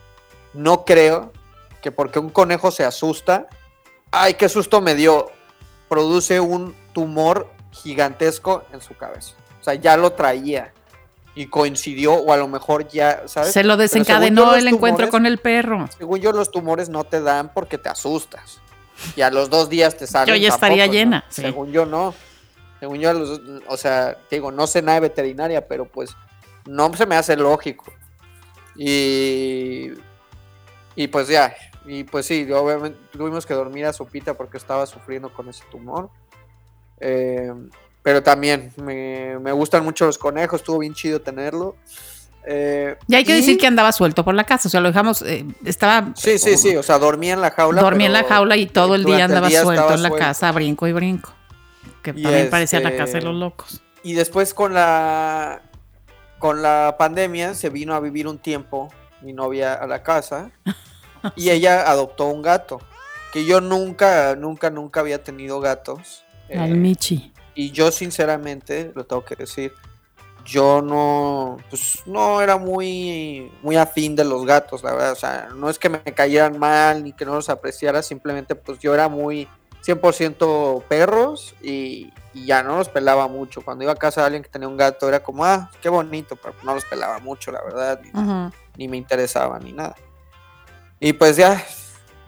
no 0.53 0.85
creo 0.85 1.31
que 1.81 1.91
porque 1.91 2.19
un 2.19 2.29
conejo 2.29 2.71
se 2.71 2.83
asusta, 2.83 3.47
ay, 4.11 4.35
qué 4.35 4.49
susto 4.49 4.81
me 4.81 4.95
dio, 4.95 5.31
produce 5.87 6.39
un 6.39 6.75
tumor 6.93 7.49
gigantesco 7.71 8.63
en 8.73 8.81
su 8.81 8.95
cabeza. 8.95 9.33
O 9.59 9.63
sea, 9.63 9.75
ya 9.75 9.97
lo 9.97 10.13
traía 10.13 10.73
y 11.35 11.47
coincidió 11.47 12.13
o 12.13 12.33
a 12.33 12.37
lo 12.37 12.47
mejor 12.47 12.87
ya, 12.87 13.23
¿sabes? 13.27 13.51
Se 13.51 13.63
lo 13.63 13.77
desencadenó 13.77 14.51
yo, 14.51 14.55
el 14.55 14.67
encuentro 14.67 15.09
con 15.09 15.25
el 15.25 15.37
perro. 15.37 15.87
Según 15.97 16.19
yo, 16.19 16.31
los 16.31 16.51
tumores 16.51 16.89
no 16.89 17.03
te 17.03 17.21
dan 17.21 17.53
porque 17.53 17.77
te 17.77 17.89
asustas. 17.89 18.61
Y 19.15 19.21
a 19.21 19.29
los 19.31 19.49
dos 19.49 19.69
días 19.69 19.97
te 19.97 20.07
salen. 20.07 20.33
Yo 20.35 20.41
ya 20.41 20.49
estaría 20.53 20.83
tampoco, 20.83 20.87
¿no? 20.87 20.93
llena, 20.93 21.25
sí. 21.29 21.41
Según 21.41 21.71
yo, 21.71 21.85
no. 21.85 22.13
Según 22.79 22.99
yo, 22.99 23.13
los- 23.13 23.41
o 23.67 23.77
sea, 23.77 24.17
te 24.29 24.37
digo, 24.37 24.51
no 24.51 24.65
sé 24.67 24.81
nada 24.81 24.95
de 24.95 25.07
veterinaria, 25.09 25.67
pero 25.67 25.85
pues 25.85 26.15
no 26.65 26.93
se 26.95 27.05
me 27.05 27.15
hace 27.15 27.35
lógico. 27.35 27.85
Y. 28.75 29.91
Y 30.95 31.07
pues 31.07 31.27
ya. 31.27 31.55
Y 31.85 32.03
pues 32.03 32.25
sí, 32.25 32.49
obviamente 32.51 32.99
tuvimos 33.11 33.45
que 33.45 33.53
dormir 33.53 33.85
a 33.85 33.93
Sopita 33.93 34.33
porque 34.35 34.57
estaba 34.57 34.85
sufriendo 34.85 35.31
con 35.33 35.49
ese 35.49 35.63
tumor. 35.71 36.09
Eh, 36.99 37.51
pero 38.03 38.21
también 38.23 38.71
me, 38.77 39.37
me 39.39 39.51
gustan 39.51 39.83
mucho 39.83 40.05
los 40.05 40.17
conejos, 40.17 40.61
estuvo 40.61 40.79
bien 40.79 40.93
chido 40.93 41.21
tenerlo. 41.21 41.75
Eh, 42.45 42.97
Y 43.07 43.15
hay 43.15 43.23
que 43.23 43.33
y- 43.33 43.35
decir 43.37 43.57
que 43.57 43.67
andaba 43.67 43.91
suelto 43.91 44.23
por 44.25 44.33
la 44.33 44.43
casa. 44.43 44.67
O 44.67 44.71
sea, 44.71 44.79
lo 44.81 44.87
dejamos, 44.89 45.21
eh, 45.21 45.45
estaba. 45.65 46.11
Sí, 46.15 46.39
sí, 46.39 46.57
sí, 46.57 46.75
o 46.75 46.83
sea, 46.83 46.97
dormía 46.97 47.33
en 47.33 47.41
la 47.41 47.51
jaula. 47.51 47.81
Dormía 47.81 48.07
en 48.07 48.13
la 48.13 48.23
jaula 48.23 48.55
y 48.57 48.65
todo 48.65 48.95
el 48.95 49.03
día 49.03 49.25
andaba 49.25 49.49
suelto 49.49 49.93
en 49.93 50.01
la 50.01 50.09
suelto. 50.09 50.17
casa, 50.17 50.51
brinco 50.51 50.87
y 50.87 50.93
brinco. 50.93 51.31
Que 52.01 52.11
Y 52.15 52.23
también 52.23 52.49
parecía 52.49 52.79
la 52.79 52.89
este- 52.89 52.97
casa 52.97 53.13
de 53.19 53.21
los 53.23 53.35
locos. 53.35 53.81
Y 54.03 54.13
después 54.13 54.53
con 54.53 54.73
la 54.73 55.61
con 56.39 56.61
la 56.61 56.95
pandemia 56.97 57.53
se 57.53 57.69
vino 57.69 57.93
a 57.93 57.99
vivir 57.99 58.25
un 58.25 58.37
tiempo 58.39 58.87
mi 59.21 59.33
novia 59.33 59.73
a 59.73 59.85
la 59.87 60.01
casa 60.03 60.51
y 61.35 61.49
ella 61.49 61.81
adoptó 61.91 62.27
un 62.27 62.41
gato 62.41 62.79
que 63.33 63.43
yo 63.43 63.59
nunca 63.59 64.37
nunca 64.37 64.69
nunca 64.69 65.01
había 65.01 65.21
tenido 65.21 65.59
gatos 65.59 66.23
Al 66.49 66.71
eh, 66.71 66.75
Michi. 66.75 67.33
y 67.55 67.71
yo 67.71 67.91
sinceramente 67.91 68.93
lo 68.95 69.05
tengo 69.05 69.25
que 69.25 69.35
decir 69.35 69.73
yo 70.45 70.81
no 70.81 71.57
pues 71.69 72.01
no 72.05 72.41
era 72.41 72.57
muy 72.57 73.51
muy 73.61 73.75
afín 73.75 74.15
de 74.15 74.23
los 74.23 74.45
gatos 74.45 74.83
la 74.83 74.91
verdad. 74.91 75.11
O 75.11 75.15
sea 75.15 75.49
no 75.55 75.69
es 75.69 75.79
que 75.79 75.89
me 75.89 76.01
cayeran 76.01 76.57
mal 76.57 77.03
ni 77.03 77.13
que 77.13 77.25
no 77.25 77.35
los 77.35 77.49
apreciara 77.49 78.01
simplemente 78.01 78.55
pues 78.55 78.79
yo 78.79 78.93
era 78.93 79.07
muy 79.07 79.47
100% 79.85 80.83
perros 80.83 81.55
y, 81.61 82.11
y 82.33 82.45
ya 82.45 82.63
no 82.63 82.77
los 82.77 82.89
pelaba 82.89 83.27
mucho. 83.27 83.61
Cuando 83.61 83.83
iba 83.83 83.93
a 83.93 83.95
casa 83.95 84.21
de 84.21 84.27
alguien 84.27 84.43
que 84.43 84.49
tenía 84.49 84.67
un 84.67 84.77
gato 84.77 85.07
era 85.07 85.21
como 85.21 85.45
ah 85.45 85.71
qué 85.81 85.89
bonito 85.89 86.35
pero 86.35 86.55
no 86.63 86.75
los 86.75 86.85
pelaba 86.85 87.19
mucho 87.19 87.51
la 87.51 87.61
verdad 87.63 88.01
ni, 88.03 88.11
ni 88.77 88.87
me 88.87 88.97
interesaba 88.97 89.59
ni 89.59 89.73
nada. 89.73 89.95
Y 90.99 91.13
pues 91.13 91.37
ya 91.37 91.63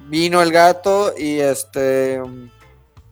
vino 0.08 0.42
el 0.42 0.52
gato 0.52 1.14
y 1.18 1.40
este 1.40 2.22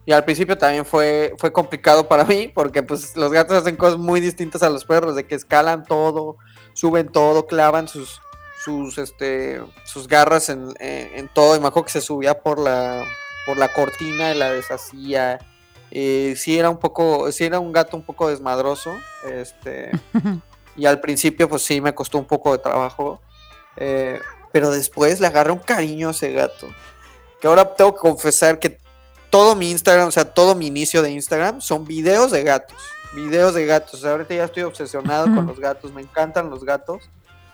y 0.06 0.12
al 0.12 0.24
principio 0.24 0.56
también 0.58 0.84
fue, 0.86 1.34
fue 1.38 1.52
complicado 1.52 2.08
para 2.08 2.24
mí, 2.24 2.48
porque 2.48 2.82
pues 2.82 3.16
los 3.16 3.30
gatos 3.32 3.56
hacen 3.58 3.76
cosas 3.76 3.98
muy 3.98 4.20
distintas 4.20 4.62
a 4.62 4.70
los 4.70 4.84
perros, 4.84 5.14
de 5.14 5.26
que 5.26 5.34
escalan 5.34 5.84
todo, 5.84 6.36
suben 6.72 7.08
todo, 7.08 7.46
clavan 7.46 7.86
sus, 7.88 8.20
sus, 8.64 8.98
este, 8.98 9.62
sus 9.84 10.08
garras 10.08 10.48
en, 10.48 10.68
en- 10.80 11.18
en 11.18 11.28
todo. 11.28 11.54
Y 11.56 11.60
me 11.60 11.68
acuerdo 11.68 11.86
que 11.86 11.92
se 11.92 12.00
subía 12.00 12.40
por 12.40 12.58
la, 12.58 13.04
por 13.46 13.56
la 13.58 13.72
cortina 13.72 14.32
y 14.34 14.38
la 14.38 14.52
deshacía. 14.52 15.38
Eh, 15.92 16.34
sí 16.36 16.58
era 16.58 16.70
un 16.70 16.78
poco, 16.78 17.30
sí 17.32 17.44
era 17.44 17.58
un 17.60 17.72
gato 17.72 17.96
un 17.96 18.02
poco 18.04 18.28
desmadroso. 18.28 18.92
Este, 19.30 19.90
y 20.76 20.86
al 20.86 21.00
principio 21.00 21.48
pues 21.48 21.62
sí 21.62 21.80
me 21.80 21.94
costó 21.94 22.18
un 22.18 22.24
poco 22.26 22.52
de 22.52 22.58
trabajo. 22.58 23.20
eh, 23.76 24.18
pero 24.52 24.70
después 24.72 25.20
le 25.20 25.28
agarré 25.28 25.52
un 25.52 25.60
cariño 25.60 26.08
a 26.08 26.10
ese 26.10 26.32
gato. 26.32 26.66
Que 27.40 27.46
ahora 27.46 27.72
tengo 27.76 27.94
que 27.94 28.00
confesar 28.00 28.58
que 28.58 28.80
todo 29.30 29.54
mi 29.54 29.70
Instagram, 29.70 30.08
o 30.08 30.10
sea, 30.10 30.24
todo 30.24 30.54
mi 30.54 30.66
inicio 30.66 31.02
de 31.02 31.10
Instagram 31.12 31.60
son 31.60 31.84
videos 31.84 32.30
de 32.30 32.42
gatos. 32.42 32.76
Videos 33.14 33.54
de 33.54 33.64
gatos. 33.66 33.94
O 33.94 33.98
sea, 33.98 34.12
ahorita 34.12 34.34
ya 34.34 34.44
estoy 34.44 34.64
obsesionado 34.64 35.24
con 35.24 35.46
los 35.46 35.58
gatos. 35.58 35.92
Me 35.92 36.02
encantan 36.02 36.50
los 36.50 36.64
gatos. 36.64 37.08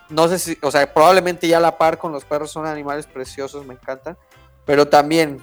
No 0.09 0.29
sé 0.29 0.39
si, 0.39 0.59
o 0.63 0.71
sea, 0.71 0.93
probablemente 0.93 1.49
ya 1.49 1.59
a 1.59 1.61
la 1.61 1.79
par 1.79 1.99
con 1.99 2.13
los 2.13 2.25
perros 2.25 2.51
son 2.51 2.67
animales 2.67 3.07
preciosos, 3.07 3.67
me 3.67 3.75
encantan. 3.75 4.17
Pero 4.65 4.89
también, 4.89 5.43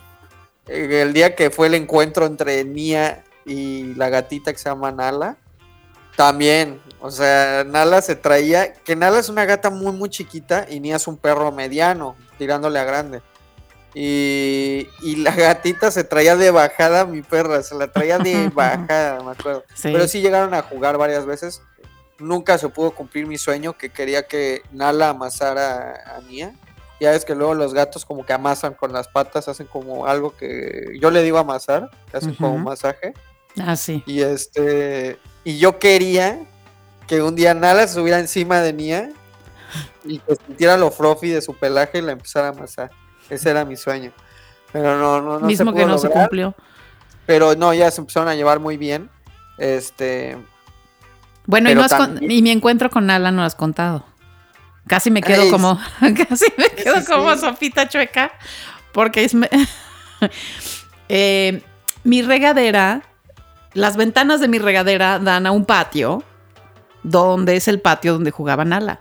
eh, 0.68 1.02
el 1.02 1.14
día 1.14 1.36
que 1.36 1.50
fue 1.50 1.68
el 1.68 1.76
encuentro 1.76 2.26
entre 2.26 2.64
Nia 2.64 3.24
y 3.46 3.94
la 3.96 4.10
gatita 4.10 4.52
que 4.52 4.60
se 4.60 4.70
llama 4.70 4.92
Nala, 4.92 5.38
también, 6.16 6.82
o 7.02 7.10
sea, 7.12 7.64
Nala 7.66 8.02
se 8.02 8.16
traía, 8.16 8.74
que 8.74 8.96
Nala 8.96 9.20
es 9.20 9.30
una 9.30 9.46
gata 9.46 9.70
muy, 9.70 9.92
muy 9.92 10.10
chiquita 10.10 10.68
y 10.70 10.80
Nia 10.80 10.98
es 10.98 11.08
un 11.08 11.18
perro 11.18 11.52
mediano, 11.52 12.16
tirándole 12.38 12.80
a 12.80 12.84
grande. 12.84 13.22
Y, 13.94 14.90
y 15.02 15.18
la 15.18 15.36
gatita 15.36 15.92
se 15.92 16.04
traía 16.04 16.36
de 16.36 16.50
bajada 16.52 17.02
a 17.02 17.06
mi 17.06 17.22
perra, 17.22 17.62
se 17.62 17.76
la 17.76 17.92
traía 17.92 18.18
de 18.18 18.50
bajada, 18.54 19.24
me 19.24 19.32
acuerdo. 19.32 19.64
Sí. 19.76 19.90
Pero 19.92 20.08
sí 20.08 20.22
llegaron 20.22 20.54
a 20.54 20.64
jugar 20.64 20.98
varias 20.98 21.26
veces. 21.26 21.62
Nunca 22.20 22.58
se 22.58 22.70
pudo 22.70 22.92
cumplir 22.92 23.28
mi 23.28 23.38
sueño 23.38 23.78
que 23.78 23.90
quería 23.90 24.28
que 24.28 24.62
Nala 24.72 25.10
amasara 25.10 26.16
a 26.16 26.22
Nia. 26.22 26.54
Ya 27.00 27.12
ves 27.12 27.26
que 27.26 27.36
luego 27.36 27.54
los 27.54 27.74
gatos 27.74 28.06
como 28.06 28.26
que 28.26 28.34
amasan 28.34 28.76
con 28.76 28.94
las 28.94 29.08
patas, 29.08 29.48
hacen 29.48 29.68
como 29.68 30.06
algo 30.08 30.36
que 30.38 30.98
yo 31.02 31.12
le 31.12 31.22
digo 31.22 31.38
amasar, 31.38 31.90
que 32.10 32.18
hacen 32.18 32.34
como 32.36 32.56
Ujú. 32.56 32.64
masaje. 32.64 33.14
Ah, 33.62 33.76
sí. 33.76 34.04
Y 34.06 34.22
este, 34.22 35.20
y 35.44 35.58
yo 35.60 35.80
quería 35.80 36.40
que 37.08 37.22
un 37.22 37.36
día 37.36 37.54
Nala 37.54 37.88
se 37.88 37.96
subiera 37.96 38.20
encima 38.20 38.62
de 38.62 38.74
Nia 38.74 39.10
y 40.06 40.20
que 40.20 40.36
sintiera 40.48 40.78
lo 40.78 40.92
fluffy 40.92 41.30
de 41.30 41.42
su 41.42 41.54
pelaje 41.56 41.98
y 41.98 42.02
la 42.02 42.14
empezara 42.14 42.48
a 42.48 42.52
amasar. 42.52 42.90
Ese 43.30 43.50
era 43.50 43.66
mi 43.66 43.76
sueño. 43.78 44.12
Pero 44.72 44.98
no, 44.98 45.22
no, 45.22 45.34
no 45.34 45.40
se 45.42 45.46
Mismo 45.46 45.72
que 45.74 45.82
pudo 45.84 45.92
no 45.94 45.98
se 45.98 46.10
cumplió. 46.10 46.56
Pero 47.26 47.56
no, 47.56 47.74
ya 47.74 47.90
se 47.92 48.02
empezaron 48.02 48.28
a 48.30 48.36
llevar 48.36 48.60
muy 48.60 48.76
bien. 48.78 49.10
Este, 49.58 50.38
Bueno, 51.46 51.70
y, 51.72 51.76
no 51.76 51.84
has 51.84 51.94
con- 51.94 52.20
y 52.24 52.42
mi 52.42 52.50
encuentro 52.52 52.90
con 52.90 53.10
Ala 53.10 53.32
no 53.32 53.44
has 53.44 53.56
contado. 53.56 54.06
Casi 54.88 55.12
me 55.12 55.22
quedo 55.22 55.44
Ay, 55.44 55.52
como, 55.52 55.80
casi 56.30 56.46
me 56.58 56.70
quedo 56.70 57.00
sí, 57.00 57.06
como 57.06 57.34
sí. 57.36 57.40
sopita 57.42 57.88
chueca, 57.88 58.32
porque 58.92 59.24
es 59.24 59.34
me- 59.34 59.50
Eh, 61.10 61.62
mi 62.04 62.22
regadera, 62.22 63.04
las 63.74 63.98
ventanas 63.98 64.40
de 64.40 64.48
mi 64.48 64.58
regadera 64.60 65.20
dan 65.20 65.46
a 65.46 65.52
un 65.52 65.66
patio 65.66 66.24
donde 67.04 67.56
es 67.56 67.68
el 67.68 67.80
patio 67.82 68.14
donde 68.14 68.32
jugaba 68.32 68.66
Nala, 68.66 69.00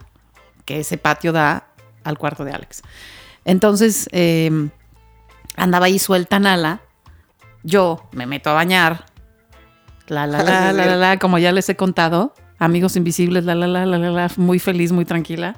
que 0.65 0.81
ese 0.81 0.99
patio 0.99 1.33
da 1.33 1.69
al 2.05 2.19
cuarto 2.19 2.45
de 2.45 2.53
Alex. 2.53 2.83
Entonces, 3.45 4.09
eh, 4.13 4.69
andaba 5.57 5.87
ahí 5.87 5.99
suelta 5.99 6.39
Nala, 6.39 6.81
yo 7.63 8.09
me 8.13 8.27
meto 8.27 8.51
a 8.51 8.55
bañar, 8.55 9.07
la, 10.09 10.27
la, 10.27 10.43
la, 10.43 10.73
la, 10.73 10.87
la, 10.87 10.97
la, 10.97 11.19
como 11.19 11.39
ya 11.39 11.53
les 11.53 11.69
he 11.69 11.77
contado, 11.77 12.35
amigos 12.59 12.97
invisibles, 12.97 13.45
la, 13.45 13.55
la, 13.55 13.67
la, 13.67 13.87
la, 13.87 13.99
la, 13.99 14.11
la, 14.11 14.31
muy 14.37 14.59
feliz, 14.59 14.93
muy 14.93 15.05
tranquila, 15.05 15.57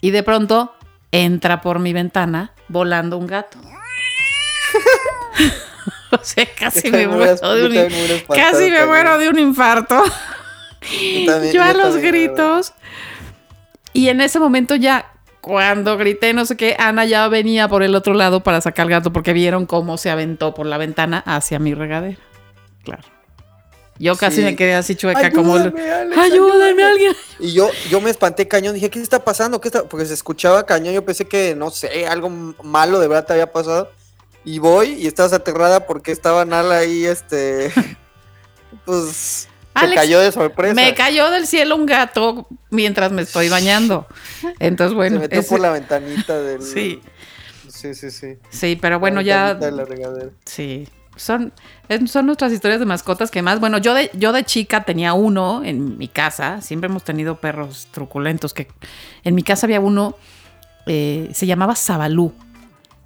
y 0.00 0.10
de 0.10 0.22
pronto 0.22 0.74
entra 1.12 1.60
por 1.60 1.78
mi 1.78 1.92
ventana 1.92 2.52
volando 2.68 3.18
un 3.18 3.26
gato. 3.26 3.58
o 6.10 6.18
sea, 6.22 6.46
casi 6.58 6.90
me 6.90 7.08
muero 7.08 7.54
de 7.54 7.66
un, 7.66 7.74
casi 8.34 8.70
me 8.70 8.86
muero 8.86 9.18
de 9.18 9.28
un 9.28 9.38
infarto. 9.38 10.02
Yo, 10.04 11.26
también, 11.26 11.52
yo 11.54 11.62
a 11.62 11.72
los 11.72 11.96
gritos. 11.96 12.72
Y 13.92 14.08
en 14.08 14.20
ese 14.20 14.38
momento 14.38 14.76
ya, 14.76 15.10
cuando 15.48 15.96
grité 15.96 16.34
no 16.34 16.44
sé 16.44 16.58
qué, 16.58 16.76
Ana 16.78 17.06
ya 17.06 17.26
venía 17.28 17.68
por 17.68 17.82
el 17.82 17.94
otro 17.94 18.12
lado 18.12 18.42
para 18.42 18.60
sacar 18.60 18.84
el 18.84 18.90
gato 18.90 19.14
porque 19.14 19.32
vieron 19.32 19.64
cómo 19.64 19.96
se 19.96 20.10
aventó 20.10 20.52
por 20.52 20.66
la 20.66 20.76
ventana 20.76 21.22
hacia 21.24 21.58
mi 21.58 21.72
regadera. 21.72 22.18
Claro. 22.84 23.02
Yo 23.98 24.14
casi 24.16 24.36
Sí. 24.36 24.42
me 24.42 24.54
quedé 24.56 24.74
así 24.74 24.94
chueca 24.94 25.32
como... 25.32 25.56
el- 25.56 25.68
Ayúdame, 25.74 26.16
Ayúdame 26.20 26.84
alguien. 26.84 27.12
Y 27.40 27.54
yo, 27.54 27.70
yo 27.90 28.02
me 28.02 28.10
espanté 28.10 28.46
cañón, 28.46 28.74
dije, 28.74 28.90
¿qué 28.90 29.00
está 29.00 29.24
pasando? 29.24 29.58
¿Qué 29.60 29.68
está? 29.68 29.84
Porque 29.84 30.04
se 30.04 30.12
escuchaba 30.12 30.66
cañón, 30.66 30.92
yo 30.92 31.02
pensé 31.02 31.24
que, 31.26 31.54
no 31.56 31.70
sé, 31.70 32.06
algo 32.06 32.28
malo 32.62 33.00
de 33.00 33.08
verdad 33.08 33.24
te 33.26 33.32
había 33.32 33.50
pasado. 33.50 33.90
Y 34.44 34.58
voy 34.58 34.90
y 34.90 35.06
estabas 35.06 35.32
aterrada 35.32 35.86
porque 35.86 36.12
estaba 36.12 36.44
Nala 36.44 36.76
ahí, 36.76 37.06
este, 37.06 37.72
pues, 38.84 39.48
se 39.78 39.84
Alex, 39.86 40.00
cayó 40.00 40.20
de 40.20 40.32
sorpresa. 40.32 40.74
Me 40.74 40.94
cayó 40.94 41.30
del 41.30 41.46
cielo 41.46 41.76
un 41.76 41.86
gato 41.86 42.46
mientras 42.70 43.12
me 43.12 43.22
estoy 43.22 43.48
bañando. 43.48 44.06
Entonces, 44.58 44.90
se 44.92 44.96
bueno. 44.96 45.20
metió 45.20 45.40
ese- 45.40 45.48
por 45.48 45.60
la 45.60 45.70
ventanita 45.72 46.40
del... 46.40 46.62
Sí, 46.62 47.00
Sí, 47.68 47.94
sí, 47.94 48.10
sí. 48.10 48.38
sí, 48.50 48.76
pero 48.80 48.98
bueno, 48.98 49.16
La 49.16 49.22
ya... 49.22 49.54
de 49.54 49.70
la 49.70 49.84
regadera. 49.84 50.30
Sí, 50.44 50.88
son, 51.14 51.52
son 52.06 52.26
nuestras 52.26 52.50
historias 52.52 52.80
de 52.80 52.86
mascotas 52.86 53.30
que 53.30 53.40
más, 53.42 53.60
bueno, 53.60 53.78
yo 53.78 53.94
de, 53.94 54.10
yo 54.14 54.32
de 54.32 54.42
chica 54.44 54.82
tenía 54.84 55.12
uno 55.12 55.62
en 55.64 55.96
mi 55.96 56.08
casa, 56.08 56.60
siempre 56.60 56.88
hemos 56.88 57.04
tenido 57.04 57.36
perros 57.40 57.86
truculentos, 57.92 58.52
que 58.54 58.66
en 59.22 59.34
mi 59.36 59.42
casa 59.44 59.66
había 59.66 59.78
uno, 59.80 60.16
eh, 60.86 61.28
se 61.34 61.46
llamaba 61.46 61.76
Sabalú. 61.76 62.32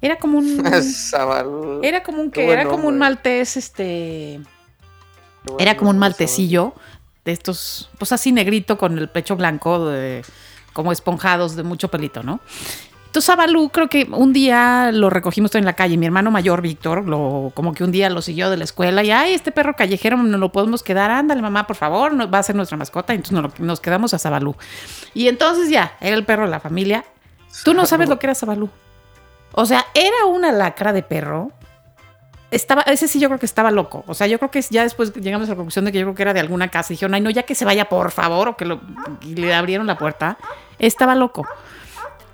Era 0.01 0.17
como 0.17 0.39
un... 0.39 0.65
Sabalú. 0.83 1.81
Era 1.83 2.03
como 2.03 2.23
un 2.23 2.31
que 2.31 2.49
era 2.51 2.65
como 2.67 2.89
un 2.89 2.97
maltés, 2.99 3.57
este, 3.59 4.41
era 5.59 5.77
como 5.77 5.91
un 5.91 5.99
maltecillo 5.99 6.75
de 7.25 7.33
estos, 7.33 7.91
pues 7.99 8.13
así 8.13 8.33
negrito 8.33 8.79
con 8.79 8.99
el 8.99 9.09
pecho 9.09 9.37
blanco, 9.37 9.87
de, 9.87 10.25
como 10.73 10.93
esponjados 10.93 11.57
de 11.57 11.63
mucho 11.63 11.89
pelito, 11.89 12.23
¿no? 12.23 12.41
Entonces 13.07 13.27
Sabalú 13.27 13.69
creo 13.69 13.89
que 13.89 14.09
un 14.11 14.33
día 14.33 14.91
lo 14.91 15.11
recogimos 15.11 15.55
en 15.55 15.67
la 15.67 15.75
calle. 15.75 15.99
Mi 15.99 16.07
hermano 16.07 16.31
mayor, 16.31 16.63
Víctor, 16.63 17.07
lo, 17.07 17.53
como 17.55 17.75
que 17.75 17.85
un 17.85 17.93
día 17.93 18.09
lo 18.09 18.23
siguió 18.23 18.49
de 18.49 18.57
la 18.57 18.65
escuela 18.65 19.05
y, 19.05 19.11
ay, 19.11 19.35
este 19.35 19.53
perro 19.53 19.77
callejero 19.77 20.17
no 20.17 20.39
lo 20.39 20.51
podemos 20.51 20.83
quedar. 20.83 21.11
Ándale, 21.11 21.43
mamá, 21.43 21.67
por 21.67 21.77
favor, 21.77 22.15
no- 22.15 22.31
va 22.31 22.39
a 22.39 22.43
ser 22.43 22.57
nuestra 22.57 22.79
mascota. 22.79 23.13
Entonces 23.13 23.61
nos 23.61 23.81
quedamos 23.81 24.15
a 24.15 24.19
Sabalú. 24.19 24.57
Y 25.13 25.29
entonces 25.29 25.69
ya, 25.69 25.95
era 26.01 26.17
el 26.17 26.25
perro 26.25 26.45
de 26.47 26.53
la 26.53 26.61
familia. 26.61 27.05
Tú 27.65 27.75
no 27.75 27.85
sabes 27.85 28.09
lo 28.09 28.19
que 28.19 28.27
era 28.29 28.35
Sabalú. 28.35 28.71
O 29.53 29.67
sea, 29.67 29.85
era 29.93 30.25
una 30.25 30.51
lacra 30.51 30.95
de 30.95 31.03
perro. 31.03 31.53
Estaba, 32.53 32.83
ese 32.83 33.09
sí 33.09 33.19
yo 33.19 33.29
creo 33.29 33.41
que 33.41 33.47
estaba 33.47 33.71
loco. 33.71 34.05
O 34.07 34.15
sea, 34.15 34.27
yo 34.27 34.39
creo 34.39 34.51
que 34.51 34.63
ya 34.71 34.83
después 34.83 35.13
llegamos 35.15 35.49
a 35.49 35.53
la 35.53 35.57
conclusión 35.57 35.87
de 35.87 35.93
que 35.93 35.99
yo 35.99 36.05
creo 36.05 36.15
que 36.15 36.23
era 36.23 36.35
de 36.35 36.41
alguna 36.41 36.69
casa. 36.69 36.93
Y 36.93 36.95
dijeron, 36.95 37.15
ay, 37.15 37.23
no, 37.23 37.31
ya 37.31 37.43
que 37.45 37.55
se 37.55 37.65
vaya, 37.65 37.87
por 37.89 38.11
favor, 38.11 38.49
o 38.49 38.57
que 38.57 38.79
le 39.25 39.55
abrieron 39.55 39.87
la 39.87 39.97
puerta. 39.97 40.37
Estaba 40.79 41.15
loco. 41.15 41.47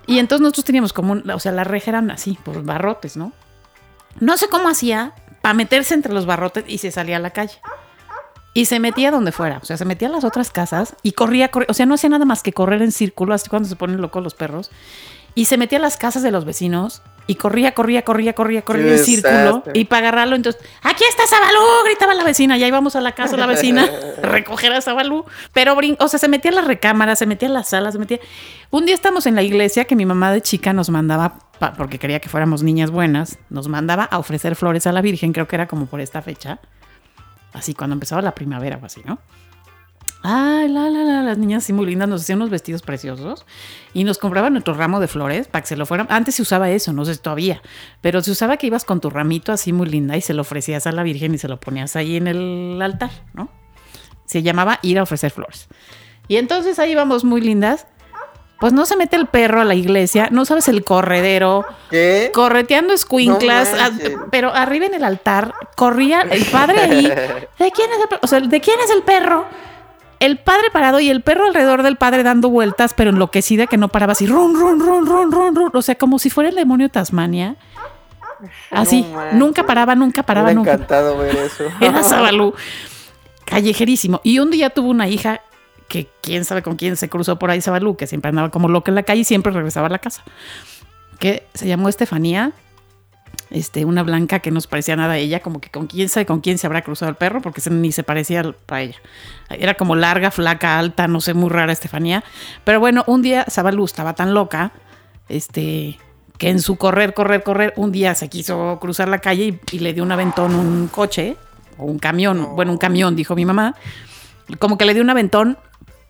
Y 0.05 0.19
entonces 0.19 0.41
nosotros 0.41 0.65
teníamos 0.65 0.91
como, 0.91 1.21
o 1.33 1.39
sea, 1.39 1.51
las 1.51 1.65
rejas 1.65 1.89
eran 1.89 2.11
así, 2.11 2.37
por 2.43 2.63
barrotes, 2.63 3.15
¿no? 3.15 3.31
No 4.19 4.37
sé 4.37 4.49
cómo 4.49 4.67
hacía 4.67 5.13
para 5.41 5.53
meterse 5.53 5.93
entre 5.93 6.13
los 6.13 6.25
barrotes 6.25 6.65
y 6.67 6.79
se 6.79 6.91
salía 6.91 7.17
a 7.17 7.19
la 7.19 7.29
calle. 7.29 7.59
Y 8.53 8.65
se 8.65 8.79
metía 8.79 9.11
donde 9.11 9.31
fuera, 9.31 9.59
o 9.61 9.65
sea, 9.65 9.77
se 9.77 9.85
metía 9.85 10.09
a 10.09 10.11
las 10.11 10.23
otras 10.23 10.51
casas 10.51 10.95
y 11.03 11.11
corría, 11.11 11.49
corría, 11.49 11.67
o 11.69 11.73
sea, 11.73 11.85
no 11.85 11.93
hacía 11.93 12.09
nada 12.09 12.25
más 12.25 12.41
que 12.41 12.51
correr 12.51 12.81
en 12.81 12.91
círculo, 12.91 13.33
así 13.33 13.47
cuando 13.47 13.69
se 13.69 13.75
ponen 13.75 14.01
locos 14.01 14.23
los 14.23 14.33
perros. 14.33 14.71
Y 15.35 15.45
se 15.45 15.57
metía 15.57 15.77
a 15.77 15.81
las 15.81 15.97
casas 15.97 16.23
de 16.23 16.31
los 16.31 16.43
vecinos 16.45 17.01
y 17.27 17.35
corría, 17.35 17.73
corría, 17.75 18.03
corría, 18.03 18.33
corría, 18.33 18.63
corría 18.63 18.85
en 18.93 18.97
círculo. 19.05 19.63
Y 19.75 19.85
para 19.85 20.07
agarrarlo, 20.07 20.35
entonces, 20.35 20.61
aquí 20.81 21.03
está 21.07 21.27
Sabalú, 21.27 21.59
gritaba 21.85 22.13
la 22.15 22.23
vecina. 22.23 22.57
Ya 22.57 22.67
íbamos 22.67 22.95
a 22.95 23.01
la 23.01 23.11
casa 23.13 23.33
de 23.33 23.37
la 23.37 23.45
vecina 23.45 23.87
a 24.17 24.25
recoger 24.25 24.73
a 24.73 24.81
Sabalú. 24.81 25.25
Pero, 25.53 25.75
brin- 25.75 25.95
o 25.99 26.07
sea, 26.07 26.19
se 26.19 26.27
metía 26.27 26.51
a 26.51 26.55
las 26.55 26.65
recámaras, 26.65 27.19
se 27.19 27.25
metía 27.27 27.47
a 27.47 27.51
las 27.51 27.69
salas, 27.69 27.93
se 27.93 27.99
metía. 27.99 28.19
Un 28.71 28.85
día 28.85 28.95
estamos 28.95 29.27
en 29.27 29.35
la 29.35 29.43
iglesia 29.43 29.85
que 29.85 29.95
mi 29.95 30.05
mamá 30.07 30.31
de 30.33 30.41
chica 30.41 30.73
nos 30.73 30.89
mandaba, 30.89 31.39
porque 31.77 31.99
quería 31.99 32.19
que 32.19 32.29
fuéramos 32.29 32.63
niñas 32.63 32.89
buenas, 32.89 33.37
nos 33.49 33.67
mandaba 33.67 34.05
a 34.05 34.17
ofrecer 34.17 34.55
flores 34.55 34.87
a 34.87 34.91
la 34.91 35.01
Virgen, 35.01 35.31
creo 35.31 35.47
que 35.47 35.55
era 35.55 35.67
como 35.67 35.85
por 35.85 36.01
esta 36.01 36.21
fecha. 36.23 36.59
Así, 37.53 37.73
cuando 37.75 37.93
empezaba 37.93 38.21
la 38.23 38.33
primavera 38.33 38.79
o 38.81 38.85
así, 38.85 39.01
¿no? 39.05 39.19
Ay, 40.21 40.67
la, 40.67 40.89
la, 40.89 41.03
la, 41.03 41.21
las 41.23 41.37
niñas 41.37 41.63
así 41.63 41.71
muy 41.71 41.85
lindas 41.85 42.09
nos 42.09 42.21
hacían 42.23 42.39
unos 42.39 42.49
vestidos 42.49 42.81
preciosos 42.81 43.45
y 43.93 44.03
nos 44.03 44.17
compraban 44.17 44.51
nuestro 44.51 44.73
ramo 44.73 44.99
de 44.99 45.07
flores 45.07 45.47
para 45.47 45.61
que 45.61 45.67
se 45.69 45.77
lo 45.77 45.85
fueran. 45.85 46.07
Antes 46.09 46.35
se 46.35 46.41
usaba 46.41 46.69
eso, 46.69 46.91
no 46.91 47.05
sé 47.05 47.15
si 47.15 47.21
todavía, 47.21 47.61
pero 48.01 48.21
se 48.21 48.31
usaba 48.31 48.57
que 48.57 48.67
ibas 48.67 48.83
con 48.83 48.99
tu 48.99 49.09
ramito 49.09 49.53
así 49.53 49.71
muy 49.71 49.87
linda 49.87 50.17
y 50.17 50.21
se 50.21 50.33
lo 50.33 50.41
ofrecías 50.41 50.87
a 50.87 50.91
la 50.91 51.03
Virgen 51.03 51.33
y 51.35 51.37
se 51.37 51.47
lo 51.47 51.57
ponías 51.59 51.95
ahí 51.95 52.17
en 52.17 52.27
el 52.27 52.79
altar, 52.81 53.11
¿no? 53.33 53.49
Se 54.25 54.43
llamaba 54.43 54.79
ir 54.81 54.99
a 54.99 55.03
ofrecer 55.03 55.31
flores. 55.31 55.69
Y 56.27 56.35
entonces 56.35 56.79
ahí 56.79 56.91
íbamos 56.91 57.23
muy 57.23 57.39
lindas. 57.41 57.87
Pues 58.59 58.73
no 58.73 58.85
se 58.85 58.97
mete 58.97 59.15
el 59.15 59.27
perro 59.27 59.61
a 59.61 59.63
la 59.63 59.73
iglesia, 59.73 60.27
no 60.31 60.43
sabes 60.43 60.67
el 60.67 60.83
corredero, 60.83 61.63
¿Qué? 61.89 62.29
correteando 62.33 62.91
escuinclas, 62.93 63.71
No 63.71 63.77
manches. 63.77 64.15
a- 64.17 64.25
pero 64.29 64.53
arriba 64.53 64.85
en 64.85 64.95
el 64.95 65.05
altar 65.05 65.53
corría 65.77 66.23
el 66.23 66.43
padre 66.43 66.81
ahí. 66.81 67.03
¿De 67.07 67.71
quién 67.71 67.89
es 67.93 68.01
el 68.01 68.07
perro? 68.09 68.19
O 68.21 68.27
sea, 68.27 68.41
¿de 68.41 68.59
quién 68.59 68.77
es 68.83 68.91
el 68.91 69.01
perro? 69.03 69.45
El 70.19 70.37
padre 70.37 70.69
parado 70.71 70.99
y 70.99 71.09
el 71.09 71.21
perro 71.21 71.45
alrededor 71.45 71.81
del 71.83 71.95
padre 71.95 72.23
dando 72.23 72.49
vueltas, 72.49 72.93
pero 72.93 73.09
enloquecida 73.11 73.67
que 73.67 73.77
no 73.77 73.87
paraba 73.87 74.11
así, 74.11 74.27
run, 74.27 74.53
run, 74.53 74.79
run, 74.79 75.05
run, 75.05 75.31
run, 75.31 75.55
run. 75.55 75.71
O 75.73 75.81
sea, 75.81 75.95
como 75.95 76.19
si 76.19 76.29
fuera 76.29 76.49
el 76.49 76.55
demonio 76.55 76.87
de 76.87 76.91
Tasmania. 76.91 77.55
Así, 78.71 79.01
No 79.03 79.31
nunca 79.33 79.65
paraba, 79.65 79.95
nunca 79.95 80.21
Me 80.21 80.25
paraba, 80.25 80.45
hubiera 80.47 80.59
nunca. 80.59 80.73
encantado 80.73 81.17
ver 81.17 81.35
eso. 81.35 81.65
Era 81.81 82.03
Sabalú. 82.03 82.53
Callejerísimo. 83.45 84.21
Y 84.23 84.39
un 84.39 84.51
día 84.51 84.69
tuvo 84.69 84.89
una 84.89 85.07
hija 85.07 85.41
que 85.87 86.07
quién 86.21 86.45
sabe 86.45 86.61
con 86.61 86.75
quién 86.75 86.95
se 86.97 87.09
cruzó 87.09 87.39
por 87.39 87.49
ahí 87.49 87.61
Sabalú, 87.61 87.95
que 87.97 88.05
siempre 88.07 88.29
andaba 88.29 88.49
como 88.49 88.67
loca 88.69 88.91
en 88.91 88.95
la 88.95 89.03
calle 89.03 89.21
y 89.21 89.25
siempre 89.25 89.51
regresaba 89.51 89.87
a 89.87 89.89
la 89.89 89.99
casa. 89.99 90.23
Que 91.19 91.47
se 91.53 91.67
llamó 91.67 91.89
Estefanía. 91.89 92.51
Este, 93.51 93.83
una 93.83 94.03
blanca 94.03 94.39
que 94.39 94.51
no 94.51 94.61
se 94.61 94.67
parecía 94.67 94.95
nada 94.95 95.13
a 95.13 95.17
ella, 95.17 95.39
como 95.39 95.59
que 95.59 95.69
con 95.71 95.87
quién 95.87 96.07
sabe 96.07 96.27
con 96.27 96.39
quién 96.39 96.59
se 96.59 96.67
habrá 96.67 96.83
cruzado 96.83 97.09
el 97.09 97.15
perro, 97.15 97.41
porque 97.41 97.61
se- 97.61 97.71
ni 97.71 97.91
se 97.91 98.03
parecía 98.03 98.43
a 98.67 98.81
ella. 98.81 98.95
Era 99.49 99.73
como 99.73 99.95
larga, 99.95 100.29
flaca, 100.29 100.77
alta, 100.77 101.07
no 101.07 101.19
sé, 101.19 101.33
muy 101.33 101.49
rara 101.49 101.71
Estefanía. 101.73 102.23
Pero 102.63 102.79
bueno, 102.79 103.03
un 103.07 103.21
día 103.23 103.45
Sabalú 103.47 103.85
estaba 103.85 104.13
tan 104.13 104.35
loca, 104.35 104.71
este, 105.29 105.97
que 106.37 106.49
en 106.49 106.61
su 106.61 106.75
correr, 106.77 107.13
correr, 107.13 107.41
correr, 107.43 107.73
un 107.75 107.91
día 107.91 108.13
se 108.15 108.29
quiso 108.29 108.77
cruzar 108.79 109.07
la 109.07 109.19
calle 109.19 109.45
y, 109.71 109.75
y 109.75 109.79
le 109.79 109.93
dio 109.93 110.03
un 110.03 110.11
aventón 110.11 110.53
un 110.53 110.87
coche 110.87 111.35
o 111.77 111.85
un 111.85 111.97
camión, 111.99 112.55
bueno, 112.55 112.71
un 112.71 112.77
camión, 112.77 113.15
dijo 113.15 113.35
mi 113.35 113.45
mamá. 113.45 113.75
Como 114.59 114.77
que 114.77 114.85
le 114.85 114.93
dio 114.93 115.01
un 115.03 115.09
aventón 115.09 115.57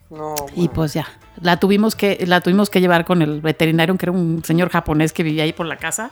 No, 0.10 0.36
y 0.56 0.68
pues 0.70 0.94
ya, 0.94 1.08
la 1.42 1.58
tuvimos 1.58 1.96
que 1.96 2.24
la 2.28 2.42
tuvimos 2.42 2.70
que 2.70 2.82
llevar 2.82 3.06
con 3.06 3.22
el 3.22 3.40
veterinario, 3.42 3.96
que 3.98 4.06
era 4.06 4.12
un 4.12 4.44
señor 4.44 4.70
japonés 4.70 5.14
que 5.14 5.24
vivía 5.24 5.44
ahí 5.44 5.54
por 5.54 5.66
la 5.68 5.78
casa. 5.78 6.12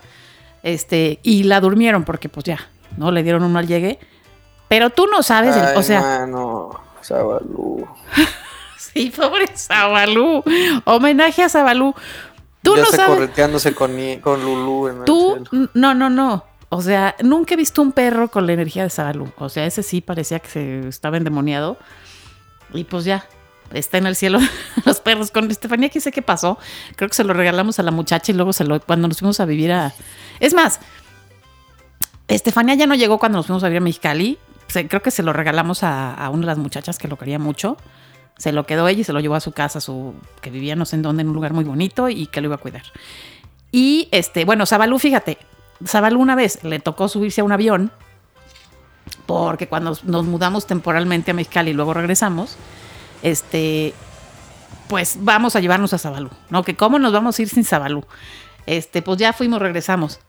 Este, 0.67 1.19
y 1.23 1.43
la 1.43 1.61
durmieron 1.61 2.03
porque 2.03 2.27
pues 2.27 2.43
ya, 2.43 2.59
no 2.97 3.09
le 3.11 3.23
dieron 3.23 3.43
un 3.43 3.53
mal 3.53 3.67
llegue. 3.67 3.99
Pero 4.67 4.89
tú 4.89 5.07
no 5.07 5.23
sabes, 5.23 5.55
el- 5.55 5.77
o 5.77 5.81
sea, 5.81 6.01
mano, 6.01 6.71
Sabalú. 6.99 7.87
sí, 8.77 9.13
pobre 9.15 9.47
Sabalú. 9.55 10.43
Homenaje 10.83 11.43
a 11.43 11.47
Sabalú. 11.47 11.95
Tú 12.61 12.75
ya 12.75 12.81
no 12.81 12.83
está 12.83 12.97
sabes. 12.97 13.15
correteándose 13.15 13.73
con, 13.73 13.93
Lulú 14.43 14.89
en 14.89 15.05
Tú, 15.05 15.41
no, 15.73 15.93
no, 15.93 16.09
no. 16.09 16.43
O 16.67 16.81
sea, 16.81 17.15
nunca 17.23 17.53
he 17.53 17.57
visto 17.57 17.81
un 17.81 17.93
perro 17.93 18.27
con 18.27 18.45
la 18.45 18.51
energía 18.51 18.83
de 18.83 18.89
Sabalú. 18.89 19.31
O 19.37 19.47
sea, 19.47 19.65
ese 19.65 19.83
sí 19.83 20.01
parecía 20.01 20.39
que 20.39 20.49
se 20.49 20.87
estaba 20.89 21.15
endemoniado. 21.15 21.77
Y 22.73 22.83
pues 22.83 23.05
ya, 23.05 23.25
está 23.73 23.97
en 23.97 24.07
el 24.07 24.15
cielo 24.15 24.39
los 24.85 24.99
perros. 24.99 25.31
Con 25.31 25.49
Estefanía, 25.49 25.89
¿qué 25.89 25.99
sé 25.99 26.11
qué 26.11 26.21
pasó? 26.21 26.57
Creo 26.95 27.09
que 27.09 27.15
se 27.15 27.23
lo 27.23 27.33
regalamos 27.33 27.79
a 27.79 27.83
la 27.83 27.91
muchacha 27.91 28.31
y 28.31 28.35
luego 28.35 28.53
se 28.53 28.63
lo, 28.63 28.79
cuando 28.79 29.07
nos 29.07 29.19
fuimos 29.19 29.39
a 29.39 29.45
vivir 29.45 29.71
a... 29.71 29.93
Es 30.39 30.53
más, 30.53 30.79
Estefanía 32.27 32.75
ya 32.75 32.87
no 32.87 32.95
llegó 32.95 33.19
cuando 33.19 33.37
nos 33.37 33.47
fuimos 33.47 33.63
a 33.63 33.67
vivir 33.67 33.81
a 33.81 33.83
Mexicali. 33.83 34.37
Creo 34.89 35.01
que 35.01 35.11
se 35.11 35.23
lo 35.23 35.33
regalamos 35.33 35.83
a, 35.83 36.29
una 36.31 36.41
de 36.41 36.47
las 36.47 36.57
muchachas 36.57 36.97
que 36.97 37.07
lo 37.07 37.17
quería 37.17 37.39
mucho. 37.39 37.77
Se 38.37 38.51
lo 38.51 38.65
quedó 38.65 38.87
ella 38.87 39.01
y 39.01 39.03
se 39.03 39.13
lo 39.13 39.19
llevó 39.19 39.35
a 39.35 39.39
su 39.39 39.51
casa, 39.51 39.79
su, 39.79 40.13
que 40.41 40.51
vivía 40.51 40.75
no 40.75 40.85
sé 40.85 40.97
en 40.97 41.01
dónde, 41.01 41.21
en 41.21 41.29
un 41.29 41.33
lugar 41.33 41.53
muy 41.53 41.63
bonito 41.63 42.09
y 42.09 42.27
que 42.27 42.41
lo 42.41 42.47
iba 42.47 42.55
a 42.55 42.59
cuidar. 42.59 42.83
Y 43.71 44.09
este, 44.11 44.45
bueno, 44.45 44.65
Sabalú, 44.65 44.99
fíjate, 44.99 45.37
Sabalú 45.85 46.19
una 46.19 46.35
vez 46.35 46.63
le 46.63 46.79
tocó 46.79 47.07
subirse 47.07 47.41
a 47.41 47.43
un 47.43 47.51
avión 47.51 47.91
porque 49.25 49.67
cuando 49.67 49.97
nos 50.03 50.25
mudamos 50.25 50.67
temporalmente 50.67 51.31
a 51.31 51.33
Mexicali 51.33 51.71
y 51.71 51.73
luego 51.73 51.93
regresamos, 51.93 52.57
este, 53.21 53.93
pues 54.87 55.17
vamos 55.21 55.55
a 55.55 55.59
llevarnos 55.59 55.93
a 55.93 55.97
Zabalú, 55.97 56.29
¿no? 56.49 56.63
Que 56.63 56.75
cómo 56.75 56.99
nos 56.99 57.13
vamos 57.13 57.37
a 57.37 57.41
ir 57.41 57.49
sin 57.49 57.65
Zabalú. 57.65 58.05
Este, 58.65 59.01
pues 59.01 59.17
ya 59.17 59.33
fuimos, 59.33 59.61
regresamos. 59.61 60.19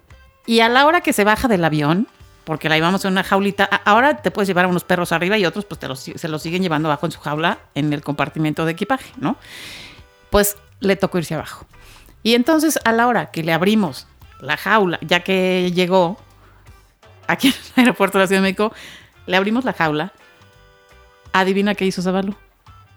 Y 0.46 0.60
a 0.60 0.68
la 0.68 0.86
hora 0.86 1.00
que 1.00 1.12
se 1.12 1.24
baja 1.24 1.48
del 1.48 1.64
avión, 1.64 2.08
porque 2.44 2.68
la 2.68 2.76
llevamos 2.76 3.04
en 3.04 3.12
una 3.12 3.24
jaulita, 3.24 3.64
ahora 3.84 4.22
te 4.22 4.30
puedes 4.30 4.48
llevar 4.48 4.64
a 4.64 4.68
unos 4.68 4.84
perros 4.84 5.12
arriba 5.12 5.36
y 5.36 5.44
otros 5.44 5.64
pues 5.64 5.80
se 6.16 6.28
los 6.28 6.42
siguen 6.42 6.62
llevando 6.62 6.88
abajo 6.88 7.06
en 7.06 7.12
su 7.12 7.20
jaula 7.20 7.58
en 7.74 7.92
el 7.92 8.02
compartimento 8.02 8.64
de 8.64 8.72
equipaje, 8.72 9.12
¿no? 9.18 9.36
Pues 10.30 10.56
le 10.80 10.96
tocó 10.96 11.18
irse 11.18 11.34
abajo. 11.34 11.66
Y 12.22 12.34
entonces 12.34 12.78
a 12.84 12.92
la 12.92 13.06
hora 13.06 13.30
que 13.30 13.42
le 13.42 13.52
abrimos 13.52 14.06
la 14.40 14.56
jaula, 14.56 14.98
ya 15.02 15.20
que 15.20 15.72
llegó 15.74 16.18
aquí 17.26 17.48
en 17.48 17.54
el 17.76 17.80
aeropuerto 17.80 18.18
de 18.18 18.24
la 18.24 18.28
Ciudad 18.28 18.40
de 18.40 18.48
México, 18.48 18.72
le 19.26 19.36
abrimos 19.36 19.64
la 19.64 19.74
jaula, 19.74 20.12
adivina 21.32 21.74
qué 21.74 21.84
hizo 21.84 22.00
Zabalú 22.00 22.34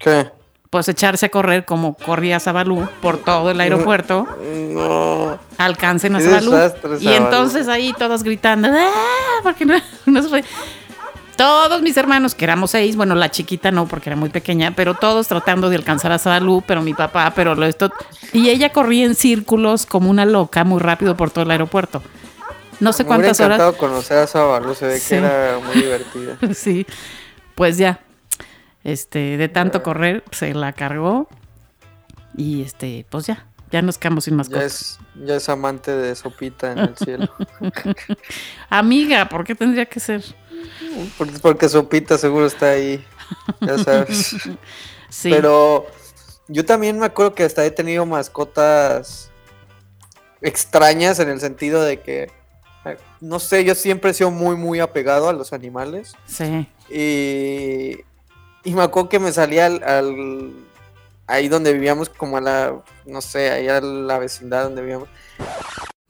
¿Qué? 0.04 0.30
pues 0.70 0.88
echarse 0.88 1.26
a 1.26 1.30
correr 1.30 1.66
como 1.66 1.96
corría 1.96 2.40
Zabalú 2.40 2.88
por 3.02 3.18
todo 3.18 3.52
el 3.52 3.60
aeropuerto, 3.60 4.26
No. 4.72 5.38
alcancen 5.58 6.16
a 6.16 6.20
desastre, 6.20 6.92
Y 7.02 7.10
entonces 7.10 7.68
ahí 7.68 7.92
todos 7.92 8.24
gritando, 8.24 8.70
¡ah! 8.72 8.90
Porque 9.44 9.66
no, 9.66 9.74
no 10.06 10.22
se 10.24 10.30
fue. 10.30 10.46
Todos 11.36 11.82
mis 11.82 11.98
hermanos, 11.98 12.36
que 12.36 12.46
éramos 12.46 12.72
seis, 12.72 12.96
bueno, 12.96 13.16
la 13.16 13.30
chiquita 13.32 13.70
no, 13.72 13.86
porque 13.86 14.10
era 14.12 14.16
muy 14.16 14.30
pequeña, 14.30 14.74
pero 14.74 14.94
todos 14.94 15.28
tratando 15.28 15.70
de 15.70 15.76
alcanzar 15.76 16.14
a 16.14 16.20
Zabalú, 16.20 16.64
pero 16.66 16.82
mi 16.82 16.94
papá, 16.94 17.34
pero 17.36 17.54
lo 17.54 17.66
esto. 17.66 17.92
Y 18.32 18.48
ella 18.50 18.72
corría 18.72 19.06
en 19.06 19.16
círculos 19.16 19.86
como 19.86 20.10
una 20.10 20.24
loca, 20.24 20.64
muy 20.64 20.80
rápido 20.80 21.18
por 21.18 21.32
todo 21.32 21.44
el 21.44 21.52
aeropuerto. 21.52 22.02
No 22.80 22.94
sé 22.94 23.04
Me 23.04 23.08
cuántas 23.08 23.40
horas. 23.42 23.58
encantado 23.60 23.78
conocer 23.78 24.20
a 24.20 24.28
Sabalu, 24.28 24.74
se 24.74 24.86
ve 24.88 25.00
Sí. 25.00 25.10
que 25.10 25.16
era 25.16 25.60
muy 25.66 25.76
divertida. 25.82 26.38
sí, 26.54 26.86
pues 27.56 27.78
ya, 27.78 28.00
este, 28.84 29.38
de 29.38 29.50
tanto 29.50 29.84
correr, 29.84 30.24
se 30.32 30.54
la 30.54 30.74
cargó 30.74 31.28
y 32.36 32.64
este, 32.64 33.06
pues 33.10 33.28
ya, 33.28 33.46
ya 33.72 33.82
nos 33.82 33.98
quedamos 33.98 34.26
sin 34.26 34.42
Ya 34.44 34.64
es, 34.64 35.00
ya 35.24 35.36
es 35.36 35.50
amante 35.50 35.92
de 35.92 36.16
sopita 36.16 36.72
en 36.72 36.80
el 36.80 36.98
cielo. 36.98 37.30
Amiga, 38.70 39.30
¿por 39.30 39.44
qué 39.44 39.56
tendría 39.56 39.86
que 39.86 40.00
ser? 40.00 40.24
Porque, 41.18 41.40
porque 41.40 41.70
sopita 41.70 42.18
seguro 42.18 42.46
está 42.46 42.72
ahí, 42.72 43.04
ya 43.62 43.78
sabes. 43.78 44.36
Sí, 45.12 45.30
Pero 45.30 45.88
yo 46.48 46.64
también 46.64 46.98
me 46.98 47.06
acuerdo 47.06 47.36
que 47.36 47.44
hasta 47.44 47.66
he 47.66 47.72
tenido 47.72 48.06
mascotas 48.06 49.30
extrañas 50.40 51.20
en 51.20 51.28
el 51.28 51.42
sentido 51.42 51.84
de 51.84 52.00
que, 52.00 52.32
eh, 52.86 52.98
no 53.20 53.40
sé, 53.40 53.66
yo 53.66 53.76
siempre 53.76 54.12
he 54.12 54.14
sido 54.14 54.32
muy, 54.32 54.56
muy 54.56 54.80
apegado 54.80 55.28
a 55.28 55.34
los 55.34 55.52
animales. 55.52 56.14
sí. 56.26 56.66
Y, 56.90 58.06
y 58.64 58.74
me 58.74 58.84
acuerdo 58.84 59.10
que 59.10 59.20
me 59.20 59.32
salía 59.32 59.66
al, 59.68 59.84
al- 59.84 60.52
ahí 61.28 61.48
donde 61.48 61.74
vivíamos, 61.74 62.10
como 62.10 62.38
a 62.38 62.42
la, 62.42 62.74
no 63.06 63.22
sé, 63.22 63.52
ahí 63.52 63.68
a 63.68 63.82
la 63.82 64.20
vecindad 64.20 64.64
donde 64.66 64.82
vivíamos. 64.82 65.10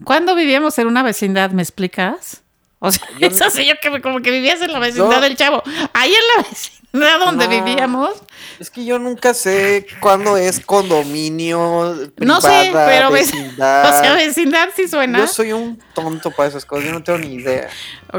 ¿Cuándo 0.04 0.36
vivíamos 0.36 0.78
en 0.80 0.88
una 0.88 1.04
vecindad? 1.04 1.52
¿Me 1.52 1.62
explicas? 1.62 2.42
O 2.80 2.92
sea, 2.92 3.08
Yo 3.20 3.28
eso 3.28 3.50
sí, 3.52 3.66
yo 3.68 3.74
que 3.82 4.02
como 4.02 4.22
que 4.22 4.32
vivías 4.32 4.62
en 4.62 4.74
la 4.74 4.80
vecindad 4.80 5.22
del 5.22 5.36
chavo. 5.38 5.62
Ahí 5.94 6.10
en 6.12 6.44
la 6.44 6.50
vecindad 6.50 7.20
donde 7.20 7.46
No. 7.48 7.64
vivíamos. 7.64 8.10
Es 8.60 8.70
que 8.72 8.84
yo 8.84 8.98
nunca 9.00 9.34
sé 9.36 9.86
cuándo 10.00 10.36
es 10.38 10.60
condominio, 10.60 12.12
No 12.18 12.42
sé, 12.42 12.72
pero 12.74 13.10
vec- 13.10 13.14
vecindad. 13.32 13.86
O 13.96 14.04
sea, 14.04 14.16
vecindad 14.16 14.70
sí 14.76 14.88
suena. 14.88 15.20
Yo 15.20 15.28
soy 15.28 15.54
un 15.54 15.80
tonto 15.94 16.32
para 16.32 16.50
esas 16.50 16.66
cosas, 16.66 16.86
yo 16.86 16.92
no 16.94 17.04
tengo 17.04 17.20
ni 17.20 17.36
idea. 17.36 17.70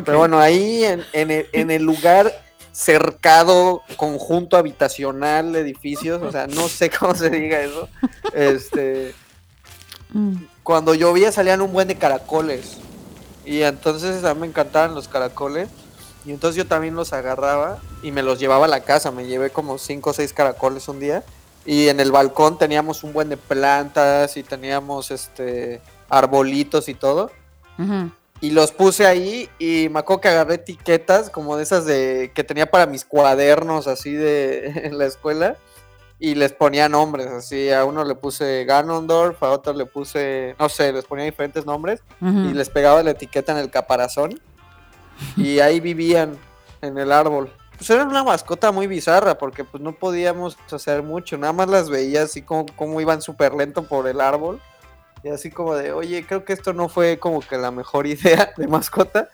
Pero 0.04 0.18
bueno, 0.18 0.38
ahí 0.38 0.84
en, 0.84 1.04
en 1.12 1.30
el, 1.32 1.46
en 1.52 1.70
el 1.72 1.82
lugar 1.82 2.32
cercado, 2.72 3.82
conjunto 3.96 4.56
habitacional 4.56 5.54
edificios, 5.56 6.22
o 6.22 6.32
sea, 6.32 6.46
no 6.46 6.68
sé 6.68 6.90
cómo 6.90 7.14
se 7.14 7.30
diga 7.30 7.60
eso. 7.60 7.88
Este, 8.34 9.14
Mm. 10.14 10.44
cuando 10.62 10.94
llovía 10.94 11.32
salían 11.32 11.62
un 11.62 11.72
buen 11.72 11.88
de 11.88 11.96
caracoles. 11.96 12.76
Y 13.46 13.62
entonces 13.62 14.24
a 14.24 14.34
mí 14.34 14.40
me 14.42 14.46
encantaban 14.46 14.94
los 14.94 15.08
caracoles. 15.08 15.68
Y 16.24 16.30
entonces 16.30 16.56
yo 16.56 16.66
también 16.66 16.94
los 16.94 17.12
agarraba 17.12 17.78
y 18.02 18.12
me 18.12 18.22
los 18.22 18.38
llevaba 18.38 18.66
a 18.66 18.68
la 18.68 18.80
casa. 18.80 19.10
Me 19.10 19.26
llevé 19.26 19.50
como 19.50 19.78
cinco 19.78 20.10
o 20.10 20.12
seis 20.12 20.32
caracoles 20.32 20.86
un 20.88 21.00
día. 21.00 21.24
Y 21.64 21.88
en 21.88 21.98
el 21.98 22.12
balcón 22.12 22.58
teníamos 22.58 23.02
un 23.04 23.12
buen 23.12 23.28
de 23.30 23.36
plantas 23.36 24.36
y 24.36 24.42
teníamos 24.42 25.10
este 25.10 25.80
arbolitos 26.10 26.88
y 26.88 26.94
todo. 26.94 27.30
Ujú. 27.78 28.10
Y 28.42 28.50
los 28.50 28.72
puse 28.72 29.06
ahí 29.06 29.48
y 29.60 29.88
me 29.88 30.00
acuerdo 30.00 30.20
que 30.22 30.28
agarré 30.28 30.54
etiquetas 30.54 31.30
como 31.30 31.56
de 31.56 31.62
esas 31.62 31.86
de 31.86 32.32
que 32.34 32.42
tenía 32.42 32.68
para 32.68 32.86
mis 32.86 33.04
cuadernos 33.04 33.86
así 33.86 34.12
de 34.12 34.66
en 34.84 34.98
la 34.98 35.06
escuela 35.06 35.56
y 36.18 36.34
les 36.34 36.52
ponía 36.52 36.88
nombres, 36.88 37.28
así 37.28 37.70
a 37.70 37.84
uno 37.84 38.04
le 38.04 38.16
puse 38.16 38.64
Ganondorf, 38.64 39.40
a 39.44 39.50
otro 39.50 39.72
le 39.72 39.86
puse, 39.86 40.56
no 40.58 40.68
sé, 40.68 40.92
les 40.92 41.04
ponía 41.04 41.24
diferentes 41.24 41.64
nombres 41.66 42.02
Ujú. 42.20 42.50
y 42.50 42.54
les 42.54 42.68
pegaba 42.68 43.02
la 43.04 43.12
etiqueta 43.12 43.52
en 43.52 43.58
el 43.58 43.70
caparazón 43.70 44.40
y 45.36 45.60
ahí 45.60 45.78
vivían 45.78 46.36
en 46.80 46.98
el 46.98 47.12
árbol. 47.12 47.48
Pues 47.76 47.90
era 47.90 48.02
una 48.04 48.24
mascota 48.24 48.72
muy 48.72 48.88
bizarra 48.88 49.38
porque 49.38 49.62
pues 49.62 49.80
no 49.80 49.92
podíamos 49.92 50.56
hacer 50.72 51.04
mucho, 51.04 51.38
nada 51.38 51.52
más 51.52 51.68
las 51.68 51.90
veía 51.90 52.24
así 52.24 52.42
como, 52.42 52.66
como 52.74 53.00
iban 53.00 53.22
súper 53.22 53.54
lento 53.54 53.84
por 53.84 54.08
el 54.08 54.20
árbol 54.20 54.60
y 55.24 55.28
así 55.28 55.50
como 55.50 55.74
de, 55.74 55.92
oye, 55.92 56.26
creo 56.26 56.44
que 56.44 56.52
esto 56.52 56.72
no 56.72 56.88
fue 56.88 57.18
como 57.18 57.40
que 57.40 57.56
la 57.56 57.70
mejor 57.70 58.06
idea 58.08 58.52
de 58.56 58.66
mascota. 58.66 59.28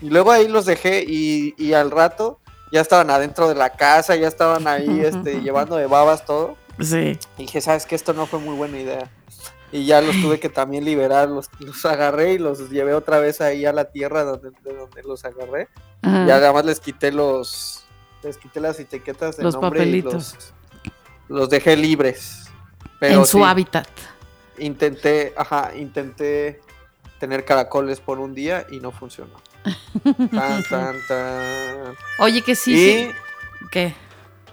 Y 0.00 0.10
luego 0.10 0.32
ahí 0.32 0.48
los 0.48 0.66
dejé 0.66 1.04
y, 1.06 1.54
y 1.56 1.72
al 1.72 1.90
rato 1.90 2.40
ya 2.72 2.80
estaban 2.80 3.10
adentro 3.10 3.48
de 3.48 3.54
la 3.54 3.70
casa, 3.70 4.16
ya 4.16 4.26
estaban 4.26 4.66
ahí 4.66 5.00
este, 5.00 5.40
llevando 5.40 5.76
de 5.76 5.86
babas 5.86 6.24
todo. 6.24 6.56
Sí. 6.80 7.18
Y 7.38 7.42
dije, 7.42 7.60
¿sabes 7.60 7.86
que 7.86 7.94
Esto 7.94 8.12
no 8.12 8.26
fue 8.26 8.40
muy 8.40 8.56
buena 8.56 8.78
idea. 8.78 9.10
Y 9.70 9.86
ya 9.86 10.00
los 10.00 10.20
tuve 10.20 10.38
que 10.38 10.48
también 10.48 10.84
liberar, 10.84 11.28
los, 11.28 11.50
los 11.58 11.84
agarré 11.84 12.34
y 12.34 12.38
los 12.38 12.70
llevé 12.70 12.94
otra 12.94 13.18
vez 13.18 13.40
ahí 13.40 13.64
a 13.64 13.72
la 13.72 13.86
tierra 13.86 14.22
donde, 14.22 14.50
de 14.62 14.74
donde 14.76 15.02
los 15.02 15.24
agarré. 15.24 15.68
Ajá. 16.02 16.26
Y 16.26 16.30
además 16.30 16.64
les 16.64 16.78
quité 16.80 17.10
los, 17.10 17.84
les 18.22 18.38
quité 18.38 18.60
las 18.60 18.78
etiquetas 18.78 19.36
de 19.36 19.42
Los 19.42 19.54
nombre 19.54 19.80
papelitos. 19.80 20.12
y 20.12 20.88
los, 21.28 21.40
los 21.40 21.48
dejé 21.48 21.76
libres. 21.76 22.44
Pero 23.00 23.20
en 23.20 23.26
su 23.26 23.38
sí, 23.38 23.44
hábitat. 23.44 23.88
Intenté, 24.58 25.32
ajá, 25.36 25.72
intenté 25.76 26.60
tener 27.18 27.44
caracoles 27.44 28.00
por 28.00 28.18
un 28.18 28.34
día 28.34 28.66
y 28.70 28.80
no 28.80 28.90
funcionó. 28.92 29.32
Tan, 30.30 30.62
tan, 30.68 30.96
tan. 31.08 31.94
Oye, 32.18 32.42
que 32.42 32.54
sí, 32.54 32.74
y 32.74 32.76
sí. 32.78 33.10
¿Qué? 33.70 33.94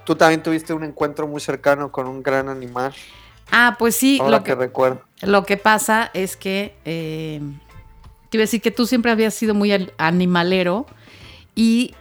tú 0.04 0.16
también 0.16 0.42
tuviste 0.42 0.72
un 0.72 0.82
encuentro 0.84 1.28
muy 1.28 1.40
cercano 1.40 1.92
con 1.92 2.06
un 2.08 2.22
gran 2.22 2.48
animal, 2.48 2.92
Ah, 3.50 3.76
pues 3.78 3.94
sí, 3.96 4.18
ahora 4.20 4.38
lo 4.38 4.42
que 4.44 4.52
que, 4.52 4.54
recuerdo. 4.56 5.02
lo 5.20 5.44
que 5.44 5.56
pasa 5.58 6.10
es 6.14 6.36
que 6.36 6.74
eh, 6.86 7.40
te 8.30 8.36
iba 8.38 8.42
a 8.42 8.46
decir 8.46 8.62
que 8.62 8.70
tú 8.70 8.86
siempre 8.86 9.12
habías 9.12 9.34
sido 9.34 9.54
muy 9.54 9.70
al- 9.72 9.92
animalero 9.98 10.86
y 11.54 11.94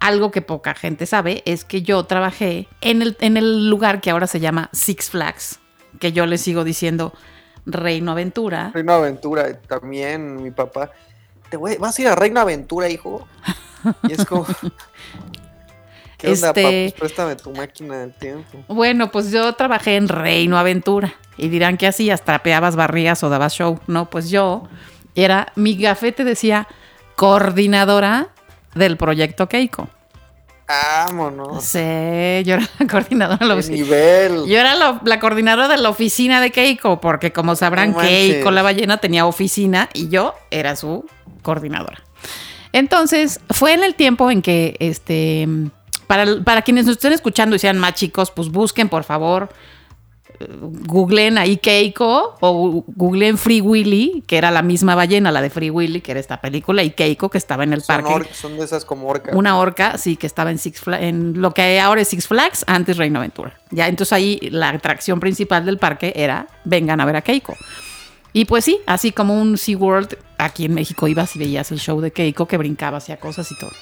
algo 0.00 0.30
que 0.30 0.42
poca 0.42 0.74
gente 0.74 1.06
sabe 1.06 1.42
es 1.44 1.64
que 1.64 1.82
yo 1.82 2.02
trabajé 2.04 2.66
en 2.80 3.02
el, 3.02 3.16
en 3.20 3.36
el 3.36 3.68
lugar 3.68 4.00
que 4.00 4.10
ahora 4.10 4.26
se 4.26 4.40
llama 4.40 4.68
Six 4.72 5.10
Flags, 5.10 5.60
que 5.98 6.12
yo 6.12 6.26
le 6.26 6.38
sigo 6.38 6.64
diciendo 6.64 7.12
Reino 7.66 8.12
Aventura. 8.12 8.70
Reino 8.74 8.92
Aventura, 8.92 9.58
también 9.60 10.42
mi 10.42 10.50
papá. 10.50 10.90
Te 11.50 11.56
voy, 11.56 11.76
vas 11.76 11.98
a 11.98 12.02
ir 12.02 12.08
a 12.08 12.14
Reino 12.14 12.40
Aventura, 12.40 12.88
hijo. 12.88 13.26
Y 14.08 14.12
es 14.12 14.24
como. 14.24 14.46
¿Qué 16.18 16.28
onda, 16.28 16.48
Este- 16.48 16.62
papá? 16.62 16.70
Pues 16.70 16.92
préstame 16.94 17.36
tu 17.36 17.50
máquina 17.52 17.98
del 17.98 18.12
tiempo. 18.14 18.58
Bueno, 18.68 19.10
pues 19.10 19.30
yo 19.32 19.52
trabajé 19.54 19.96
en 19.96 20.08
Reino 20.08 20.56
Aventura 20.56 21.12
y 21.36 21.48
dirán 21.48 21.76
que 21.76 21.86
hacías, 21.88 22.22
trapeabas, 22.22 22.76
barrías 22.76 23.22
o 23.24 23.28
dabas 23.28 23.54
show. 23.54 23.80
No, 23.88 24.08
pues 24.08 24.30
yo 24.30 24.68
era, 25.14 25.52
mi 25.56 25.76
gafete 25.76 26.22
decía 26.24 26.68
coordinadora 27.16 28.28
del 28.74 28.96
proyecto 28.96 29.48
Keiko. 29.48 29.88
Vámonos. 30.68 31.64
Sí, 31.64 31.78
yo 32.44 32.54
era 32.54 32.68
la 32.78 32.86
coordinadora 32.86 33.38
de 33.38 33.46
la 33.46 33.54
¡Qué 33.54 33.60
oficina. 33.60 33.84
nivel! 33.84 34.46
Yo 34.46 34.58
era 34.58 34.74
la, 34.74 35.00
la 35.04 35.20
coordinadora 35.20 35.68
de 35.68 35.76
la 35.76 35.90
oficina 35.90 36.40
de 36.40 36.50
Keiko, 36.50 37.00
porque 37.00 37.32
como 37.32 37.54
sabrán, 37.56 37.92
No. 37.92 37.98
Keiko 37.98 38.50
la 38.50 38.62
ballena 38.62 38.96
tenía 38.98 39.26
oficina 39.26 39.88
y 39.92 40.08
yo 40.08 40.34
era 40.50 40.76
su 40.76 41.04
coordinadora. 41.42 42.02
Entonces, 42.72 43.40
fue 43.50 43.74
en 43.74 43.84
el 43.84 43.94
tiempo 43.94 44.30
en 44.30 44.40
que, 44.40 44.76
este, 44.78 45.46
para, 46.06 46.24
para 46.42 46.62
quienes 46.62 46.86
nos 46.86 46.96
estén 46.96 47.12
escuchando 47.12 47.54
y 47.54 47.58
sean 47.58 47.78
más 47.78 47.94
chicos, 47.94 48.30
pues 48.30 48.48
busquen, 48.48 48.88
por 48.88 49.04
favor, 49.04 49.50
googleen 50.50 51.38
ahí 51.38 51.56
Keiko 51.56 52.36
o 52.40 52.84
googleen 52.86 53.38
Free 53.38 53.60
Willy, 53.60 54.22
que 54.26 54.38
era 54.38 54.50
la 54.50 54.62
misma 54.62 54.94
ballena, 54.94 55.30
la 55.32 55.42
de 55.42 55.50
Free 55.50 55.70
Willy, 55.70 56.00
que 56.00 56.12
era 56.12 56.20
esta 56.20 56.40
película, 56.40 56.82
y 56.82 56.90
Keiko, 56.90 57.28
que 57.28 57.38
estaba 57.38 57.64
en 57.64 57.72
el 57.72 57.82
Son, 57.82 58.02
parque. 58.02 58.28
son 58.34 58.56
de 58.56 58.64
esas 58.64 58.84
como 58.84 59.08
orcas. 59.08 59.34
Una 59.34 59.58
orca, 59.58 59.98
sí, 59.98 60.16
que 60.16 60.26
estaba 60.26 60.50
en 60.50 60.58
Six 60.58 60.80
Flags, 60.80 61.02
en 61.02 61.40
lo 61.40 61.52
que 61.52 61.80
ahora 61.80 62.00
es 62.00 62.08
Six 62.08 62.26
Flags, 62.26 62.64
antes 62.66 62.96
Reino 62.96 63.18
Aventura. 63.18 63.58
Ya, 63.70 63.88
entonces 63.88 64.12
ahí 64.12 64.38
la 64.50 64.70
atracción 64.70 65.20
principal 65.20 65.64
del 65.64 65.78
parque 65.78 66.12
era 66.16 66.46
vengan 66.64 67.00
a 67.00 67.04
ver 67.04 67.16
a 67.16 67.22
Keiko. 67.22 67.56
Y 68.32 68.46
pues 68.46 68.64
sí, 68.64 68.80
así 68.86 69.12
como 69.12 69.40
un 69.40 69.58
SeaWorld, 69.58 70.16
aquí 70.38 70.64
en 70.64 70.74
México 70.74 71.06
ibas 71.06 71.36
y 71.36 71.38
veías 71.38 71.70
el 71.70 71.78
show 71.78 72.00
de 72.00 72.12
Keiko 72.12 72.46
que 72.46 72.56
brincaba, 72.56 72.98
hacía 72.98 73.18
cosas 73.18 73.50
y 73.52 73.58
todo. 73.58 73.72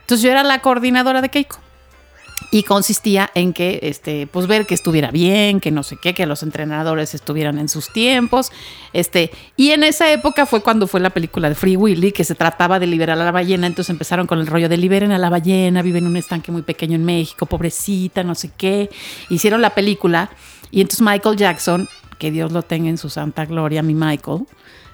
Entonces 0.00 0.22
yo 0.22 0.30
era 0.30 0.42
la 0.42 0.60
coordinadora 0.60 1.22
de 1.22 1.28
Keiko. 1.28 1.58
Y 2.50 2.62
consistía 2.62 3.30
en 3.34 3.52
que, 3.52 3.80
este, 3.82 4.26
pues 4.26 4.46
ver 4.46 4.66
que 4.66 4.74
estuviera 4.74 5.10
bien, 5.10 5.58
que 5.58 5.70
no 5.70 5.82
sé 5.82 5.96
qué, 5.96 6.14
que 6.14 6.26
los 6.26 6.42
entrenadores 6.42 7.14
estuvieran 7.14 7.58
en 7.58 7.68
sus 7.68 7.92
tiempos. 7.92 8.52
Este, 8.92 9.30
y 9.56 9.70
en 9.70 9.82
esa 9.82 10.12
época 10.12 10.46
fue 10.46 10.62
cuando 10.62 10.86
fue 10.86 11.00
la 11.00 11.10
película 11.10 11.48
de 11.48 11.54
Free 11.54 11.76
Willy, 11.76 12.12
que 12.12 12.24
se 12.24 12.34
trataba 12.34 12.78
de 12.78 12.86
liberar 12.86 13.18
a 13.18 13.24
la 13.24 13.32
ballena. 13.32 13.66
Entonces 13.66 13.90
empezaron 13.90 14.26
con 14.26 14.38
el 14.38 14.46
rollo 14.46 14.68
de 14.68 14.76
liberen 14.76 15.12
a 15.12 15.18
la 15.18 15.30
ballena, 15.30 15.82
vive 15.82 15.98
en 15.98 16.06
un 16.06 16.16
estanque 16.16 16.52
muy 16.52 16.62
pequeño 16.62 16.94
en 16.94 17.04
México, 17.04 17.46
pobrecita, 17.46 18.22
no 18.22 18.34
sé 18.34 18.50
qué. 18.56 18.90
Hicieron 19.28 19.60
la 19.60 19.70
película. 19.70 20.30
Y 20.70 20.82
entonces 20.82 21.00
Michael 21.00 21.36
Jackson, 21.36 21.88
que 22.18 22.30
Dios 22.30 22.52
lo 22.52 22.62
tenga 22.62 22.90
en 22.90 22.98
su 22.98 23.08
santa 23.08 23.46
gloria, 23.46 23.82
mi 23.82 23.94
Michael, 23.94 24.46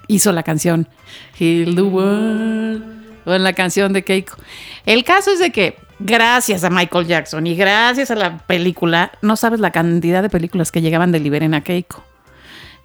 hizo 0.06 0.32
la 0.32 0.42
canción 0.42 0.88
Heal 1.38 1.74
the 1.74 1.82
World. 1.82 3.02
O 3.24 3.32
en 3.32 3.44
la 3.44 3.52
canción 3.52 3.92
de 3.92 4.02
Keiko. 4.02 4.36
El 4.84 5.04
caso 5.04 5.30
es 5.30 5.38
de 5.38 5.52
que 5.52 5.76
gracias 6.04 6.64
a 6.64 6.70
Michael 6.70 7.06
Jackson 7.06 7.46
y 7.46 7.56
gracias 7.56 8.10
a 8.10 8.14
la 8.14 8.38
película, 8.38 9.12
no 9.22 9.36
sabes 9.36 9.60
la 9.60 9.70
cantidad 9.70 10.22
de 10.22 10.30
películas 10.30 10.72
que 10.72 10.80
llegaban 10.80 11.12
de 11.12 11.20
Liberen 11.20 11.54
a 11.54 11.62
Keiko. 11.62 12.04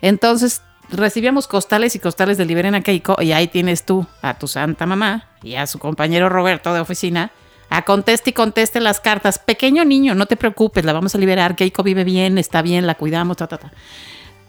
Entonces 0.01 0.61
recibíamos 0.89 1.47
costales 1.47 1.95
y 1.95 1.99
costales 1.99 2.38
de 2.38 2.45
Liberen 2.45 2.76
a 2.76 2.82
Keiko 2.82 3.22
y 3.22 3.32
ahí 3.32 3.47
tienes 3.47 3.86
tú 3.86 4.05
a 4.22 4.36
tu 4.36 4.47
santa 4.47 4.86
mamá 4.86 5.30
y 5.43 5.55
a 5.55 5.68
su 5.68 5.80
compañero 5.80 6.30
Roberto 6.30 6.74
de 6.74 6.80
oficina 6.80 7.32
a 7.70 7.84
conteste 7.84 8.30
y 8.30 8.34
conteste 8.34 8.80
las 8.80 8.99
cartas. 8.99 9.39
Pequeño 9.39 9.84
niño, 9.84 10.15
no 10.15 10.26
te 10.26 10.38
preocupes, 10.38 10.86
la 10.86 10.93
vamos 10.93 11.15
a 11.15 11.18
liberar. 11.18 11.55
Keiko 11.55 11.84
vive 11.84 12.03
bien, 12.03 12.38
está 12.38 12.61
bien, 12.61 12.88
la 12.88 12.95
cuidamos, 12.95 13.38
ta, 13.38 13.47
ta, 13.47 13.57
ta. 13.57 13.72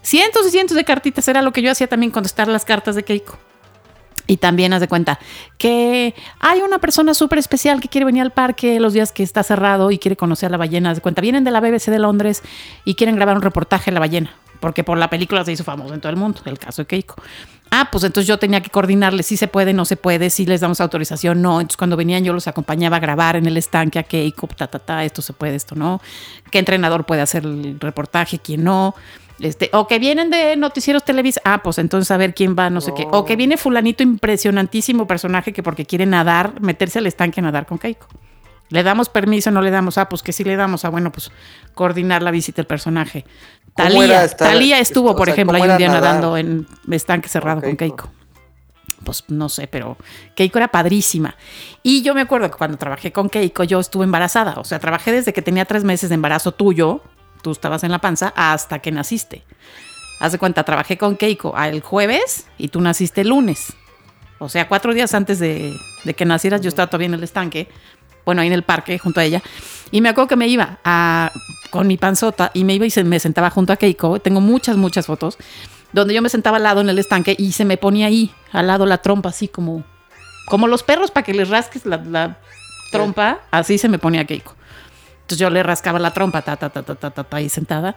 Cientos 0.03 0.47
y 0.47 0.51
cientos 0.51 0.77
de 0.77 0.85
cartitas 0.85 1.27
era 1.27 1.43
lo 1.43 1.53
que 1.53 1.61
yo 1.61 1.71
hacía 1.71 1.89
también 1.89 2.13
contestar 2.13 2.49
las 2.49 2.65
cartas 2.65 2.95
de 2.95 3.03
Keiko. 3.03 3.37
Y 4.29 4.37
también 4.37 4.75
haz 4.75 4.81
de 4.81 4.89
cuenta 4.89 5.19
que 5.57 6.15
hay 6.39 6.61
una 6.61 6.79
persona 6.79 7.15
súper 7.15 7.39
especial 7.39 7.81
que 7.81 7.89
quiere 7.89 8.05
venir 8.05 8.23
al 8.23 8.31
parque 8.31 8.79
los 8.79 8.93
días 8.93 9.11
que 9.11 9.23
está 9.23 9.43
cerrado 9.43 9.91
y 9.91 9.99
quiere 9.99 10.17
conocer 10.17 10.49
a 10.49 10.51
la 10.51 10.59
ballena. 10.59 10.91
Haz 10.91 10.99
de 10.99 11.01
cuenta, 11.01 11.23
vienen 11.23 11.45
de 11.45 11.51
la 11.51 11.61
BBC 11.61 11.87
de 11.87 11.99
Londres 11.99 12.43
y 12.85 12.95
quieren 12.95 13.17
grabar 13.17 13.37
un 13.37 13.43
reportaje 13.43 13.91
de 13.91 13.95
la 13.95 14.01
ballena, 14.01 14.31
porque 14.61 14.85
por 14.85 14.99
la 14.99 15.09
película 15.09 15.45
se 15.47 15.53
hizo 15.53 15.65
famoso 15.65 15.95
en 15.95 16.01
todo 16.01 16.11
el 16.11 16.17
mundo, 16.17 16.43
el 16.45 16.59
caso 16.59 16.83
de 16.83 16.87
Keiko. 16.87 17.17
Ah, 17.71 17.89
pues 17.91 18.05
entonces 18.05 18.29
yo 18.29 18.39
tenía 18.39 18.63
que 18.63 18.71
coordinarles 18.71 19.27
si 19.27 19.39
se 19.39 19.49
puede, 19.49 19.73
no 19.73 19.87
se 19.87 19.97
puede, 19.97 20.29
si 20.29 20.45
les 20.45 20.61
damos 20.61 20.81
autorización, 20.83 21.41
no. 21.41 21.61
Entonces 21.61 21.79
cuando 21.79 21.97
venían 21.97 22.23
yo 22.23 22.35
los 22.35 22.49
acompañaba 22.49 22.99
a 22.99 23.01
grabar 23.01 23.37
en 23.37 23.47
el 23.47 23.57
estanque 23.57 23.99
a 23.99 24.03
Keiko, 24.03 24.47
ta, 24.49 24.67
ta, 24.67 24.79
ta, 24.79 25.05
esto 25.05 25.23
se 25.23 25.33
puede, 25.33 25.55
esto 25.55 25.75
no. 25.75 26.03
¿Qué 26.51 26.59
entrenador 26.59 27.05
puede 27.07 27.23
hacer 27.23 27.45
el 27.45 27.81
reportaje, 27.81 28.39
quién 28.39 28.65
no? 28.65 28.95
Este, 29.41 29.71
o 29.73 29.87
que 29.87 29.99
vienen 30.01 30.31
de 30.31 30.57
noticieros 30.57 31.05
Televisa. 31.05 31.41
Ah, 31.45 31.63
pues 31.63 31.79
entonces 31.79 32.11
a 32.11 32.17
ver 32.17 32.35
quién 32.35 32.57
va, 32.59 32.71
no 32.71 32.81
sé 32.81 32.93
qué. 32.95 33.07
O 33.13 33.25
que 33.25 33.37
viene 33.37 33.57
fulanito 33.57 34.03
impresionantísimo 34.03 35.07
personaje 35.07 35.53
que 35.53 35.63
porque 35.63 35.87
quiere 35.87 36.07
nadar, 36.07 36.61
meterse 36.61 36.99
al 36.99 37.07
estanque 37.07 37.41
a 37.41 37.45
nadar 37.45 37.67
con 37.67 37.79
Keiko. 37.79 38.09
¿Le 38.71 38.83
damos 38.83 39.09
permiso 39.09 39.51
no 39.51 39.63
le 39.63 39.71
damos? 39.71 39.97
Ah, 39.97 40.09
pues 40.09 40.23
que 40.23 40.33
sí 40.33 40.45
le 40.45 40.57
damos. 40.57 40.85
Ah, 40.85 40.91
bueno, 40.91 41.11
pues 41.13 41.31
coordinar 41.75 42.23
la 42.23 42.31
visita 42.31 42.57
del 42.57 42.67
personaje. 42.67 43.25
¿Cómo 43.75 43.89
era 44.03 44.17
Talía, 44.17 44.25
estar- 44.25 44.49
Talía 44.51 44.79
estuvo, 44.81 45.13
o 45.13 45.17
por 45.17 45.27
sea, 45.27 45.35
ejemplo, 45.35 45.57
ahí 45.57 45.63
un 45.71 45.79
día 45.79 45.87
nadar? 45.89 46.03
nadando 46.03 46.37
en 46.37 46.67
estanque 46.91 47.29
cerrado 47.29 47.61
Con 47.61 47.71
con 47.71 47.77
Keiko? 47.77 47.97
Keiko. 47.97 48.13
Pues 49.05 49.25
no 49.29 49.49
sé, 49.49 49.69
pero 49.69 49.97
Keiko 50.35 50.59
era 50.59 50.69
padrísima. 50.69 51.37
Y 51.83 52.03
yo 52.03 52.15
me 52.15 52.21
acuerdo 52.21 52.51
que 52.51 52.59
cuando 52.59 52.77
trabajé 52.77 53.13
con 53.13 53.31
Keiko, 53.31 53.63
yo 53.65 53.79
estuve 53.81 54.05
embarazada. 54.05 54.55
O 54.59 54.65
sea, 54.65 54.81
trabajé 54.81 55.13
desde 55.13 55.33
que 55.33 55.41
tenía 55.41 55.65
tres 55.65 55.85
meses 55.85 56.09
de 56.11 56.17
embarazo 56.17 56.53
tuyo, 56.53 57.01
tú 57.43 57.53
estabas 57.53 57.85
en 57.85 57.91
la 57.91 58.01
panza, 58.01 58.33
hasta 58.37 58.79
que 58.81 58.91
naciste. 58.91 59.45
Haz 60.21 60.33
de 60.33 60.39
cuenta, 60.39 60.65
trabajé 60.65 60.99
con 60.99 61.17
Keiko 61.17 61.57
el 61.57 61.81
jueves 61.81 62.47
y 62.59 62.69
tú 62.69 62.81
naciste 62.81 63.21
el 63.21 63.29
lunes. 63.29 63.73
O 64.39 64.49
sea, 64.49 64.69
cuatro 64.69 64.95
días 64.95 65.15
antes 65.15 65.39
de, 65.39 65.77
de 66.05 66.15
que 66.15 66.25
nacieras, 66.25 66.61
yo 66.61 66.69
estaba 66.69 66.89
todavía 66.89 67.07
en 67.07 67.15
el 67.15 67.25
estanque, 67.25 67.69
bueno, 68.25 68.43
ahí 68.43 68.49
en 68.49 68.53
el 68.53 68.63
parque, 68.63 68.99
junto 68.99 69.21
a 69.21 69.25
ella. 69.25 69.43
Y 69.91 70.01
me 70.01 70.11
acuerdo 70.11 70.29
que 70.29 70.37
me 70.37 70.49
iba 70.49 70.79
a, 70.85 71.33
con 71.71 71.87
mi 71.87 71.97
panzota 71.97 72.51
y 72.53 72.65
me 72.65 72.75
iba 72.75 72.87
y 72.87 72.91
se, 72.91 73.03
me 73.03 73.19
sentaba 73.21 73.51
junto 73.51 73.73
a 73.73 73.77
Keiko. 73.77 74.21
Tengo 74.21 74.41
muchas, 74.41 74.77
muchas 74.77 75.07
fotos, 75.07 75.39
donde 75.93 76.15
yo 76.15 76.23
me 76.23 76.29
sentaba 76.29 76.59
al 76.59 76.65
lado 76.65 76.81
en 76.81 76.89
el 76.89 76.99
estanque 76.99 77.35
y 77.39 77.53
se 77.53 77.65
me 77.65 77.77
ponía 77.77 78.07
ahí, 78.07 78.31
al 78.53 78.67
lado 78.67 78.87
la 78.87 78.99
trompa, 78.99 79.31
así 79.31 79.49
como, 79.49 79.83
como 80.47 80.69
los 80.69 80.83
perros 80.83 81.11
para 81.11 81.25
que 81.25 81.33
les 81.33 81.49
rasques 81.49 81.87
la, 81.87 81.97
la 81.99 82.39
trompa, 82.93 83.41
así 83.51 83.79
se 83.79 83.89
me 83.89 83.99
ponía 83.99 84.25
Keiko. 84.25 84.58
Entonces 85.29 85.41
yo 85.41 85.51
le 85.51 85.63
rascaba 85.63 85.99
la 85.99 86.11
trompa, 86.15 86.41
ta, 86.41 86.57
ta, 86.57 86.71
ta, 86.71 86.83
ta, 86.83 86.95
ta, 86.95 87.11
ta, 87.11 87.23
ta, 87.23 87.37
ahí 87.37 87.51
sentada. 87.51 87.95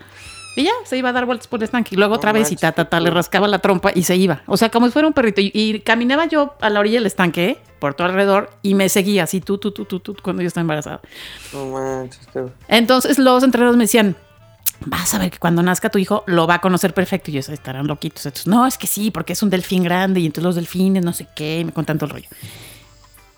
Y 0.57 0.63
ya, 0.65 0.71
se 0.83 0.97
iba 0.97 1.07
a 1.07 1.13
dar 1.13 1.25
vueltas 1.25 1.47
por 1.47 1.59
el 1.61 1.63
estanque. 1.63 1.95
Y 1.95 1.97
luego 1.97 2.15
No 2.15 2.17
otra 2.17 2.33
vez 2.33 2.51
y 2.51 2.57
ta, 2.57 2.73
ta, 2.73 2.89
ta, 2.89 2.99
le 2.99 3.09
rascaba 3.09 3.47
la 3.47 3.59
trompa 3.59 3.91
y 3.95 4.03
se 4.03 4.17
iba. 4.17 4.41
O 4.47 4.57
sea, 4.57 4.69
como 4.69 4.87
si 4.87 4.91
fuera 4.91 5.07
un 5.07 5.13
perrito. 5.13 5.39
Y, 5.39 5.49
y 5.53 5.79
caminaba 5.79 6.25
yo 6.25 6.55
a 6.59 6.69
la 6.69 6.81
orilla 6.81 6.97
del 6.97 7.05
estanque, 7.05 7.57
por 7.79 7.93
todo 7.93 8.07
alrededor, 8.07 8.49
y 8.61 8.75
me 8.75 8.89
seguía 8.89 9.23
así, 9.23 9.39
tú, 9.39 9.57
tú, 9.59 9.71
tú, 9.71 9.85
tú, 9.85 10.01
tú, 10.01 10.13
cuando 10.21 10.41
yo 10.41 10.49
estaba 10.49 10.63
embarazada. 10.63 10.99
No 11.53 11.67
manches, 11.67 12.27
qué- 12.33 12.47
Entonces 12.67 13.17
los 13.17 13.43
entrenadores 13.43 13.77
me 13.77 13.85
decían, 13.85 14.17
vas 14.85 15.13
a 15.13 15.19
ver 15.19 15.31
que 15.31 15.37
cuando 15.39 15.63
nazca 15.63 15.87
tu 15.87 15.99
hijo 15.99 16.25
lo 16.27 16.47
va 16.47 16.55
a 16.55 16.59
conocer 16.59 16.93
perfecto. 16.93 17.31
Y 17.31 17.35
yo, 17.35 17.39
estarán 17.39 17.87
loquitos. 17.87 18.25
Entonces, 18.25 18.47
no, 18.47 18.67
es 18.67 18.77
que 18.77 18.87
sí, 18.87 19.09
porque 19.09 19.31
es 19.31 19.41
un 19.41 19.49
delfín 19.49 19.83
grande 19.83 20.19
y 20.19 20.25
entonces 20.25 20.43
los 20.43 20.55
delfines, 20.55 21.05
no 21.05 21.13
sé 21.13 21.27
qué, 21.33 21.61
y 21.61 21.63
me 21.63 21.71
contan 21.71 21.97
todo 21.97 22.07
el 22.07 22.11
rollo. 22.11 22.27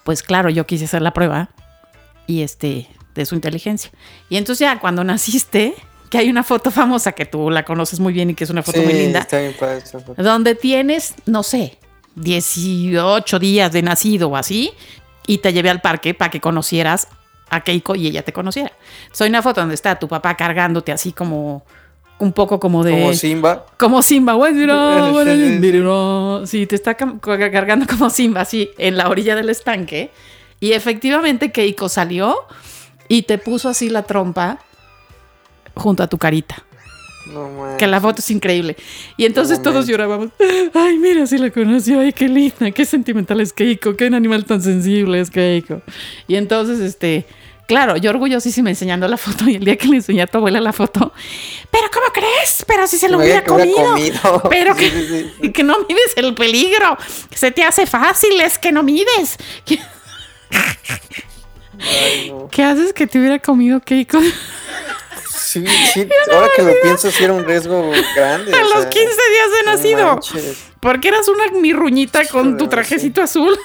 Pues 0.03 0.23
claro, 0.23 0.49
yo 0.49 0.65
quise 0.65 0.85
hacer 0.85 1.03
la 1.03 1.11
prueba 1.13 1.49
y 2.25 2.41
este, 2.41 2.89
de 3.15 3.25
su 3.25 3.35
inteligencia. 3.35 3.91
Y 4.29 4.37
entonces 4.37 4.59
ya 4.67 4.79
cuando 4.79 5.03
naciste, 5.03 5.73
que 6.09 6.17
hay 6.19 6.29
una 6.29 6.43
foto 6.43 6.69
famosa 6.71 7.11
que 7.13 7.25
tú 7.25 7.49
la 7.49 7.63
conoces 7.65 7.99
muy 7.99 8.13
bien 8.13 8.29
y 8.29 8.35
que 8.35 8.43
es 8.43 8.49
una 8.49 8.61
foto 8.63 8.79
Sí, 8.79 8.85
muy 8.85 8.93
linda, 8.93 9.19
está 9.19 9.39
bien 9.39 9.55
padre 9.59 9.77
esa 9.79 9.99
foto. 9.99 10.21
donde 10.21 10.55
tienes, 10.55 11.15
no 11.25 11.41
sé, 11.43 11.77
18 12.15 13.39
días 13.39 13.71
de 13.71 13.81
nacido 13.81 14.29
o 14.29 14.35
así, 14.35 14.71
y 15.25 15.39
te 15.39 15.53
llevé 15.53 15.69
al 15.69 15.81
parque 15.81 16.13
para 16.13 16.29
que 16.31 16.39
conocieras 16.41 17.07
a 17.49 17.61
Keiko 17.61 17.95
y 17.95 18.07
ella 18.07 18.23
te 18.23 18.33
conociera. 18.33 18.71
Soy 19.11 19.29
una 19.29 19.41
foto 19.41 19.61
donde 19.61 19.75
está 19.75 19.97
tu 19.99 20.07
papá 20.07 20.35
cargándote 20.35 20.91
así 20.91 21.11
como 21.13 21.65
un 22.19 22.31
poco 22.31 22.59
como 22.59 22.83
de 22.83 22.91
Como 22.91 23.13
Simba. 23.13 23.65
como 23.77 24.01
Simba, 24.01 24.35
Sí, 26.45 26.65
te 26.67 26.75
está 26.75 26.95
cargando 26.95 27.85
como 27.87 28.09
Simba 28.09 28.41
así 28.41 28.69
en 28.77 28.97
la 28.97 29.09
orilla 29.09 29.35
del 29.35 29.49
estanque 29.49 30.11
y 30.59 30.73
efectivamente 30.73 31.51
Keiko 31.51 31.89
salió 31.89 32.35
y 33.13 33.21
te 33.21 33.37
puso 33.37 33.69
así 33.69 33.89
la 33.89 34.01
trompa 34.01 34.57
junto 35.75 36.01
a 36.01 36.07
tu 36.07 36.17
carita. 36.17 36.63
No. 37.27 37.77
Que 37.77 37.85
la 37.85 38.01
foto 38.01 38.21
es 38.21 38.31
increíble. 38.31 38.75
Y 39.17 39.25
entonces 39.25 39.59
No 39.59 39.65
todos 39.65 39.85
llorábamos. 39.85 40.29
Ay, 40.73 40.97
mira, 40.97 41.27
si 41.27 41.37
la 41.37 41.51
conoció. 41.51 41.99
Ay, 41.99 42.11
qué 42.11 42.27
linda, 42.27 42.71
qué 42.71 42.85
sentimental 42.85 43.39
es 43.39 43.53
Keiko. 43.53 43.95
Qué 43.95 44.07
animal 44.07 44.45
tan 44.45 44.63
sensible 44.63 45.19
es 45.19 45.29
Keiko. 45.29 45.83
Y 46.27 46.37
entonces, 46.37 46.79
este, 46.79 47.27
claro, 47.67 47.97
yo 47.97 48.09
orgullosísima 48.09 48.71
enseñando 48.71 49.07
la 49.07 49.17
foto. 49.17 49.47
Y 49.47 49.57
el 49.57 49.63
día 49.63 49.77
que 49.77 49.87
le 49.87 49.97
enseñé 49.97 50.23
a 50.23 50.27
tu 50.27 50.39
abuela 50.39 50.59
la 50.59 50.73
foto, 50.73 51.13
¿pero 51.69 51.85
cómo 51.93 52.07
crees? 52.11 52.65
Pero 52.67 52.87
si 52.87 52.97
se 52.97 53.09
lo 53.09 53.19
hubiera 53.19 53.43
que 53.43 53.51
hubiera 53.51 53.73
comido. 53.73 54.43
Pero 54.49 54.75
que, 54.75 54.89
sí, 54.89 55.05
sí, 55.07 55.31
sí. 55.43 55.51
que 55.51 55.63
no 55.63 55.77
mides 55.87 56.13
el 56.15 56.33
peligro. 56.33 56.97
Se 57.29 57.51
te 57.51 57.63
hace 57.63 57.85
fácil, 57.85 58.41
es 58.41 58.57
que 58.57 58.71
no 58.71 58.81
mides. 58.81 59.37
¿Qué, 59.65 59.77
Ay, 61.79 62.29
no. 62.31 62.47
qué 62.51 62.63
haces 62.63 62.93
que 62.93 63.07
te 63.07 63.19
hubiera 63.19 63.39
comido 63.39 63.79
Keiko? 63.79 64.19
Sí, 65.35 65.63
sí, 65.93 66.07
ahora 66.33 66.47
que 66.55 66.63
lo 66.63 66.73
pienso, 66.81 67.11
sí 67.11 67.23
era 67.23 67.33
un 67.33 67.45
riesgo 67.45 67.91
grande. 68.15 68.51
A 68.57 68.59
o 68.59 68.63
los 68.69 68.81
sea, 68.81 68.89
15 68.89 69.05
días 69.07 69.47
de 69.59 69.71
nacido. 69.71 70.07
manches. 70.15 70.57
Porque 70.79 71.09
eras 71.09 71.27
una 71.27 71.51
mirruñita 71.59 72.25
con 72.25 72.57
tu 72.57 72.67
trajecito 72.67 73.21
azul. 73.21 73.55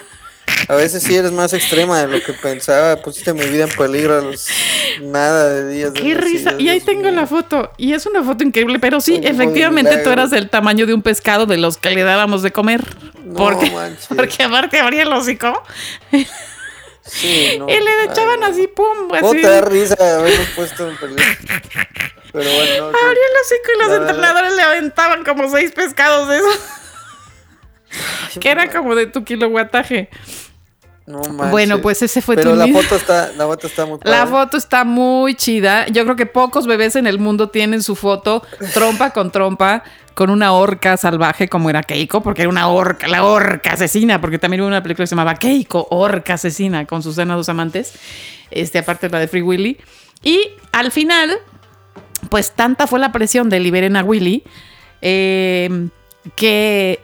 A 0.68 0.74
veces 0.74 1.02
sí 1.02 1.16
eres 1.16 1.32
más 1.32 1.54
extrema 1.54 2.00
de 2.04 2.09
lo 2.09 2.22
que 2.22 2.34
pensaba. 2.34 2.96
Pusiste 2.96 3.32
mi 3.32 3.44
vida 3.46 3.64
en 3.64 3.70
peligro 3.70 4.18
a 4.18 4.20
los 4.20 4.48
nada 5.00 5.48
de 5.48 5.68
días. 5.72 5.94
de 5.94 6.02
Qué 6.02 6.14
risa. 6.14 6.50
nacido, 6.50 6.61
Y 6.61 6.68
ahí 6.68 6.80
tengo 6.80 7.02
mío. 7.04 7.12
la 7.12 7.26
foto. 7.26 7.72
Y 7.78 7.94
es 7.94 8.04
una 8.04 8.22
foto 8.22 8.44
increíble. 8.44 8.78
Pero 8.80 9.00
sí, 9.00 9.18
de 9.20 9.28
efectivamente 9.30 9.96
tú 9.98 10.11
eras 10.11 10.30
del 10.30 10.50
tamaño 10.50 10.84
de 10.84 10.92
un 10.92 11.00
pescado 11.00 11.46
de 11.46 11.56
los 11.56 11.78
que 11.78 11.88
le 11.90 12.02
dábamos 12.02 12.42
de 12.42 12.50
comer. 12.50 12.84
No 13.24 13.34
porque, 13.34 13.70
manches. 13.70 14.09
porque 14.14 14.42
aparte 14.42 14.78
abría 14.78 15.02
el 15.04 15.12
hocico 15.12 15.62
Sí, 17.09 17.56
no. 17.59 17.68
y 17.68 17.72
le 17.80 17.90
Ay, 17.90 18.09
echaban 18.11 18.44
así, 18.44 18.66
pum, 18.68 19.09
¿Cómo 19.09 19.30
así. 19.30 19.40
te 19.40 19.48
da 19.48 19.61
risa 19.62 19.96
haberlo 20.18 20.44
puesto 20.54 20.88
en 20.88 20.96
peligro? 20.98 21.24
Pero 22.32 22.50
bueno, 22.50 22.90
no. 22.92 22.98
Abría 22.98 23.22
el 23.26 23.40
hocico 23.42 23.70
y 23.74 23.78
los 23.88 23.92
entrenadores 23.98 24.52
le 24.54 24.62
aventaban 24.62 25.24
como 25.24 25.48
seis 25.50 25.72
pescados 25.72 26.28
de 26.28 26.36
esos. 26.38 26.61
que 28.40 28.50
era 28.50 28.70
como 28.70 28.94
de 28.94 29.06
tu 29.06 29.24
kilowattaje. 29.24 30.11
No 31.09 31.20
manches. 31.20 31.50
Bueno, 31.50 31.80
pues 31.80 32.02
ese 32.02 32.20
fue 32.20 32.36
Pero 32.36 32.50
tu 32.50 32.56
la 32.56 32.68
foto 32.68 32.96
está, 32.96 33.32
la 33.36 33.46
foto 33.46 33.66
está 33.66 33.86
muy 33.86 33.98
La 34.02 34.24
padre. 34.24 34.30
foto 34.30 34.56
está 34.59 34.84
muy 34.84 35.34
chida. 35.34 35.86
Yo 35.88 36.04
creo 36.04 36.16
que 36.16 36.26
pocos 36.26 36.66
bebés 36.66 36.96
en 36.96 37.06
el 37.06 37.18
mundo 37.18 37.48
tienen 37.48 37.82
su 37.82 37.96
foto 37.96 38.42
trompa 38.74 39.11
con 39.11 39.30
trompa 39.32 39.82
con 40.14 40.30
una 40.30 40.52
orca 40.52 40.96
salvaje 40.96 41.48
como 41.48 41.70
era 41.70 41.82
Keiko, 41.82 42.22
porque 42.22 42.42
era 42.42 42.48
una 42.48 42.66
orca, 42.68 43.06
la 43.06 43.24
orca 43.24 43.74
asesina, 43.74 44.20
porque 44.20 44.38
también 44.38 44.61
hubo 44.62 44.66
una 44.68 44.82
película 44.82 45.04
que 45.04 45.06
se 45.06 45.14
llamaba 45.14 45.36
Keiko, 45.36 45.86
orca 45.90 46.34
asesina, 46.34 46.86
con 46.86 47.04
Susana 47.04 47.36
dos 47.36 47.48
amantes, 47.48 47.94
este, 48.50 48.78
aparte 48.78 49.06
de 49.09 49.12
la 49.12 49.20
de 49.20 49.28
Free 49.28 49.42
Willy. 49.42 49.78
Y 50.24 50.40
al 50.72 50.90
final, 50.90 51.38
pues 52.30 52.50
tanta 52.50 52.88
fue 52.88 52.98
la 52.98 53.12
presión 53.12 53.48
de 53.48 53.61
liberen 53.61 53.94
a 53.96 54.02
Willy 54.02 54.42
eh, 55.02 55.88
que 56.34 57.00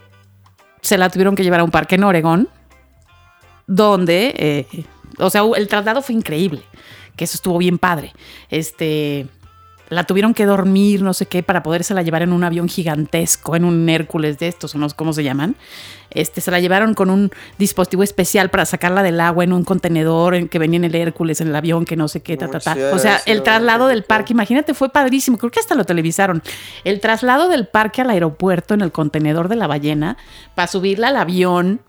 se 0.80 0.98
la 0.98 1.09
tuvieron 1.09 1.36
que 1.36 1.44
llevar 1.44 1.61
a 1.61 1.64
un 1.64 1.70
parque 1.70 1.94
en 1.94 2.02
Oregón, 2.02 2.48
donde, 3.66 4.34
eh, 4.36 4.84
o 5.18 5.30
sea, 5.30 5.42
el 5.56 5.68
traslado 5.68 6.02
fue 6.02 6.14
increíble. 6.14 6.62
que 7.16 7.24
eso 7.24 7.36
estuvo 7.36 7.58
bien 7.58 7.78
padre. 7.78 8.12
Este, 8.50 9.28
la 9.88 10.04
tuvieron 10.04 10.34
que 10.34 10.46
dormir, 10.46 11.02
no 11.02 11.14
sé 11.14 11.26
qué, 11.26 11.42
para 11.42 11.62
podérsela 11.62 12.02
llevar 12.02 12.22
en 12.22 12.32
un 12.32 12.42
avión 12.42 12.68
gigantesco, 12.68 13.54
en 13.54 13.64
un 13.64 13.88
Hércules 13.88 14.38
de 14.38 14.48
estos, 14.48 14.74
o 14.74 14.78
no 14.78 14.88
sé 14.88 14.96
cómo 14.96 15.12
se 15.12 15.22
llaman. 15.22 15.56
Este, 16.10 16.40
se 16.40 16.50
la 16.50 16.60
llevaron 16.60 16.94
con 16.94 17.10
un 17.10 17.30
dispositivo 17.58 18.02
especial 18.02 18.48
para 18.48 18.64
sacarla 18.66 19.02
del 19.02 19.20
agua 19.20 19.44
en 19.44 19.52
un 19.52 19.64
contenedor 19.64 20.34
en 20.34 20.48
que 20.48 20.58
venía 20.58 20.78
en 20.78 20.84
el 20.84 20.94
Hércules, 20.94 21.40
en 21.40 21.48
el 21.48 21.56
avión, 21.56 21.84
que 21.84 21.96
no 21.96 22.08
sé 22.08 22.22
qué, 22.22 22.36
ta, 22.36 22.48
ta, 22.48 22.60
ta. 22.60 22.76
O 22.92 22.98
sea, 22.98 23.20
el 23.26 23.42
traslado 23.42 23.88
del 23.88 24.04
parque, 24.04 24.32
imagínate, 24.32 24.74
fue 24.74 24.88
padrísimo. 24.90 25.38
Creo 25.38 25.50
que 25.50 25.60
hasta 25.60 25.74
lo 25.74 25.84
televisaron. 25.84 26.42
El 26.84 27.00
traslado 27.00 27.48
del 27.48 27.66
parque 27.66 28.00
al 28.00 28.10
aeropuerto 28.10 28.74
en 28.74 28.80
el 28.80 28.92
contenedor 28.92 29.48
de 29.48 29.56
la 29.56 29.66
ballena 29.66 30.16
para 30.54 30.68
subirla 30.68 31.08
al 31.08 31.16
avión 31.16 31.80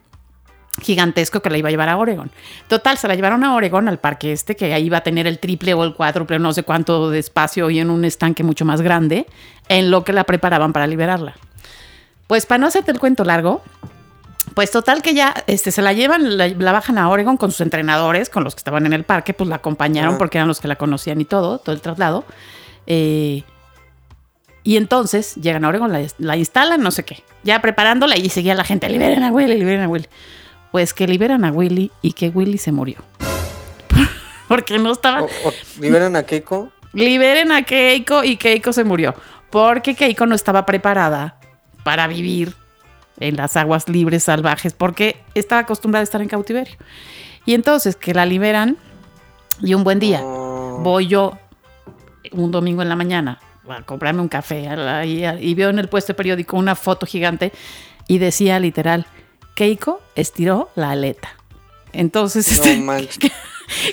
gigantesco 0.81 1.41
que 1.41 1.49
la 1.49 1.57
iba 1.57 1.69
a 1.69 1.71
llevar 1.71 1.89
a 1.89 1.97
Oregon. 1.97 2.31
Total, 2.67 2.97
se 2.97 3.07
la 3.07 3.15
llevaron 3.15 3.43
a 3.43 3.55
Oregon, 3.55 3.87
al 3.87 3.99
parque 3.99 4.31
este, 4.31 4.55
que 4.55 4.73
ahí 4.73 4.85
iba 4.85 4.97
a 4.97 5.01
tener 5.01 5.27
el 5.27 5.39
triple 5.39 5.73
o 5.73 5.83
el 5.83 5.93
cuádruple, 5.93 6.39
no 6.39 6.53
sé 6.53 6.63
cuánto 6.63 7.09
de 7.09 7.19
espacio 7.19 7.69
y 7.69 7.79
en 7.79 7.89
un 7.89 8.05
estanque 8.05 8.43
mucho 8.43 8.65
más 8.65 8.81
grande, 8.81 9.25
en 9.69 9.91
lo 9.91 10.03
que 10.03 10.13
la 10.13 10.23
preparaban 10.25 10.73
para 10.73 10.87
liberarla. 10.87 11.35
Pues 12.27 12.45
para 12.45 12.57
no 12.57 12.67
hacerte 12.67 12.91
el 12.91 12.99
cuento 12.99 13.23
largo, 13.23 13.61
pues 14.53 14.71
total 14.71 15.01
que 15.01 15.13
ya 15.13 15.33
este, 15.47 15.71
se 15.71 15.81
la 15.81 15.93
llevan, 15.93 16.37
la, 16.37 16.47
la 16.47 16.71
bajan 16.71 16.97
a 16.97 17.09
Oregon 17.09 17.37
con 17.37 17.51
sus 17.51 17.61
entrenadores, 17.61 18.29
con 18.29 18.43
los 18.43 18.55
que 18.55 18.59
estaban 18.59 18.85
en 18.85 18.93
el 18.93 19.03
parque, 19.03 19.33
pues 19.33 19.49
la 19.49 19.57
acompañaron 19.57 20.17
porque 20.17 20.37
eran 20.37 20.47
los 20.47 20.59
que 20.59 20.67
la 20.67 20.75
conocían 20.75 21.21
y 21.21 21.25
todo, 21.25 21.59
todo 21.59 21.73
el 21.73 21.81
traslado. 21.81 22.25
Eh, 22.87 23.43
y 24.63 24.77
entonces 24.77 25.35
llegan 25.35 25.63
a 25.63 25.69
Oregon, 25.69 25.91
la, 25.91 26.01
la 26.17 26.37
instalan, 26.37 26.81
no 26.81 26.91
sé 26.91 27.03
qué, 27.03 27.23
ya 27.43 27.61
preparándola 27.61 28.17
y 28.17 28.29
seguía 28.29 28.55
la 28.55 28.63
gente, 28.63 28.89
liberen 28.89 29.23
a 29.23 29.31
Willy, 29.31 29.57
liberen 29.57 29.81
a 29.81 29.87
Willy. 29.87 30.07
Pues 30.75 30.93
que 30.93 31.07
liberan 31.07 31.45
a 31.45 31.53
Willy 31.53 31.89
y 32.01 32.11
que 32.11 32.27
Willy 32.27 32.57
se 32.57 32.73
murió. 32.73 32.97
Porque 34.49 34.77
no 34.77 34.91
estaba... 34.91 35.21
O, 35.21 35.25
o 35.25 35.53
liberan 35.79 36.17
a 36.17 36.23
Keiko. 36.23 36.69
Liberen 36.91 37.53
a 37.53 37.63
Keiko 37.63 38.25
y 38.25 38.35
Keiko 38.35 38.73
se 38.73 38.83
murió. 38.83 39.15
Porque 39.51 39.95
Keiko 39.95 40.25
no 40.25 40.35
estaba 40.35 40.65
preparada 40.65 41.39
para 41.85 42.07
vivir 42.07 42.55
en 43.21 43.37
las 43.37 43.55
aguas 43.55 43.87
libres 43.87 44.23
salvajes 44.23 44.73
porque 44.73 45.15
estaba 45.33 45.61
acostumbrada 45.61 46.01
a 46.01 46.03
estar 46.03 46.21
en 46.21 46.27
cautiverio. 46.27 46.75
Y 47.45 47.53
entonces 47.53 47.95
que 47.95 48.13
la 48.13 48.25
liberan 48.25 48.75
y 49.61 49.75
un 49.75 49.85
buen 49.85 49.99
día 49.99 50.19
Oh. 50.21 50.81
voy 50.83 51.07
yo 51.07 51.37
un 52.33 52.51
domingo 52.51 52.81
en 52.81 52.89
la 52.89 52.97
mañana 52.97 53.39
a 53.69 53.81
comprarme 53.83 54.21
un 54.21 54.27
café 54.27 54.67
y, 55.05 55.23
y 55.25 55.55
veo 55.55 55.69
en 55.69 55.79
el 55.79 55.87
puesto 55.87 56.11
de 56.11 56.17
periódico 56.17 56.57
una 56.57 56.75
foto 56.75 57.05
gigante 57.05 57.53
y 58.09 58.17
decía 58.17 58.59
literal, 58.59 59.05
Keiko 59.55 60.01
estiró 60.15 60.69
la 60.75 60.91
aleta. 60.91 61.35
Entonces, 61.93 62.47
este, 62.51 62.75
No 62.77 62.83
manches. 62.85 63.17
que, 63.17 63.31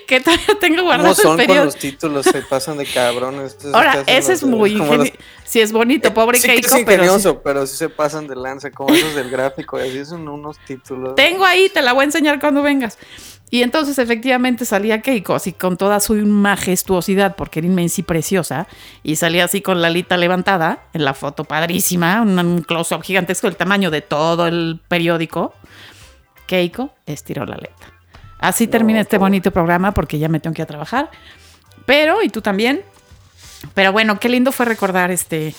que 0.09 0.21
todavía 0.21 0.59
tengo 0.61 0.77
¿Cómo 0.79 0.89
guardado 0.89 1.11
el 1.11 1.17
son 1.17 1.25
con 1.29 1.37
periódico. 1.37 1.65
los 1.67 1.77
títulos? 1.77 2.27
Se 2.27 2.43
pasan 2.43 2.77
de 2.79 2.85
cabrones. 2.87 3.57
Ahora, 3.73 4.03
ese 4.07 4.33
los 4.33 4.43
es 4.43 4.43
muy 4.45 4.71
los- 4.71 4.81
ingenioso. 4.87 5.13
Sí, 5.45 5.61
es 5.61 5.71
bonito, 5.73 6.13
pobre 6.13 6.39
sí 6.39 6.49
que 6.49 6.55
Keiko, 6.55 6.67
es 6.67 6.73
pero 6.73 6.87
sí- 6.87 6.93
ingenioso, 7.09 7.43
pero 7.43 7.67
sí 7.67 7.77
se 7.77 7.89
pasan 7.89 8.27
de 8.27 8.35
lanza, 8.35 8.71
como 8.73 8.93
esos 8.95 9.15
del 9.15 9.31
gráfico, 9.31 9.77
así 9.77 10.05
son 10.05 10.27
unos 10.29 10.59
títulos. 10.67 11.15
tengo 11.15 11.45
ahí, 11.45 11.69
te 11.69 11.81
la 11.83 11.93
voy 11.93 12.03
a 12.03 12.05
enseñar 12.07 12.41
cuando 12.41 12.63
vengas. 12.63 12.99
Y 13.53 13.63
entonces 13.63 13.99
efectivamente 13.99 14.65
salía 14.65 15.03
Keiko 15.03 15.35
así 15.35 15.53
con 15.53 15.77
toda 15.77 16.01
su 16.01 16.15
majestuosidad, 16.15 17.37
porque 17.37 17.59
era 17.59 17.67
inmensa 17.67 18.01
y 18.01 18.05
preciosa, 18.05 18.67
y 19.03 19.17
salía 19.17 19.45
así 19.45 19.61
con 19.61 19.83
la 19.83 19.89
alita 19.89 20.17
levantada 20.17 20.85
en 20.95 21.05
la 21.05 21.13
foto 21.13 21.45
padrísima, 21.45 22.23
un, 22.23 22.63
close-up 22.67 23.03
gigantesco 23.03 23.47
del 23.47 23.57
tamaño 23.57 23.91
de 23.91 24.01
todo 24.01 24.47
el 24.47 24.81
periódico. 24.89 25.53
Keiko 26.47 26.95
estiró 27.05 27.45
la 27.45 27.57
aleta. 27.57 27.93
Así 28.39 28.69
termina 28.69 29.01
este 29.01 29.19
bonito 29.19 29.51
programa 29.51 29.93
porque 29.93 30.19
ya 30.19 30.31
me 30.31 30.41
tengo 30.41 30.55
que 30.55 30.63
ir 30.63 30.65
a 30.65 30.69
trabajar. 30.69 31.11
Pero, 31.85 32.23
y 32.23 32.31
tú 32.31 32.41
también. 32.41 32.83
Pero 33.75 33.93
bueno, 33.93 34.19
qué 34.19 34.31
lindo 34.31 34.51
fue 34.51 34.65
recordar 34.65 35.11
este 35.11 35.55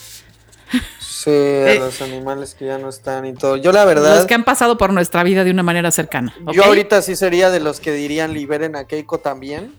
Sí, 1.23 1.29
a 1.29 1.73
Eh, 1.73 1.79
los 1.79 2.01
animales 2.01 2.53
que 2.53 2.65
ya 2.65 2.77
no 2.77 2.89
están 2.89 3.25
y 3.25 3.33
todo. 3.33 3.55
Yo 3.55 3.71
la 3.71 3.85
verdad, 3.85 4.17
los 4.17 4.25
que 4.25 4.33
han 4.33 4.43
pasado 4.43 4.77
por 4.77 4.91
nuestra 4.91 5.23
vida 5.23 5.45
de 5.45 5.51
una 5.51 5.63
manera 5.63 5.89
cercana. 5.91 6.35
yo 6.51 6.65
ahorita 6.65 7.01
sí 7.01 7.15
sería 7.15 7.49
de 7.49 7.61
los 7.61 7.79
que 7.79 7.93
dirían 7.93 8.33
liberen 8.33 8.75
a 8.75 8.85
Keiko 8.85 9.19
también. 9.19 9.73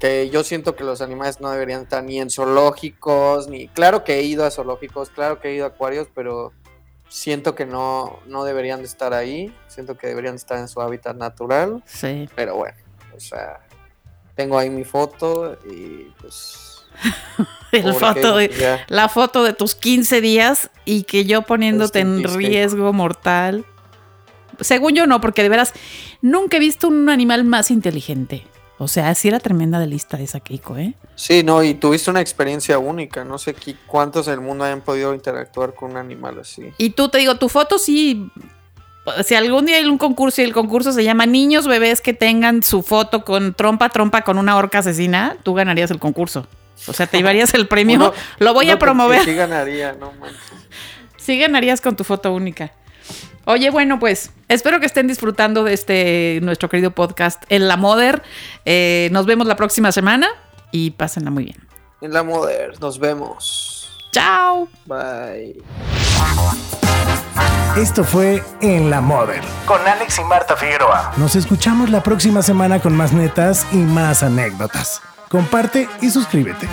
Que 0.00 0.30
yo 0.30 0.44
siento 0.44 0.76
que 0.76 0.84
los 0.84 1.00
animales 1.00 1.40
no 1.40 1.50
deberían 1.50 1.82
estar 1.82 2.04
ni 2.04 2.20
en 2.20 2.30
zoológicos, 2.30 3.48
ni... 3.48 3.66
Claro 3.68 4.04
que 4.04 4.18
he 4.18 4.22
ido 4.22 4.44
a 4.44 4.50
zoológicos, 4.50 5.10
claro 5.10 5.40
que 5.40 5.48
he 5.48 5.54
ido 5.54 5.64
a 5.64 5.68
acuarios, 5.68 6.06
pero 6.14 6.52
siento 7.08 7.56
que 7.56 7.66
no, 7.66 8.20
no 8.26 8.44
deberían 8.44 8.78
de 8.78 8.86
estar 8.86 9.12
ahí. 9.12 9.52
Siento 9.66 9.96
que 9.96 10.06
deberían 10.06 10.36
estar 10.36 10.58
en 10.58 10.68
su 10.68 10.80
hábitat 10.80 11.16
natural. 11.16 11.82
Sí. 11.84 12.28
Pero 12.36 12.56
bueno, 12.56 12.76
o 13.16 13.20
sea, 13.20 13.60
tengo 14.36 14.58
ahí 14.58 14.70
mi 14.70 14.84
foto 14.84 15.58
y 15.68 16.12
pues... 16.20 16.67
El 17.72 17.92
foto 17.92 18.36
de, 18.36 18.78
la 18.88 19.08
foto 19.10 19.44
de 19.44 19.52
tus 19.52 19.74
15 19.74 20.20
días 20.22 20.70
y 20.86 21.02
que 21.02 21.24
yo 21.26 21.42
poniéndote 21.42 22.00
en 22.00 22.24
riesgo 22.24 22.92
mortal. 22.94 23.66
Según 24.60 24.94
yo 24.94 25.06
no, 25.06 25.20
porque 25.20 25.42
de 25.42 25.50
veras 25.50 25.74
nunca 26.22 26.56
he 26.56 26.60
visto 26.60 26.88
un 26.88 27.08
animal 27.10 27.44
más 27.44 27.70
inteligente. 27.70 28.46
O 28.78 28.88
sea, 28.88 29.14
sí 29.14 29.28
era 29.28 29.38
tremenda 29.40 29.78
de 29.80 29.86
lista 29.88 30.18
esa 30.20 30.40
Keiko, 30.40 30.78
¿eh? 30.78 30.94
Sí, 31.16 31.42
no, 31.42 31.62
y 31.62 31.74
tuviste 31.74 32.10
una 32.10 32.20
experiencia 32.20 32.78
única. 32.78 33.24
No 33.24 33.36
sé 33.36 33.54
qui- 33.54 33.76
cuántos 33.86 34.28
en 34.28 34.34
el 34.34 34.40
mundo 34.40 34.64
hayan 34.64 34.80
podido 34.80 35.12
interactuar 35.14 35.74
con 35.74 35.90
un 35.90 35.96
animal 35.96 36.38
así. 36.40 36.62
Y 36.78 36.90
tú 36.90 37.08
te 37.08 37.18
digo, 37.18 37.34
tu 37.36 37.48
foto 37.48 37.78
sí. 37.78 38.30
Si 39.24 39.34
algún 39.34 39.66
día 39.66 39.76
hay 39.78 39.86
un 39.86 39.98
concurso 39.98 40.40
y 40.40 40.44
el 40.44 40.52
concurso 40.52 40.92
se 40.92 41.02
llama 41.02 41.26
Niños 41.26 41.66
Bebés 41.66 42.00
que 42.00 42.14
tengan 42.14 42.62
su 42.62 42.82
foto 42.82 43.24
con 43.24 43.52
trompa 43.54 43.88
trompa 43.88 44.22
con 44.22 44.38
una 44.38 44.56
orca 44.56 44.78
asesina, 44.78 45.36
tú 45.42 45.54
ganarías 45.54 45.90
el 45.90 45.98
concurso. 45.98 46.46
O 46.86 46.92
sea, 46.92 47.06
te 47.06 47.16
llevarías 47.18 47.52
el 47.54 47.66
premio. 47.68 47.96
Uno- 47.96 48.12
Lo 48.38 48.54
voy 48.54 48.70
a 48.70 48.78
promover. 48.78 49.24
Sí 49.24 49.34
ganaría, 49.34 49.92
no 49.92 50.12
manches. 50.12 50.38
Sí 51.16 51.38
ganarías 51.38 51.80
con 51.82 51.94
tu 51.94 52.04
foto 52.04 52.32
única. 52.32 52.72
Oye, 53.44 53.68
bueno, 53.70 53.98
pues 53.98 54.30
espero 54.48 54.80
que 54.80 54.86
estén 54.86 55.06
disfrutando 55.08 55.62
de 55.64 55.74
este 55.74 56.38
nuestro 56.42 56.68
querido 56.70 56.90
podcast 56.92 57.42
en 57.50 57.68
la 57.68 57.76
Moder. 57.76 58.22
Eh, 58.64 59.08
nos 59.12 59.26
vemos 59.26 59.46
la 59.46 59.56
próxima 59.56 59.92
semana 59.92 60.28
y 60.70 60.92
pásenla 60.92 61.30
muy 61.30 61.44
bien. 61.44 61.56
En 62.00 62.12
la 62.14 62.22
Moder, 62.22 62.80
nos 62.80 62.98
vemos. 62.98 64.08
Chao. 64.12 64.68
Bye. 64.86 65.56
Esto 67.76 68.04
fue 68.04 68.42
En 68.60 68.88
la 68.90 69.00
Model. 69.02 69.42
Con 69.66 69.86
Alex 69.86 70.18
y 70.18 70.24
Marta 70.24 70.56
Figueroa. 70.56 71.12
Nos 71.18 71.36
escuchamos 71.36 71.90
la 71.90 72.02
próxima 72.02 72.40
semana 72.42 72.80
con 72.80 72.96
más 72.96 73.12
netas 73.12 73.66
y 73.72 73.76
más 73.76 74.22
anécdotas. 74.22 75.00
Comparte 75.28 75.88
y 76.00 76.10
suscríbete. 76.10 76.68